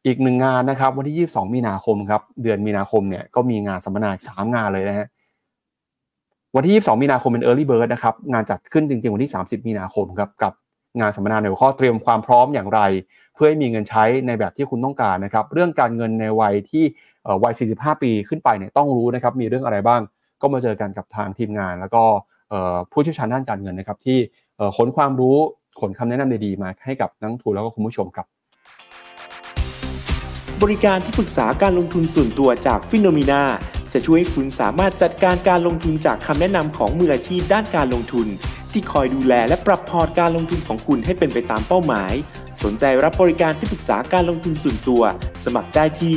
[0.06, 5.08] อีกหนึ่งงานนะครับ วันที่ 22 มีนาคมครับเดือนมีนาคมเนี่ยก็มีงานสัมมนาสามงานเลยนะฮะ
[6.54, 10.52] วันที่ 22 มีนาคมเป็น Early Bird นะครับงานจัดขึ้นจริงๆ วันที่ 30 มีนาคมครับกับ
[11.00, 12.80] งานสัมมนาในหัวข้อเตรียมความพร้อมอย่างไร
[13.34, 16.84] เพื่อให้มีเงินใช้ในแบบที่คุณต้องการนะครับ เรื่องการเงินในวัยที่
[17.42, 20.00] วัย 45 ปีขึ้นไปเนี่ยต้องรู้นะครับมีเรื่องอะไรบ้าง
[20.42, 22.02] ก็มาเจอกันกับทางทีมงาน แล้วก็
[22.92, 24.18] ผู้เชี่ยวชาญด้านการเงินนะครับ ที่
[24.76, 25.36] ขนความรู้
[25.80, 28.26] ขนคำแนะนำดีๆมาให้กับนักทุนแล้วก็คุณผู้ชมครับ
[30.62, 33.42] บริการที่ปรึกษาการลงทุนส่วนตัวจากฟิโนมีนา
[33.92, 38.26] จะช่วยให้คุณสามารถจัดการการลงทุนจากคำแนะนำของมืออาชีพด้านการลงทุน
[38.72, 42.12] ที่คอยดูแลและปรับพอร์ตการลงทุนของคุณให้เป็นไปตามเป้าหมาย
[42.62, 45.02] สนใจรับบริการที่ปรึกษาการลงทุนส่วนตัว
[45.44, 46.16] สมัครได้ที่